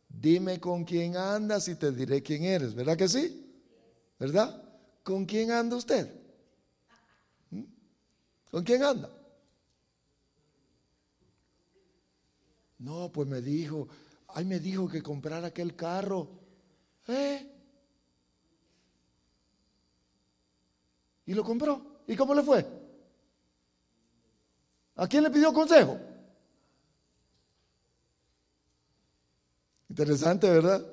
Dime 0.08 0.60
con 0.60 0.86
quién 0.86 1.18
andas 1.18 1.68
y 1.68 1.76
te 1.76 1.92
diré 1.92 2.24
quién 2.24 2.46
eres, 2.46 2.74
¿verdad 2.74 2.96
que 2.96 3.10
sí? 3.10 3.41
¿Verdad? 4.22 4.64
¿Con 5.02 5.26
quién 5.26 5.50
anda 5.50 5.76
usted? 5.76 6.08
¿Mm? 7.50 7.64
¿Con 8.52 8.64
quién 8.64 8.84
anda? 8.84 9.10
No, 12.78 13.12
pues 13.12 13.28
me 13.28 13.42
dijo, 13.42 13.88
ay, 14.28 14.46
me 14.46 14.60
dijo 14.60 14.88
que 14.88 15.02
comprara 15.02 15.48
aquel 15.48 15.76
carro. 15.76 16.30
¿Eh? 17.08 17.52
Y 21.26 21.34
lo 21.34 21.44
compró. 21.44 22.04
¿Y 22.06 22.16
cómo 22.16 22.36
le 22.36 22.44
fue? 22.44 22.64
¿A 24.98 25.08
quién 25.08 25.24
le 25.24 25.32
pidió 25.32 25.52
consejo? 25.52 26.00
Interesante, 29.90 30.48
¿verdad? 30.48 30.91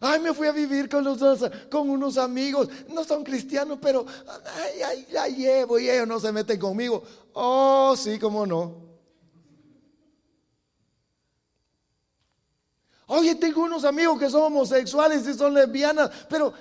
Ay, 0.00 0.18
me 0.18 0.32
fui 0.32 0.46
a 0.48 0.52
vivir 0.52 0.88
con, 0.88 1.04
los 1.04 1.18
con 1.70 1.90
unos 1.90 2.16
amigos, 2.16 2.68
no 2.88 3.04
son 3.04 3.22
cristianos, 3.22 3.78
pero 3.82 4.06
ay, 4.56 4.82
ay, 4.82 5.06
la 5.12 5.28
llevo 5.28 5.78
y 5.78 5.90
ellos 5.90 6.08
no 6.08 6.18
se 6.18 6.32
meten 6.32 6.58
conmigo. 6.58 7.02
Oh, 7.34 7.94
sí, 7.96 8.18
cómo 8.18 8.46
no. 8.46 8.90
Oye, 13.12 13.34
tengo 13.34 13.64
unos 13.64 13.84
amigos 13.84 14.18
que 14.18 14.30
son 14.30 14.44
homosexuales 14.44 15.26
y 15.26 15.34
son 15.34 15.52
lesbianas, 15.52 16.10
pero 16.30 16.54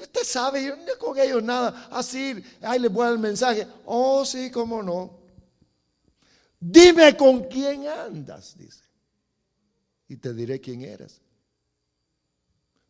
usted 0.00 0.22
sabe, 0.22 0.64
yo 0.64 0.76
no 0.76 0.98
con 0.98 1.18
ellos 1.18 1.42
nada. 1.42 1.88
Así, 1.90 2.42
ahí 2.62 2.78
les 2.78 2.90
voy 2.90 3.08
el 3.08 3.18
mensaje. 3.18 3.66
Oh, 3.84 4.24
sí, 4.24 4.50
cómo 4.50 4.82
no. 4.82 5.18
Dime 6.58 7.14
con 7.16 7.44
quién 7.44 7.88
andas, 7.88 8.56
dice. 8.56 8.84
Y 10.08 10.16
te 10.16 10.32
diré 10.32 10.60
quién 10.60 10.82
eres. 10.82 11.20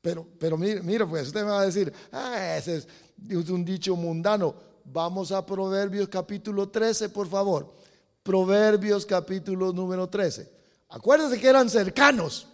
Pero, 0.07 0.24
pero 0.38 0.57
mire, 0.57 0.80
mire, 0.84 1.04
pues 1.04 1.26
usted 1.26 1.40
me 1.40 1.50
va 1.50 1.62
a 1.62 1.66
decir, 1.66 1.92
ah, 2.12 2.57
ese 2.57 2.76
es 2.76 3.50
un 3.50 3.64
dicho 3.64 3.96
mundano. 3.96 4.54
Vamos 4.84 5.32
a 5.32 5.44
Proverbios 5.44 6.09
capítulo 6.09 6.68
13, 6.68 7.09
por 7.09 7.26
favor. 7.26 7.74
Proverbios 8.22 9.04
capítulo 9.04 9.72
número 9.72 10.09
13. 10.09 10.48
Acuérdense 10.90 11.40
que 11.40 11.48
eran 11.48 11.68
cercanos. 11.68 12.46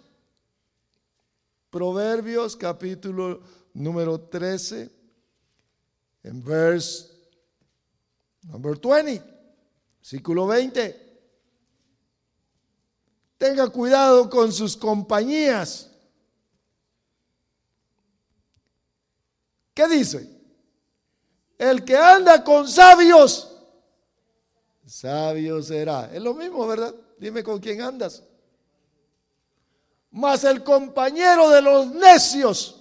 Proverbios 1.68 2.57
capítulo 2.57 3.42
número 3.74 4.18
13, 4.18 4.90
en 6.22 6.42
verse 6.42 7.11
number 8.44 8.78
20, 8.80 9.22
versículo 9.98 10.46
20. 10.46 11.20
Tenga 13.36 13.68
cuidado 13.68 14.30
con 14.30 14.50
sus 14.50 14.74
compañías. 14.74 15.91
¿Qué 19.74 19.88
dice? 19.88 20.28
El 21.58 21.84
que 21.84 21.96
anda 21.96 22.42
con 22.42 22.68
sabios, 22.68 23.56
sabio 24.86 25.62
será. 25.62 26.12
Es 26.12 26.20
lo 26.20 26.34
mismo, 26.34 26.66
¿verdad? 26.66 26.94
Dime 27.18 27.42
con 27.42 27.60
quién 27.60 27.80
andas 27.80 28.22
mas 30.12 30.44
el 30.44 30.62
compañero 30.62 31.50
de 31.50 31.62
los 31.62 31.92
necios. 31.92 32.78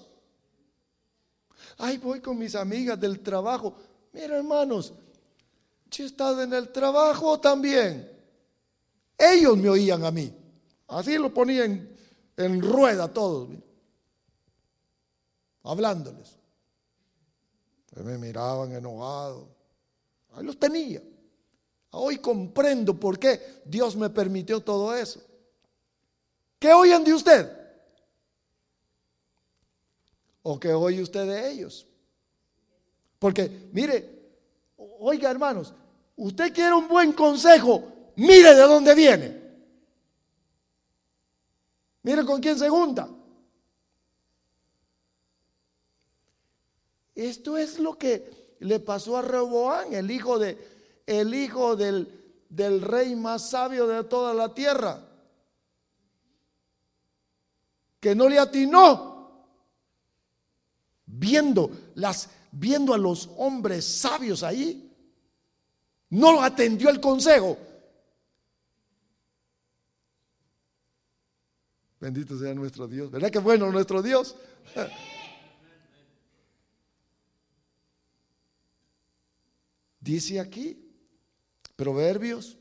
Ay, 1.78 1.98
voy 1.98 2.20
con 2.20 2.38
mis 2.38 2.54
amigas 2.56 3.00
del 3.00 3.22
trabajo. 3.22 3.74
Mira, 4.12 4.38
hermanos, 4.38 4.94
si 5.90 6.04
estás 6.04 6.38
en 6.40 6.54
el 6.54 6.70
trabajo 6.72 7.40
también. 7.40 8.10
Ellos 9.18 9.58
me 9.58 9.70
oían 9.70 10.04
a 10.04 10.12
mí. 10.12 10.32
Así 10.88 11.18
lo 11.18 11.34
ponían 11.34 11.90
en 12.36 12.62
rueda 12.62 13.08
todos, 13.08 13.50
hablándoles. 15.64 16.38
Me 17.92 18.18
miraban 18.18 18.74
enojados. 18.74 19.48
Ahí 20.34 20.46
los 20.46 20.58
tenía. 20.58 21.02
Hoy 21.92 22.18
comprendo 22.18 22.98
por 22.98 23.20
qué 23.20 23.62
Dios 23.66 23.96
me 23.96 24.10
permitió 24.10 24.62
todo 24.62 24.96
eso. 24.96 25.22
¿Qué 26.58 26.74
oyen 26.74 27.04
de 27.04 27.14
usted? 27.14 27.52
¿O 30.44 30.60
qué 30.60 30.74
oye 30.74 31.02
usted 31.02 31.28
de 31.28 31.52
ellos? 31.52 31.86
Porque, 33.20 33.70
mire, 33.72 34.10
oiga 34.78 35.30
hermanos, 35.30 35.74
usted 36.16 36.54
quiere 36.54 36.74
un 36.74 36.88
buen 36.88 37.12
consejo, 37.14 37.84
mire 38.16 38.56
de 38.56 38.62
dónde 38.62 38.96
viene. 38.96 39.42
Mire 42.04 42.26
con 42.26 42.42
quién 42.42 42.58
se 42.58 42.70
junta. 42.70 43.08
Esto 47.22 47.58
es 47.58 47.80
lo 47.80 47.98
que 47.98 48.56
le 48.60 48.80
pasó 48.80 49.18
a 49.18 49.22
Reboán, 49.22 49.94
el 49.94 50.10
hijo 50.10 50.40
de 50.40 50.58
el 51.06 51.34
hijo 51.34 51.76
del, 51.76 52.44
del 52.50 52.82
rey 52.82 53.16
más 53.16 53.50
sabio 53.50 53.86
de 53.88 54.04
toda 54.04 54.34
la 54.34 54.54
tierra 54.54 55.08
que 58.00 58.16
no 58.16 58.28
le 58.28 58.40
atinó, 58.40 59.46
viendo, 61.06 61.70
las, 61.96 62.30
viendo 62.52 62.96
a 62.96 62.98
los 62.98 63.30
hombres 63.38 63.86
sabios 63.86 64.42
ahí, 64.42 64.92
no 66.10 66.42
atendió 66.42 66.90
el 66.90 67.00
consejo. 67.00 67.58
Bendito 72.00 72.40
sea 72.40 72.56
nuestro 72.56 72.88
Dios. 72.88 73.12
¿Verdad 73.12 73.30
que 73.30 73.38
bueno 73.38 73.72
nuestro 73.72 74.02
Dios? 74.02 74.36
Dice 80.02 80.40
aquí, 80.40 80.78
Proverbios 81.76 82.58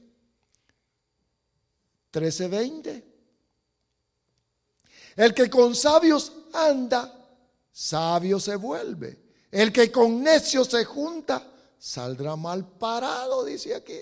13:20. 2.13 3.05
El 5.17 5.35
que 5.35 5.49
con 5.49 5.75
sabios 5.75 6.33
anda, 6.53 7.13
sabio 7.73 8.39
se 8.39 8.57
vuelve. 8.57 9.19
El 9.51 9.73
que 9.73 9.91
con 9.91 10.23
necios 10.23 10.69
se 10.69 10.85
junta, 10.85 11.51
saldrá 11.79 12.37
mal 12.37 12.67
parado, 12.79 13.45
dice 13.45 13.75
aquí. 13.75 13.99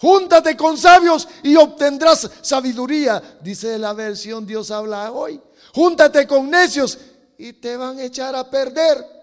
Júntate 0.00 0.56
con 0.56 0.78
sabios 0.78 1.26
y 1.42 1.56
obtendrás 1.56 2.30
sabiduría, 2.40 3.38
dice 3.42 3.76
la 3.78 3.92
versión 3.92 4.46
Dios 4.46 4.70
habla 4.70 5.10
hoy. 5.10 5.40
Júntate 5.74 6.24
con 6.24 6.48
necios 6.48 6.96
y 7.36 7.54
te 7.54 7.76
van 7.76 7.98
a 7.98 8.04
echar 8.04 8.36
a 8.36 8.48
perder. 8.48 9.17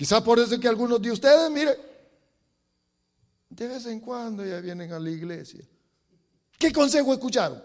Quizá 0.00 0.24
por 0.24 0.38
eso 0.38 0.58
que 0.58 0.66
algunos 0.66 1.02
de 1.02 1.10
ustedes, 1.10 1.50
mire, 1.50 1.78
de 3.50 3.68
vez 3.68 3.84
en 3.84 4.00
cuando 4.00 4.42
ya 4.46 4.58
vienen 4.58 4.90
a 4.90 4.98
la 4.98 5.10
iglesia. 5.10 5.62
¿Qué 6.58 6.72
consejo 6.72 7.12
escucharon? 7.12 7.62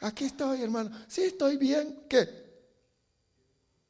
Aquí 0.00 0.26
estoy, 0.26 0.60
hermano. 0.60 0.90
Sí, 1.08 1.22
estoy 1.22 1.56
bien. 1.56 2.04
¿Qué? 2.06 2.28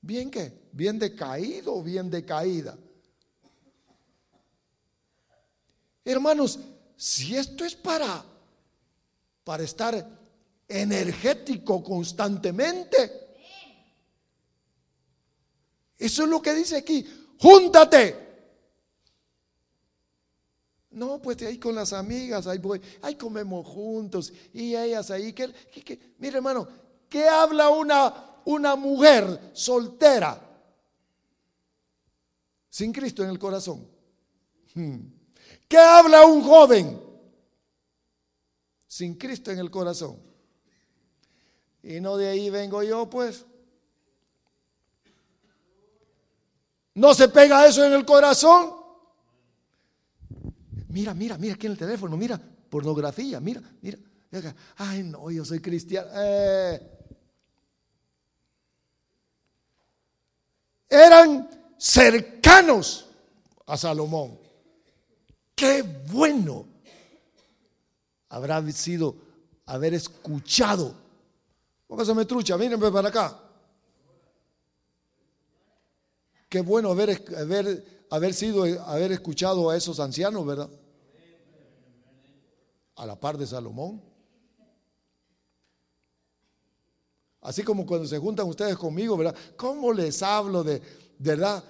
¿Bien 0.01 0.31
qué? 0.31 0.69
¿Bien 0.71 0.97
decaído 0.97 1.75
o 1.75 1.83
bien 1.83 2.09
decaída? 2.09 2.79
Hermanos, 6.05 6.61
si 6.97 7.35
esto 7.35 7.65
es 7.65 7.75
para 7.75 8.25
para 9.43 9.65
estar 9.65 10.09
energético 10.69 11.83
constantemente. 11.83 13.28
Eso 15.99 16.23
es 16.23 16.29
lo 16.29 16.41
que 16.41 16.55
dice 16.55 16.77
aquí. 16.77 17.07
Júntate. 17.39 18.29
No, 20.91 21.21
pues 21.21 21.41
ahí 21.43 21.59
con 21.59 21.75
las 21.75 21.93
amigas, 21.93 22.47
ahí 22.47 22.59
voy, 22.59 22.81
ahí 23.03 23.15
comemos 23.15 23.67
juntos 23.67 24.33
y 24.53 24.75
ellas 24.75 25.11
ahí. 25.11 25.33
Que, 25.33 25.53
mire 26.19 26.39
hermano, 26.39 26.67
¿qué 27.09 27.29
habla 27.29 27.69
una, 27.69 28.41
una 28.45 28.75
mujer 28.75 29.51
soltera 29.53 30.41
sin 32.71 32.93
Cristo 32.93 33.23
en 33.23 33.31
el 33.31 33.39
corazón? 33.39 33.87
Hmm. 34.75 34.99
¿Qué 35.69 35.77
habla 35.77 36.25
un 36.25 36.43
joven 36.43 37.01
sin 38.87 39.15
Cristo 39.15 39.51
en 39.51 39.59
el 39.59 39.71
corazón? 39.71 40.17
Y 41.83 42.01
no 42.01 42.17
de 42.17 42.29
ahí 42.29 42.51
vengo 42.51 42.83
yo, 42.83 43.09
pues. 43.09 43.45
¿No 46.99 47.15
se 47.15 47.29
pega 47.29 47.65
eso 47.65 47.85
en 47.85 47.93
el 47.93 48.05
corazón? 48.05 48.75
Mira, 50.89 51.15
mira, 51.15 51.39
mira 51.39 51.55
aquí 51.55 51.67
en 51.67 51.73
el 51.73 51.79
teléfono, 51.79 52.17
mira, 52.17 52.41
pornografía, 52.69 53.39
mira, 53.39 53.63
mira. 53.81 53.99
Ay, 54.77 55.05
no, 55.05 55.31
yo 55.31 55.45
soy 55.45 55.61
cristiano. 55.61 56.09
Eh. 56.13 56.91
Eran 60.89 61.49
cercanos 61.79 63.07
a 63.67 63.77
Salomón. 63.77 64.37
Qué 65.55 65.83
bueno 65.83 66.67
habrá 68.29 68.61
sido 68.73 69.15
haber 69.67 69.95
escuchado. 69.95 70.97
Póngase 71.87 72.25
trucha, 72.25 72.59
mírenme 72.59 72.91
para 72.91 73.09
acá. 73.09 73.48
Qué 76.49 76.61
bueno 76.61 76.91
haber, 76.91 77.23
haber 77.37 77.99
haber 78.11 78.35
sido, 78.35 78.65
haber 78.87 79.13
escuchado 79.13 79.71
a 79.71 79.77
esos 79.77 80.01
ancianos, 80.01 80.47
¿verdad? 80.47 80.71
A 82.97 83.07
la 83.07 83.19
par 83.19 83.37
de 83.37 83.47
Salomón. 83.47 84.03
Así 87.41 87.63
como 87.63 87.87
cuando 87.87 88.07
se 88.07 88.19
juntan 88.19 88.49
ustedes 88.49 88.77
conmigo, 88.77 89.17
¿verdad? 89.17 89.37
¿Cómo 89.57 89.93
les 89.93 90.23
hablo 90.23 90.65
de, 90.65 90.83
¿verdad? 91.19 91.63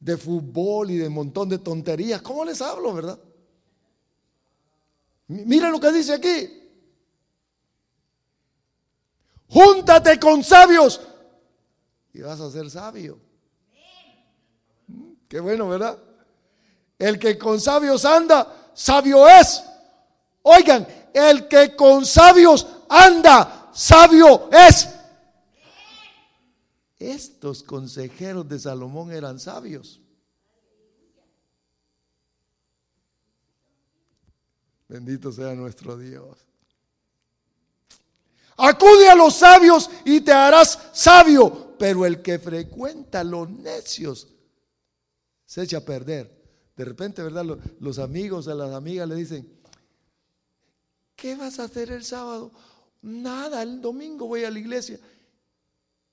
De 0.00 0.16
fútbol 0.16 0.90
y 0.90 0.96
de 0.96 1.08
un 1.08 1.14
montón 1.14 1.48
de 1.48 1.58
tonterías. 1.58 2.22
¿Cómo 2.22 2.44
les 2.44 2.60
hablo, 2.62 2.94
verdad? 2.94 3.18
Miren 5.28 5.72
lo 5.72 5.80
que 5.80 5.92
dice 5.92 6.14
aquí. 6.14 6.62
Júntate 9.48 10.18
con 10.18 10.42
sabios 10.42 11.00
y 12.16 12.22
vas 12.22 12.40
a 12.40 12.50
ser 12.50 12.70
sabio. 12.70 13.18
Mm, 14.86 15.12
qué 15.28 15.38
bueno, 15.38 15.68
¿verdad? 15.68 15.98
El 16.98 17.18
que 17.18 17.36
con 17.36 17.60
sabios 17.60 18.06
anda, 18.06 18.70
sabio 18.72 19.28
es. 19.28 19.62
Oigan, 20.40 20.86
el 21.12 21.46
que 21.46 21.76
con 21.76 22.06
sabios 22.06 22.66
anda, 22.88 23.70
sabio 23.74 24.48
es. 24.50 24.88
Estos 26.98 27.62
consejeros 27.62 28.48
de 28.48 28.58
Salomón 28.60 29.12
eran 29.12 29.38
sabios. 29.38 30.00
Bendito 34.88 35.30
sea 35.32 35.54
nuestro 35.54 35.98
Dios. 35.98 36.38
Acude 38.56 39.10
a 39.10 39.14
los 39.14 39.34
sabios 39.34 39.90
y 40.06 40.22
te 40.22 40.32
harás 40.32 40.78
sabio, 40.94 41.65
pero 41.78 42.06
el 42.06 42.22
que 42.22 42.38
frecuenta 42.38 43.24
los 43.24 43.50
necios 43.50 44.28
se 45.44 45.62
echa 45.62 45.78
a 45.78 45.84
perder. 45.84 46.36
De 46.76 46.84
repente, 46.84 47.22
¿verdad? 47.22 47.44
Los, 47.80 47.98
amigos 47.98 48.48
a 48.48 48.54
las 48.54 48.72
amigas 48.74 49.08
le 49.08 49.14
dicen, 49.14 49.60
¿qué 51.14 51.34
vas 51.34 51.58
a 51.58 51.64
hacer 51.64 51.90
el 51.90 52.04
sábado? 52.04 52.52
Nada, 53.00 53.62
el 53.62 53.80
domingo 53.80 54.26
voy 54.26 54.44
a 54.44 54.50
la 54.50 54.58
iglesia. 54.58 55.00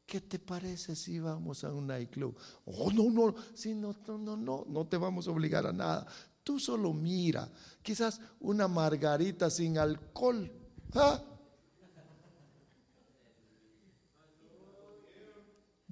¿Qué 0.05 0.22
te 0.22 0.39
parece 0.39 0.95
si 0.95 1.20
vamos 1.20 1.64
a 1.64 1.74
un 1.74 1.88
nightclub? 1.88 2.38
Oh, 2.66 2.91
no, 2.91 3.09
no, 3.09 3.36
sí, 3.53 3.74
no, 3.74 3.95
no, 4.07 4.18
no, 4.18 4.38
no, 4.38 4.66
no 4.68 4.88
te 4.88 4.97
vamos 4.97 5.28
a 5.28 5.32
obligar 5.32 5.66
a 5.66 5.74
nada. 5.74 6.05
Tú 6.43 6.59
solo 6.59 6.93
mira, 6.93 7.49
quizás 7.82 8.20
una 8.39 8.68
margarita 8.68 9.49
sin 9.49 9.78
alcohol. 9.78 10.51
¿Ah? 10.93 11.22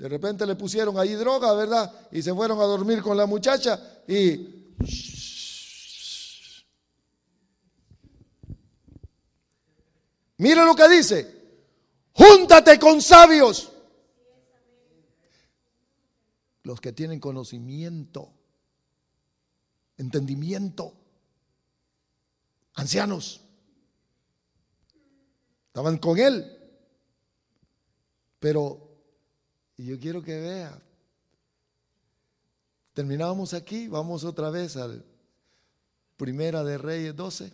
De 0.01 0.09
repente 0.09 0.47
le 0.47 0.55
pusieron 0.55 0.97
ahí 0.97 1.13
droga, 1.13 1.53
¿verdad? 1.53 1.93
Y 2.11 2.23
se 2.23 2.33
fueron 2.33 2.59
a 2.59 2.63
dormir 2.63 3.03
con 3.03 3.15
la 3.15 3.27
muchacha 3.27 4.01
y... 4.07 4.73
Mira 10.37 10.65
lo 10.65 10.73
que 10.73 10.89
dice. 10.89 11.59
Júntate 12.13 12.79
con 12.79 12.99
sabios. 12.99 13.71
Los 16.63 16.81
que 16.81 16.93
tienen 16.93 17.19
conocimiento 17.19 18.33
entendimiento. 19.97 20.95
Ancianos. 22.73 23.41
Estaban 25.67 25.99
con 25.99 26.17
él. 26.17 26.57
Pero 28.39 28.90
yo 29.85 29.99
quiero 29.99 30.21
que 30.21 30.39
vea. 30.39 30.81
Terminamos 32.93 33.53
aquí, 33.53 33.87
vamos 33.87 34.23
otra 34.23 34.49
vez 34.49 34.75
al 34.75 35.05
Primera 36.17 36.63
de 36.63 36.77
Reyes 36.77 37.15
12. 37.15 37.51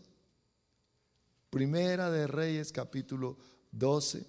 Primera 1.49 2.11
de 2.11 2.28
Reyes 2.28 2.71
capítulo 2.71 3.38
12, 3.71 4.25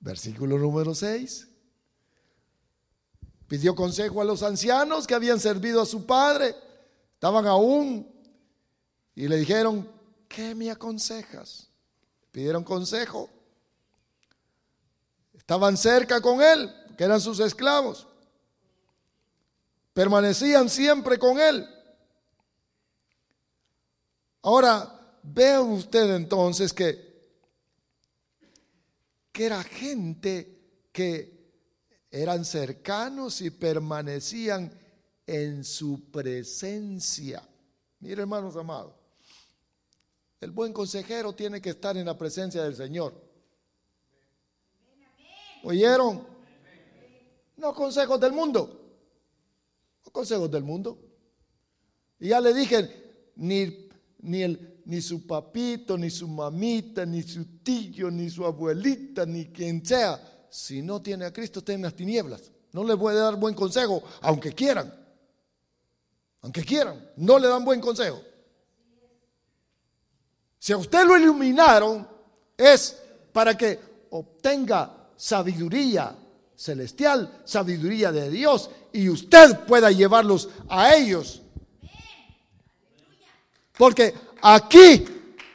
versículo 0.00 0.58
número 0.58 0.94
6. 0.94 1.48
Pidió 3.46 3.74
consejo 3.74 4.20
a 4.20 4.24
los 4.24 4.42
ancianos 4.42 5.06
que 5.06 5.14
habían 5.14 5.38
servido 5.38 5.82
a 5.82 5.86
su 5.86 6.06
padre. 6.06 6.54
Estaban 7.14 7.46
aún 7.46 8.10
y 9.14 9.28
le 9.28 9.36
dijeron, 9.36 9.88
¿qué 10.28 10.54
me 10.54 10.70
aconsejas? 10.70 11.68
Pidieron 12.32 12.64
consejo. 12.64 13.30
Estaban 15.46 15.76
cerca 15.76 16.20
con 16.20 16.42
él, 16.42 16.74
que 16.98 17.04
eran 17.04 17.20
sus 17.20 17.38
esclavos. 17.38 18.08
Permanecían 19.92 20.68
siempre 20.68 21.20
con 21.20 21.38
él. 21.38 21.64
Ahora, 24.42 25.20
vea 25.22 25.60
usted 25.60 26.16
entonces 26.16 26.72
que, 26.72 27.30
que 29.30 29.46
era 29.46 29.62
gente 29.62 30.88
que 30.90 31.52
eran 32.10 32.44
cercanos 32.44 33.40
y 33.40 33.50
permanecían 33.50 34.76
en 35.28 35.62
su 35.62 36.10
presencia. 36.10 37.48
Mire, 38.00 38.22
hermanos 38.22 38.56
amados, 38.56 38.94
el 40.40 40.50
buen 40.50 40.72
consejero 40.72 41.36
tiene 41.36 41.60
que 41.60 41.70
estar 41.70 41.96
en 41.96 42.06
la 42.06 42.18
presencia 42.18 42.64
del 42.64 42.74
Señor. 42.74 43.25
¿Oyeron? 45.66 46.24
No 47.56 47.74
consejos 47.74 48.20
del 48.20 48.32
mundo. 48.32 48.80
No 50.04 50.12
consejos 50.12 50.48
del 50.48 50.62
mundo. 50.62 50.96
Y 52.20 52.28
ya 52.28 52.40
le 52.40 52.54
dije, 52.54 53.32
ni, 53.34 53.88
ni, 54.20 54.42
el, 54.42 54.80
ni 54.84 55.00
su 55.00 55.26
papito, 55.26 55.98
ni 55.98 56.08
su 56.08 56.28
mamita, 56.28 57.04
ni 57.04 57.20
su 57.24 57.44
tío, 57.64 58.12
ni 58.12 58.30
su 58.30 58.46
abuelita, 58.46 59.26
ni 59.26 59.46
quien 59.46 59.84
sea 59.84 60.46
si 60.48 60.82
no 60.82 61.02
tiene 61.02 61.24
a 61.24 61.32
Cristo, 61.32 61.58
está 61.58 61.72
en 61.72 61.82
las 61.82 61.94
tinieblas. 61.94 62.52
No 62.70 62.84
le 62.84 62.96
puede 62.96 63.18
dar 63.18 63.34
buen 63.34 63.54
consejo, 63.56 64.04
aunque 64.20 64.52
quieran. 64.52 64.94
Aunque 66.42 66.62
quieran, 66.62 67.10
no 67.16 67.40
le 67.40 67.48
dan 67.48 67.64
buen 67.64 67.80
consejo. 67.80 68.22
Si 70.60 70.72
a 70.72 70.76
usted 70.76 71.04
lo 71.04 71.16
iluminaron, 71.16 72.06
es 72.56 73.02
para 73.32 73.56
que 73.56 73.80
obtenga 74.10 74.95
sabiduría 75.16 76.16
celestial, 76.54 77.42
sabiduría 77.44 78.10
de 78.12 78.30
Dios, 78.30 78.70
y 78.92 79.08
usted 79.08 79.60
pueda 79.66 79.90
llevarlos 79.90 80.48
a 80.68 80.94
ellos. 80.94 81.42
Porque 83.76 84.14
aquí 84.40 85.04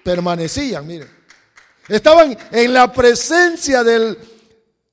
permanecían, 0.04 0.86
miren, 0.86 1.10
estaban 1.88 2.38
en 2.52 2.74
la 2.74 2.92
presencia 2.92 3.84
del 3.84 4.18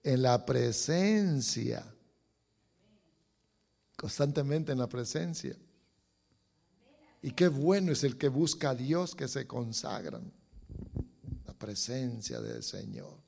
en 0.03 0.23
la 0.23 0.45
presencia. 0.45 1.85
Constantemente 3.97 4.73
en 4.73 4.79
la 4.79 4.89
presencia. 4.89 5.55
Y 7.21 7.33
qué 7.33 7.49
bueno 7.49 7.93
es 7.93 8.05
el 8.05 8.17
que 8.17 8.29
busca 8.29 8.71
a 8.71 8.75
Dios 8.75 9.15
que 9.15 9.29
se 9.29 9.47
consagran. 9.47 10.33
La 11.47 11.53
presencia 11.53 12.41
del 12.41 12.63
Señor. 12.63 13.28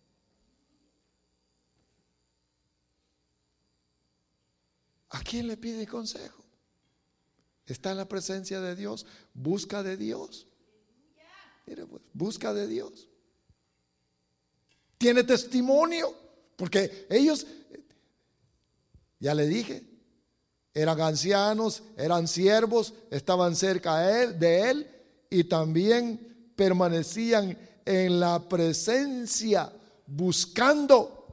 ¿A 5.11 5.21
quién 5.21 5.47
le 5.47 5.57
pide 5.57 5.87
consejo? 5.87 6.45
Está 7.67 7.93
en 7.93 7.99
la 7.99 8.09
presencia 8.09 8.61
de 8.61 8.75
Dios, 8.75 9.07
busca 9.35 9.83
de 9.83 9.97
Dios. 9.97 10.47
Mire, 11.67 11.87
pues, 11.87 12.03
busca 12.13 12.53
de 12.53 12.67
Dios. 12.67 13.09
Tiene 14.99 15.25
testimonio. 15.25 16.15
Porque 16.61 17.07
ellos, 17.09 17.47
ya 19.19 19.35
le 19.35 19.47
dije, 19.47 19.83
eran 20.75 21.01
ancianos, 21.01 21.83
eran 21.97 22.29
siervos, 22.29 22.93
estaban 23.11 23.57
cerca 23.57 23.99
de 23.99 24.71
él 24.71 24.91
y 25.31 25.45
también 25.45 26.53
permanecían 26.55 27.57
en 27.87 28.21
la 28.21 28.47
presencia 28.47 29.73
buscando, 30.07 31.27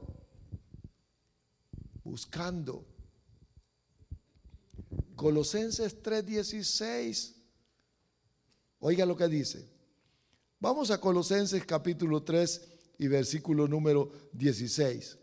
buscando. 2.04 2.87
Colosenses 5.18 6.00
3:16. 6.00 7.34
Oiga 8.78 9.04
lo 9.04 9.16
que 9.16 9.26
dice. 9.26 9.68
Vamos 10.60 10.92
a 10.92 11.00
Colosenses 11.00 11.66
capítulo 11.66 12.22
3 12.22 12.62
y 12.98 13.08
versículo 13.08 13.66
número 13.66 14.12
16. 14.32 15.18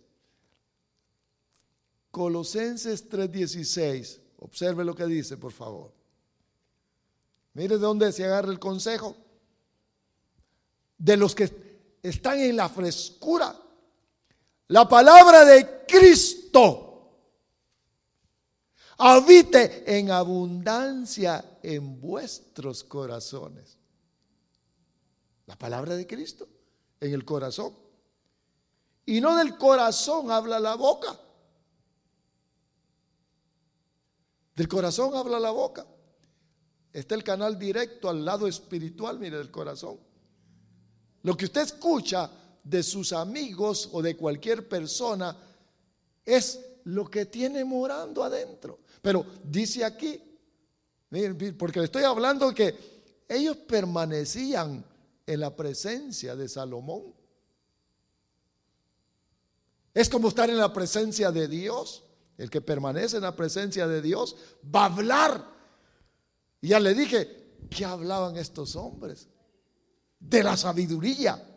Colosenses 2.12 3.08
3:16. 3.10 4.20
Observe 4.40 4.84
lo 4.84 4.94
que 4.94 5.06
dice, 5.06 5.38
por 5.38 5.54
favor. 5.54 5.94
Mire 7.54 7.76
de 7.76 7.82
dónde 7.82 8.12
se 8.12 8.26
agarra 8.26 8.52
el 8.52 8.60
consejo. 8.60 9.16
De 10.98 11.16
los 11.16 11.34
que 11.34 11.50
están 12.04 12.38
en 12.40 12.58
la 12.58 12.68
frescura. 12.68 13.58
La 14.68 14.90
palabra 14.90 15.46
de 15.46 15.86
Cristo 15.88 16.85
habite 18.98 19.98
en 19.98 20.12
abundancia 20.12 21.58
en 21.62 22.00
vuestros 22.00 22.84
corazones. 22.84 23.78
La 25.46 25.58
palabra 25.58 25.96
de 25.96 26.08
Cristo 26.08 26.48
en 27.00 27.14
el 27.14 27.26
corazón. 27.26 27.74
Y 29.06 29.22
no 29.22 29.36
del 29.36 29.58
corazón 29.58 30.32
habla 30.32 30.60
la 30.60 30.76
boca. 30.76 31.20
Del 34.56 34.68
corazón 34.68 35.16
habla 35.16 35.40
la 35.40 35.52
boca. 35.52 35.86
Está 36.92 37.16
el 37.16 37.24
canal 37.24 37.60
directo 37.60 38.10
al 38.10 38.24
lado 38.24 38.48
espiritual, 38.48 39.20
mire, 39.20 39.38
del 39.38 39.52
corazón. 39.52 40.00
Lo 41.24 41.36
que 41.36 41.46
usted 41.46 41.62
escucha 41.62 42.32
de 42.64 42.82
sus 42.82 43.12
amigos 43.12 43.90
o 43.92 44.02
de 44.02 44.16
cualquier 44.16 44.68
persona 44.68 45.36
es 46.24 46.60
lo 46.86 47.10
que 47.10 47.26
tiene 47.26 47.66
morando 47.66 48.24
adentro. 48.24 48.80
Pero 49.06 49.24
dice 49.44 49.86
aquí, 49.86 50.20
porque 51.60 51.78
le 51.78 51.86
estoy 51.86 52.02
hablando 52.02 52.52
que 52.56 53.24
ellos 53.30 53.56
permanecían 53.56 54.84
en 55.28 55.40
la 55.40 55.56
presencia 55.56 56.36
de 56.36 56.50
Salomón. 56.50 57.14
Es 59.94 60.10
como 60.10 60.30
estar 60.30 60.50
en 60.50 60.58
la 60.58 60.74
presencia 60.74 61.32
de 61.32 61.48
Dios. 61.48 62.04
El 62.36 62.50
que 62.50 62.62
permanece 62.62 63.18
en 63.18 63.22
la 63.22 63.36
presencia 63.36 63.88
de 63.88 64.02
Dios 64.02 64.36
va 64.76 64.86
a 64.86 64.96
hablar. 64.96 65.52
Y 66.60 66.70
ya 66.70 66.80
le 66.80 66.96
dije, 66.96 67.60
¿qué 67.70 67.86
hablaban 67.86 68.38
estos 68.38 68.76
hombres? 68.76 69.28
De 70.20 70.42
la 70.42 70.58
sabiduría 70.58 71.48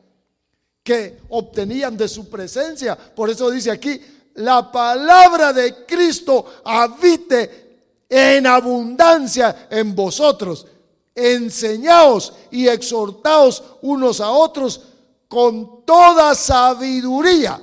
que 0.83 1.19
obtenían 1.31 1.97
de 1.97 2.09
su 2.09 2.29
presencia. 2.29 2.95
Por 2.95 3.31
eso 3.31 3.51
dice 3.51 3.71
aquí, 3.71 4.03
la 4.39 4.71
palabra 4.71 5.53
de 5.53 5.85
Cristo 5.85 6.61
habite 6.65 8.05
en 8.09 8.47
abundancia 8.47 9.69
en 9.71 9.95
vosotros. 9.95 10.67
Enseñaos 11.15 12.33
y 12.51 12.69
exhortaos 12.69 13.63
unos 13.83 14.21
a 14.21 14.31
otros 14.31 14.83
con 15.27 15.85
toda 15.85 16.35
sabiduría 16.35 17.61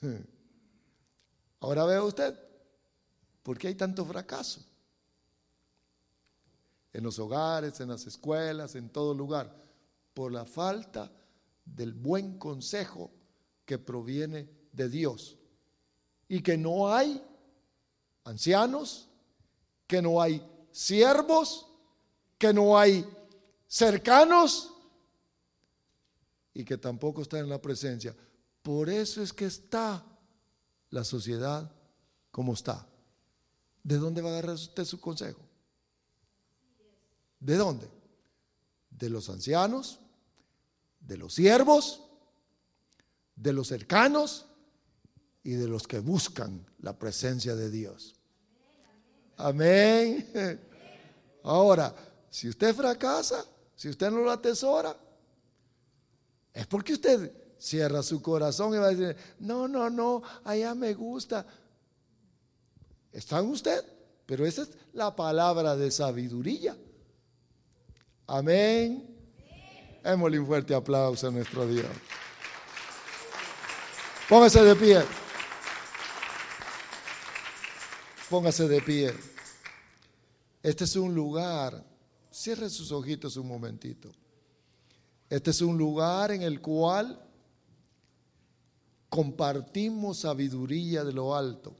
Ahora 1.60 1.84
vea 1.86 2.02
usted, 2.02 2.38
¿por 3.42 3.58
qué 3.58 3.68
hay 3.68 3.74
tanto 3.74 4.04
fracaso? 4.04 4.60
En 6.92 7.02
los 7.02 7.18
hogares, 7.18 7.80
en 7.80 7.88
las 7.88 8.06
escuelas, 8.06 8.74
en 8.74 8.90
todo 8.90 9.14
lugar, 9.14 9.54
por 10.14 10.32
la 10.32 10.44
falta 10.44 11.10
del 11.66 11.92
buen 11.92 12.38
consejo 12.38 13.10
que 13.66 13.78
proviene 13.78 14.48
de 14.72 14.88
Dios. 14.88 15.36
Y 16.28 16.40
que 16.40 16.56
no 16.56 16.94
hay 16.94 17.22
ancianos, 18.24 19.08
que 19.86 20.00
no 20.00 20.22
hay 20.22 20.42
siervos, 20.72 21.66
que 22.38 22.52
no 22.54 22.78
hay 22.78 23.06
cercanos 23.66 24.72
y 26.54 26.64
que 26.64 26.78
tampoco 26.78 27.22
está 27.22 27.38
en 27.38 27.48
la 27.48 27.60
presencia. 27.60 28.14
Por 28.62 28.88
eso 28.88 29.22
es 29.22 29.32
que 29.32 29.44
está 29.44 30.04
la 30.90 31.04
sociedad 31.04 31.70
como 32.30 32.54
está. 32.54 32.86
¿De 33.82 33.98
dónde 33.98 34.22
va 34.22 34.30
a 34.30 34.32
agarrar 34.32 34.54
usted 34.54 34.84
su 34.84 35.00
consejo? 35.00 35.40
¿De 37.38 37.56
dónde? 37.56 37.88
De 38.90 39.08
los 39.10 39.28
ancianos, 39.28 40.00
de 41.06 41.16
los 41.16 41.34
siervos, 41.34 42.02
de 43.34 43.52
los 43.52 43.68
cercanos 43.68 44.46
y 45.42 45.52
de 45.52 45.68
los 45.68 45.86
que 45.86 46.00
buscan 46.00 46.66
la 46.80 46.98
presencia 46.98 47.54
de 47.54 47.70
Dios. 47.70 48.14
Amén. 49.36 50.28
Ahora, 51.44 51.94
si 52.28 52.48
usted 52.48 52.74
fracasa, 52.74 53.44
si 53.74 53.88
usted 53.88 54.10
no 54.10 54.18
lo 54.18 54.30
atesora, 54.30 54.96
es 56.52 56.66
porque 56.66 56.94
usted 56.94 57.32
cierra 57.58 58.02
su 58.02 58.20
corazón 58.20 58.74
y 58.74 58.78
va 58.78 58.86
a 58.86 58.94
decir, 58.94 59.16
no, 59.38 59.68
no, 59.68 59.88
no, 59.88 60.22
allá 60.42 60.74
me 60.74 60.94
gusta. 60.94 61.46
Está 63.12 63.38
en 63.38 63.46
usted, 63.46 63.84
pero 64.26 64.44
esa 64.44 64.62
es 64.62 64.70
la 64.92 65.14
palabra 65.14 65.76
de 65.76 65.90
sabiduría. 65.90 66.76
Amén. 68.26 69.15
Démosle 70.06 70.38
un 70.38 70.46
fuerte 70.46 70.72
aplauso 70.72 71.26
a 71.26 71.32
nuestro 71.32 71.66
Dios. 71.66 71.90
Póngase 74.28 74.62
de 74.62 74.76
pie. 74.76 75.02
Póngase 78.30 78.68
de 78.68 78.80
pie. 78.82 79.12
Este 80.62 80.84
es 80.84 80.94
un 80.94 81.12
lugar. 81.12 81.84
Cierre 82.30 82.70
sus 82.70 82.92
ojitos 82.92 83.36
un 83.36 83.48
momentito. 83.48 84.12
Este 85.28 85.50
es 85.50 85.60
un 85.60 85.76
lugar 85.76 86.30
en 86.30 86.42
el 86.42 86.60
cual 86.60 87.20
compartimos 89.08 90.18
sabiduría 90.18 91.02
de 91.02 91.12
lo 91.12 91.34
alto. 91.34 91.74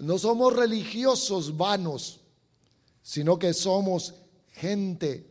No 0.00 0.18
somos 0.18 0.56
religiosos 0.56 1.56
vanos, 1.56 2.18
sino 3.00 3.38
que 3.38 3.54
somos 3.54 4.16
gente 4.48 5.29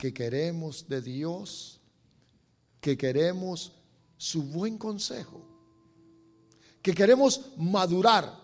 que 0.00 0.14
queremos 0.14 0.88
de 0.88 1.02
Dios, 1.02 1.78
que 2.80 2.96
queremos 2.96 3.72
su 4.16 4.42
buen 4.44 4.78
consejo, 4.78 5.42
que 6.80 6.94
queremos 6.94 7.50
madurar, 7.58 8.34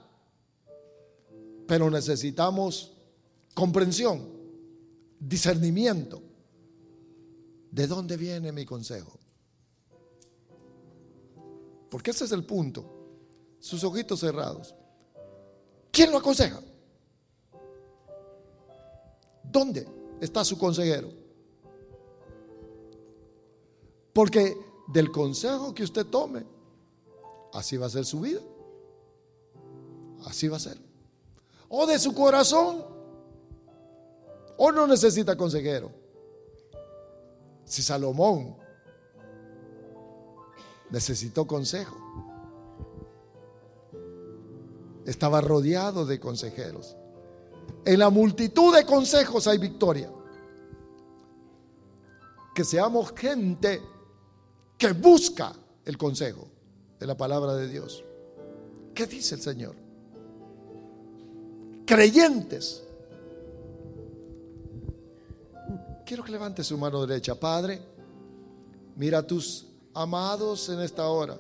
pero 1.67 1.91
necesitamos 1.91 2.93
comprensión, 3.55 4.31
discernimiento. 5.19 6.23
¿De 7.71 7.87
dónde 7.87 8.19
viene 8.19 8.53
mi 8.53 8.67
consejo? 8.67 9.19
Porque 11.89 12.11
ese 12.11 12.27
es 12.27 12.33
el 12.33 12.45
punto. 12.45 12.85
Sus 13.61 13.83
ojitos 13.83 14.21
cerrados. 14.21 14.75
¿Quién 15.91 16.11
lo 16.11 16.19
aconseja? 16.19 16.61
¿Dónde 19.43 19.89
está 20.21 20.45
su 20.45 20.59
consejero? 20.59 21.26
Porque 24.17 24.57
del 24.87 25.13
consejo 25.13 25.75
que 25.75 25.83
usted 25.83 26.07
tome, 26.07 26.43
así 27.53 27.77
va 27.77 27.85
a 27.85 27.91
ser 27.91 28.07
su 28.07 28.21
vida. 28.21 28.41
Así 30.25 30.49
va 30.49 30.57
a 30.57 30.61
ser. 30.61 30.79
O 31.69 31.87
de 31.87 31.99
su 31.99 32.15
corazón, 32.15 32.83
o 34.57 34.73
no 34.73 34.87
necesita 34.87 35.37
consejero. 35.37 35.91
Si 37.67 37.83
Salomón 37.83 38.57
necesitó 40.89 41.47
consejo. 41.47 41.99
Estaba 45.05 45.43
rodeado 45.43 46.07
de 46.07 46.19
consejeros. 46.19 46.97
En 47.85 47.99
la 47.99 48.09
multitud 48.09 48.75
de 48.75 48.87
consejos 48.87 49.47
hay 49.47 49.59
victoria. 49.59 50.11
Que 52.55 52.65
seamos 52.65 53.13
gente 53.15 53.83
que 54.79 54.93
busca 54.93 55.53
el 55.85 55.97
consejo 55.97 56.49
de 56.99 57.07
la 57.07 57.17
palabra 57.17 57.55
de 57.55 57.69
Dios. 57.69 58.05
¿Qué 58.95 59.07
dice 59.07 59.35
el 59.35 59.41
Señor? 59.41 59.75
Creyentes. 61.85 62.83
Quiero 66.05 66.25
que 66.25 66.33
levante 66.33 66.63
su 66.63 66.79
mano 66.79 67.07
derecha. 67.07 67.35
Padre, 67.35 67.81
mira 68.97 69.27
tus 69.27 69.67
amados 69.95 70.69
en 70.69 70.81
esta 70.81 71.07
hora. 71.09 71.39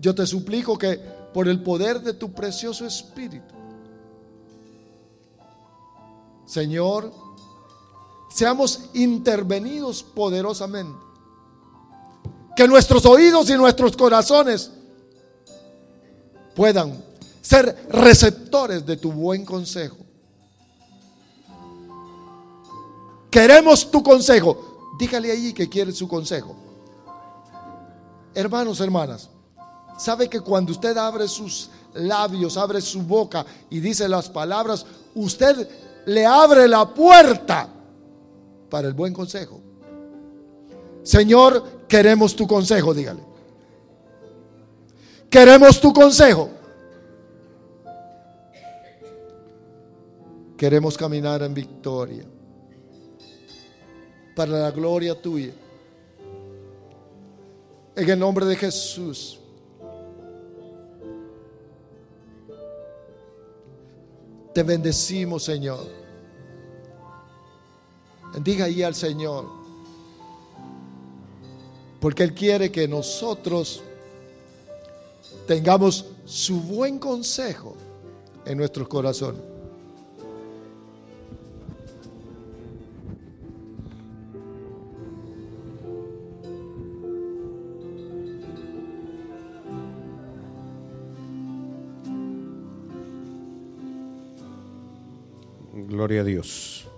Yo 0.00 0.14
te 0.14 0.26
suplico 0.26 0.78
que 0.78 0.98
por 1.32 1.46
el 1.46 1.62
poder 1.62 2.00
de 2.00 2.14
tu 2.14 2.32
precioso 2.32 2.86
Espíritu, 2.86 3.54
Señor, 6.46 7.12
seamos 8.30 8.80
intervenidos 8.94 10.02
poderosamente. 10.02 10.98
Que 12.56 12.66
nuestros 12.66 13.04
oídos 13.06 13.50
y 13.50 13.54
nuestros 13.54 13.96
corazones 13.96 14.70
puedan 16.54 17.02
ser 17.40 17.86
receptores 17.90 18.84
de 18.84 18.96
tu 18.96 19.12
buen 19.12 19.44
consejo. 19.44 19.96
Queremos 23.30 23.90
tu 23.90 24.02
consejo. 24.02 24.90
Dígale 24.98 25.30
allí 25.30 25.52
que 25.52 25.68
quiere 25.68 25.92
su 25.92 26.06
consejo. 26.06 26.56
Hermanos, 28.34 28.80
hermanas, 28.80 29.30
sabe 29.98 30.28
que 30.28 30.40
cuando 30.40 30.72
usted 30.72 30.96
abre 30.96 31.26
sus 31.28 31.70
labios, 31.94 32.56
abre 32.56 32.80
su 32.80 33.02
boca 33.02 33.44
y 33.70 33.80
dice 33.80 34.08
las 34.08 34.28
palabras, 34.28 34.84
usted 35.14 35.68
le 36.06 36.26
abre 36.26 36.68
la 36.68 36.92
puerta 36.92 37.68
para 38.70 38.88
el 38.88 38.94
buen 38.94 39.12
consejo. 39.12 39.60
Señor, 41.02 41.86
queremos 41.88 42.36
tu 42.36 42.46
consejo, 42.46 42.94
dígale. 42.94 43.20
Queremos 45.28 45.80
tu 45.80 45.92
consejo. 45.92 46.50
Queremos 50.56 50.96
caminar 50.96 51.42
en 51.42 51.54
victoria 51.54 52.24
para 54.36 54.52
la 54.52 54.70
gloria 54.70 55.20
tuya. 55.20 55.52
En 57.96 58.08
el 58.08 58.18
nombre 58.18 58.46
de 58.46 58.56
Jesús. 58.56 59.38
Te 64.52 64.62
bendecimos, 64.62 65.44
Señor. 65.44 65.99
Bendiga 68.32 68.66
ahí 68.66 68.82
al 68.82 68.94
Señor. 68.94 69.46
Porque 72.00 72.22
Él 72.22 72.34
quiere 72.34 72.70
que 72.70 72.88
nosotros 72.88 73.82
tengamos 75.46 76.06
su 76.24 76.60
buen 76.60 76.98
consejo 76.98 77.76
en 78.46 78.58
nuestros 78.58 78.88
corazones. 78.88 79.42
Gloria 95.72 96.20
a 96.22 96.24
Dios. 96.24 96.89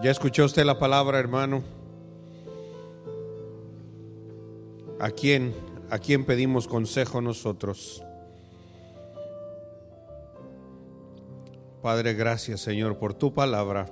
¿Ya 0.00 0.10
escuchó 0.10 0.46
usted 0.46 0.64
la 0.64 0.78
palabra, 0.78 1.18
hermano? 1.18 1.62
¿A 4.98 5.10
quién, 5.10 5.54
a 5.90 5.98
quién 5.98 6.24
pedimos 6.24 6.66
consejo 6.66 7.20
nosotros? 7.20 8.02
Padre, 11.82 12.14
gracias 12.14 12.60
Señor 12.62 12.96
por 12.96 13.12
tu 13.12 13.34
palabra. 13.34 13.86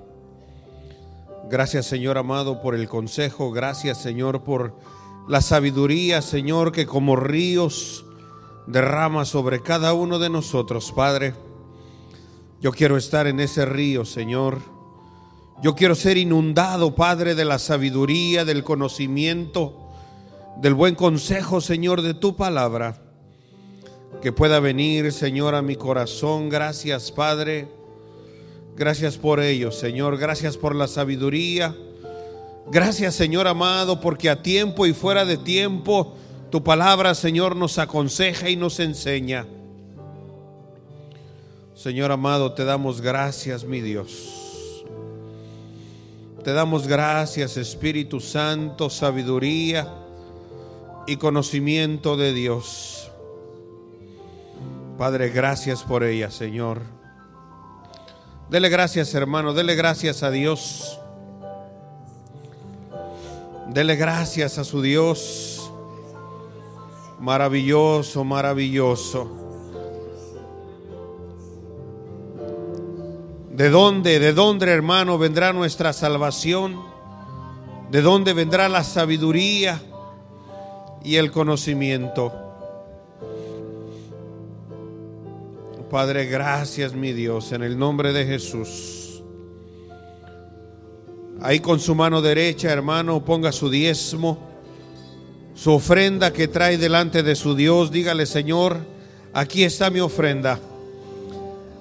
Gracias 1.50 1.84
Señor 1.84 2.16
amado 2.16 2.62
por 2.62 2.74
el 2.74 2.88
consejo. 2.88 3.50
Gracias 3.50 3.98
Señor 3.98 4.42
por 4.42 4.74
la 5.28 5.42
sabiduría, 5.42 6.22
Señor, 6.22 6.72
que 6.72 6.86
como 6.86 7.14
ríos 7.14 8.06
derrama 8.66 9.26
sobre 9.26 9.60
cada 9.60 9.92
uno 9.92 10.18
de 10.18 10.30
nosotros, 10.30 10.92
Padre. 10.92 11.34
Yo 12.60 12.72
quiero 12.72 12.96
estar 12.96 13.26
en 13.26 13.38
ese 13.40 13.66
río, 13.66 14.06
Señor. 14.06 14.79
Yo 15.62 15.74
quiero 15.74 15.94
ser 15.94 16.16
inundado, 16.16 16.94
Padre, 16.94 17.34
de 17.34 17.44
la 17.44 17.58
sabiduría, 17.58 18.46
del 18.46 18.64
conocimiento, 18.64 19.90
del 20.56 20.72
buen 20.72 20.94
consejo, 20.94 21.60
Señor, 21.60 22.00
de 22.00 22.14
tu 22.14 22.34
palabra. 22.34 23.02
Que 24.22 24.32
pueda 24.32 24.58
venir, 24.58 25.12
Señor, 25.12 25.54
a 25.54 25.60
mi 25.60 25.76
corazón. 25.76 26.48
Gracias, 26.48 27.12
Padre. 27.12 27.68
Gracias 28.74 29.18
por 29.18 29.40
ello, 29.40 29.70
Señor. 29.70 30.16
Gracias 30.16 30.56
por 30.56 30.74
la 30.74 30.88
sabiduría. 30.88 31.76
Gracias, 32.70 33.14
Señor 33.14 33.46
amado, 33.46 34.00
porque 34.00 34.30
a 34.30 34.42
tiempo 34.42 34.86
y 34.86 34.94
fuera 34.94 35.26
de 35.26 35.36
tiempo 35.36 36.14
tu 36.50 36.64
palabra, 36.64 37.14
Señor, 37.14 37.54
nos 37.54 37.78
aconseja 37.78 38.48
y 38.48 38.56
nos 38.56 38.80
enseña. 38.80 39.46
Señor 41.74 42.12
amado, 42.12 42.52
te 42.52 42.64
damos 42.64 43.00
gracias, 43.00 43.64
mi 43.64 43.80
Dios. 43.80 44.49
Te 46.44 46.54
damos 46.54 46.86
gracias, 46.86 47.58
Espíritu 47.58 48.18
Santo, 48.18 48.88
sabiduría 48.88 49.92
y 51.06 51.16
conocimiento 51.16 52.16
de 52.16 52.32
Dios. 52.32 53.10
Padre, 54.96 55.28
gracias 55.28 55.82
por 55.82 56.02
ella, 56.02 56.30
Señor. 56.30 56.80
Dele 58.48 58.70
gracias, 58.70 59.14
hermano, 59.14 59.52
dele 59.52 59.74
gracias 59.74 60.22
a 60.22 60.30
Dios. 60.30 60.98
Dele 63.68 63.96
gracias 63.96 64.56
a 64.56 64.64
su 64.64 64.80
Dios. 64.80 65.70
Maravilloso, 67.18 68.24
maravilloso. 68.24 69.39
¿De 73.50 73.68
dónde, 73.68 74.20
de 74.20 74.32
dónde, 74.32 74.70
hermano, 74.70 75.18
vendrá 75.18 75.52
nuestra 75.52 75.92
salvación? 75.92 76.80
¿De 77.90 78.00
dónde 78.00 78.32
vendrá 78.32 78.68
la 78.68 78.84
sabiduría 78.84 79.82
y 81.02 81.16
el 81.16 81.32
conocimiento? 81.32 82.32
Padre, 85.90 86.26
gracias, 86.26 86.94
mi 86.94 87.12
Dios, 87.12 87.50
en 87.50 87.64
el 87.64 87.76
nombre 87.76 88.12
de 88.12 88.24
Jesús. 88.24 89.24
Ahí 91.42 91.58
con 91.58 91.80
su 91.80 91.96
mano 91.96 92.22
derecha, 92.22 92.70
hermano, 92.70 93.24
ponga 93.24 93.50
su 93.50 93.68
diezmo, 93.68 94.38
su 95.56 95.72
ofrenda 95.72 96.32
que 96.32 96.46
trae 96.46 96.78
delante 96.78 97.24
de 97.24 97.34
su 97.34 97.56
Dios. 97.56 97.90
Dígale, 97.90 98.26
Señor, 98.26 98.78
aquí 99.32 99.64
está 99.64 99.90
mi 99.90 99.98
ofrenda. 99.98 100.60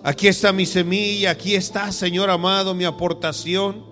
Aquí 0.01 0.29
está 0.29 0.53
mi 0.53 0.65
semilla, 0.65 1.31
aquí 1.31 1.55
está, 1.55 1.91
Señor 1.91 2.29
amado, 2.29 2.73
mi 2.73 2.85
aportación. 2.85 3.83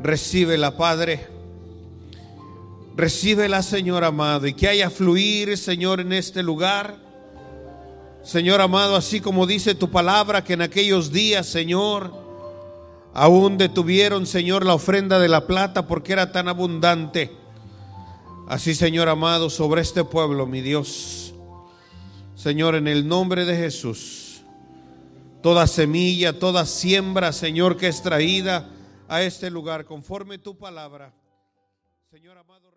Recíbela, 0.00 0.76
Padre. 0.76 1.26
Recíbela, 2.94 3.62
Señor 3.62 4.04
amado, 4.04 4.46
y 4.46 4.54
que 4.54 4.68
haya 4.68 4.90
fluir, 4.90 5.56
Señor, 5.58 6.00
en 6.00 6.12
este 6.12 6.42
lugar. 6.44 6.96
Señor 8.22 8.60
amado, 8.60 8.94
así 8.94 9.20
como 9.20 9.46
dice 9.46 9.74
tu 9.74 9.90
palabra, 9.90 10.44
que 10.44 10.52
en 10.52 10.62
aquellos 10.62 11.10
días, 11.10 11.46
Señor, 11.46 12.12
aún 13.12 13.58
detuvieron, 13.58 14.26
Señor, 14.26 14.64
la 14.64 14.74
ofrenda 14.74 15.18
de 15.18 15.28
la 15.28 15.48
plata 15.48 15.88
porque 15.88 16.12
era 16.12 16.30
tan 16.30 16.46
abundante. 16.46 17.32
Así, 18.48 18.76
Señor 18.76 19.08
amado, 19.08 19.50
sobre 19.50 19.82
este 19.82 20.04
pueblo, 20.04 20.46
mi 20.46 20.60
Dios 20.60 21.27
Señor, 22.38 22.76
en 22.76 22.86
el 22.86 23.08
nombre 23.08 23.44
de 23.44 23.56
Jesús, 23.56 24.42
toda 25.42 25.66
semilla, 25.66 26.38
toda 26.38 26.66
siembra, 26.66 27.32
Señor, 27.32 27.76
que 27.76 27.88
es 27.88 28.00
traída 28.00 28.70
a 29.08 29.22
este 29.22 29.50
lugar, 29.50 29.84
conforme 29.84 30.38
tu 30.38 30.56
palabra. 30.56 31.12
Señor 32.12 32.38
amado, 32.38 32.67